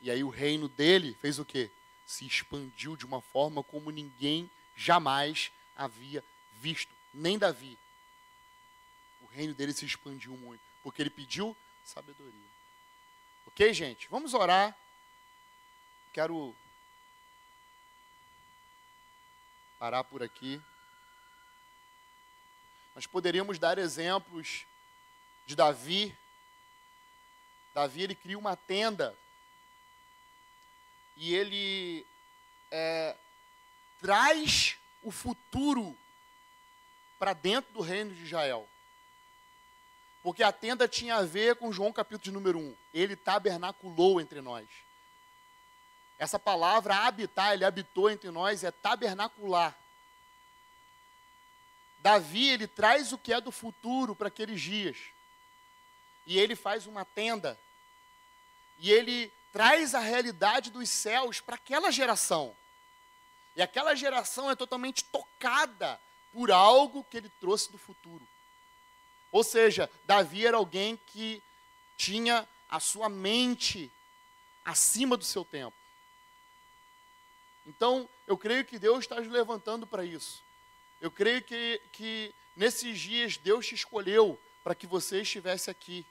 [0.00, 1.70] E aí o reino dele fez o quê?
[2.06, 6.24] Se expandiu de uma forma como ninguém jamais havia
[6.62, 7.76] visto, nem Davi.
[9.34, 12.48] Reino dele se expandiu muito, porque ele pediu sabedoria.
[13.48, 14.06] Ok, gente?
[14.08, 14.76] Vamos orar.
[16.12, 16.54] Quero
[19.76, 20.62] parar por aqui.
[22.94, 24.64] Nós poderíamos dar exemplos
[25.46, 26.16] de Davi.
[27.74, 29.18] Davi ele cria uma tenda
[31.16, 32.06] e ele
[32.70, 33.16] é,
[34.00, 35.98] traz o futuro
[37.18, 38.68] para dentro do reino de Israel.
[40.24, 42.74] Porque a tenda tinha a ver com João capítulo de número 1.
[42.94, 44.66] Ele tabernaculou entre nós.
[46.18, 49.78] Essa palavra habitar, ele habitou entre nós, é tabernacular.
[51.98, 54.96] Davi, ele traz o que é do futuro para aqueles dias.
[56.26, 57.60] E ele faz uma tenda.
[58.78, 62.56] E ele traz a realidade dos céus para aquela geração.
[63.54, 66.00] E aquela geração é totalmente tocada
[66.32, 68.26] por algo que ele trouxe do futuro.
[69.34, 71.42] Ou seja, Davi era alguém que
[71.96, 73.90] tinha a sua mente
[74.64, 75.76] acima do seu tempo.
[77.66, 80.40] Então, eu creio que Deus está nos levantando para isso.
[81.00, 86.06] Eu creio que, que nesses dias Deus te escolheu para que você estivesse aqui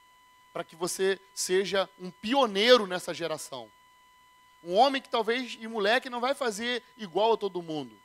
[0.52, 3.72] para que você seja um pioneiro nessa geração.
[4.62, 7.98] Um homem que talvez, e mulher que não vai fazer igual a todo mundo,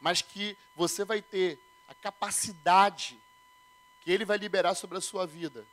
[0.00, 1.58] mas que você vai ter
[1.88, 3.20] a capacidade
[4.04, 5.66] que ele vai liberar sobre a sua vida,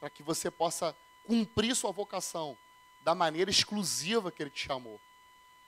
[0.00, 0.96] para que você possa
[1.26, 2.56] cumprir sua vocação
[3.02, 4.98] da maneira exclusiva que ele te chamou.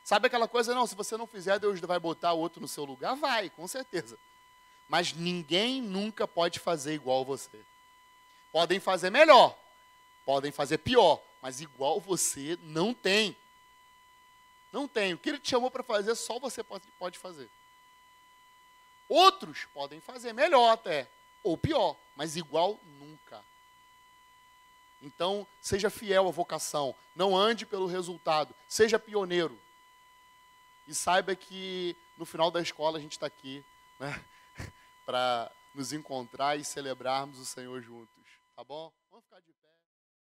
[0.02, 3.14] Sabe aquela coisa, não, se você não fizer, Deus vai botar outro no seu lugar?
[3.16, 4.18] Vai, com certeza.
[4.88, 7.60] Mas ninguém nunca pode fazer igual você.
[8.52, 9.58] Podem fazer melhor,
[10.24, 13.36] podem fazer pior, mas igual você não tem.
[14.72, 15.12] Não tem.
[15.12, 17.50] O que ele te chamou para fazer, só você pode fazer.
[19.08, 21.08] Outros podem fazer melhor até,
[21.46, 23.42] ou pior, mas igual nunca.
[25.02, 29.60] Então, seja fiel à vocação, não ande pelo resultado, seja pioneiro.
[30.88, 33.64] E saiba que no final da escola a gente está aqui
[34.00, 34.24] né,
[35.04, 38.24] para nos encontrar e celebrarmos o Senhor juntos.
[38.54, 38.90] Tá bom?
[39.10, 39.65] Vamos ficar de pé.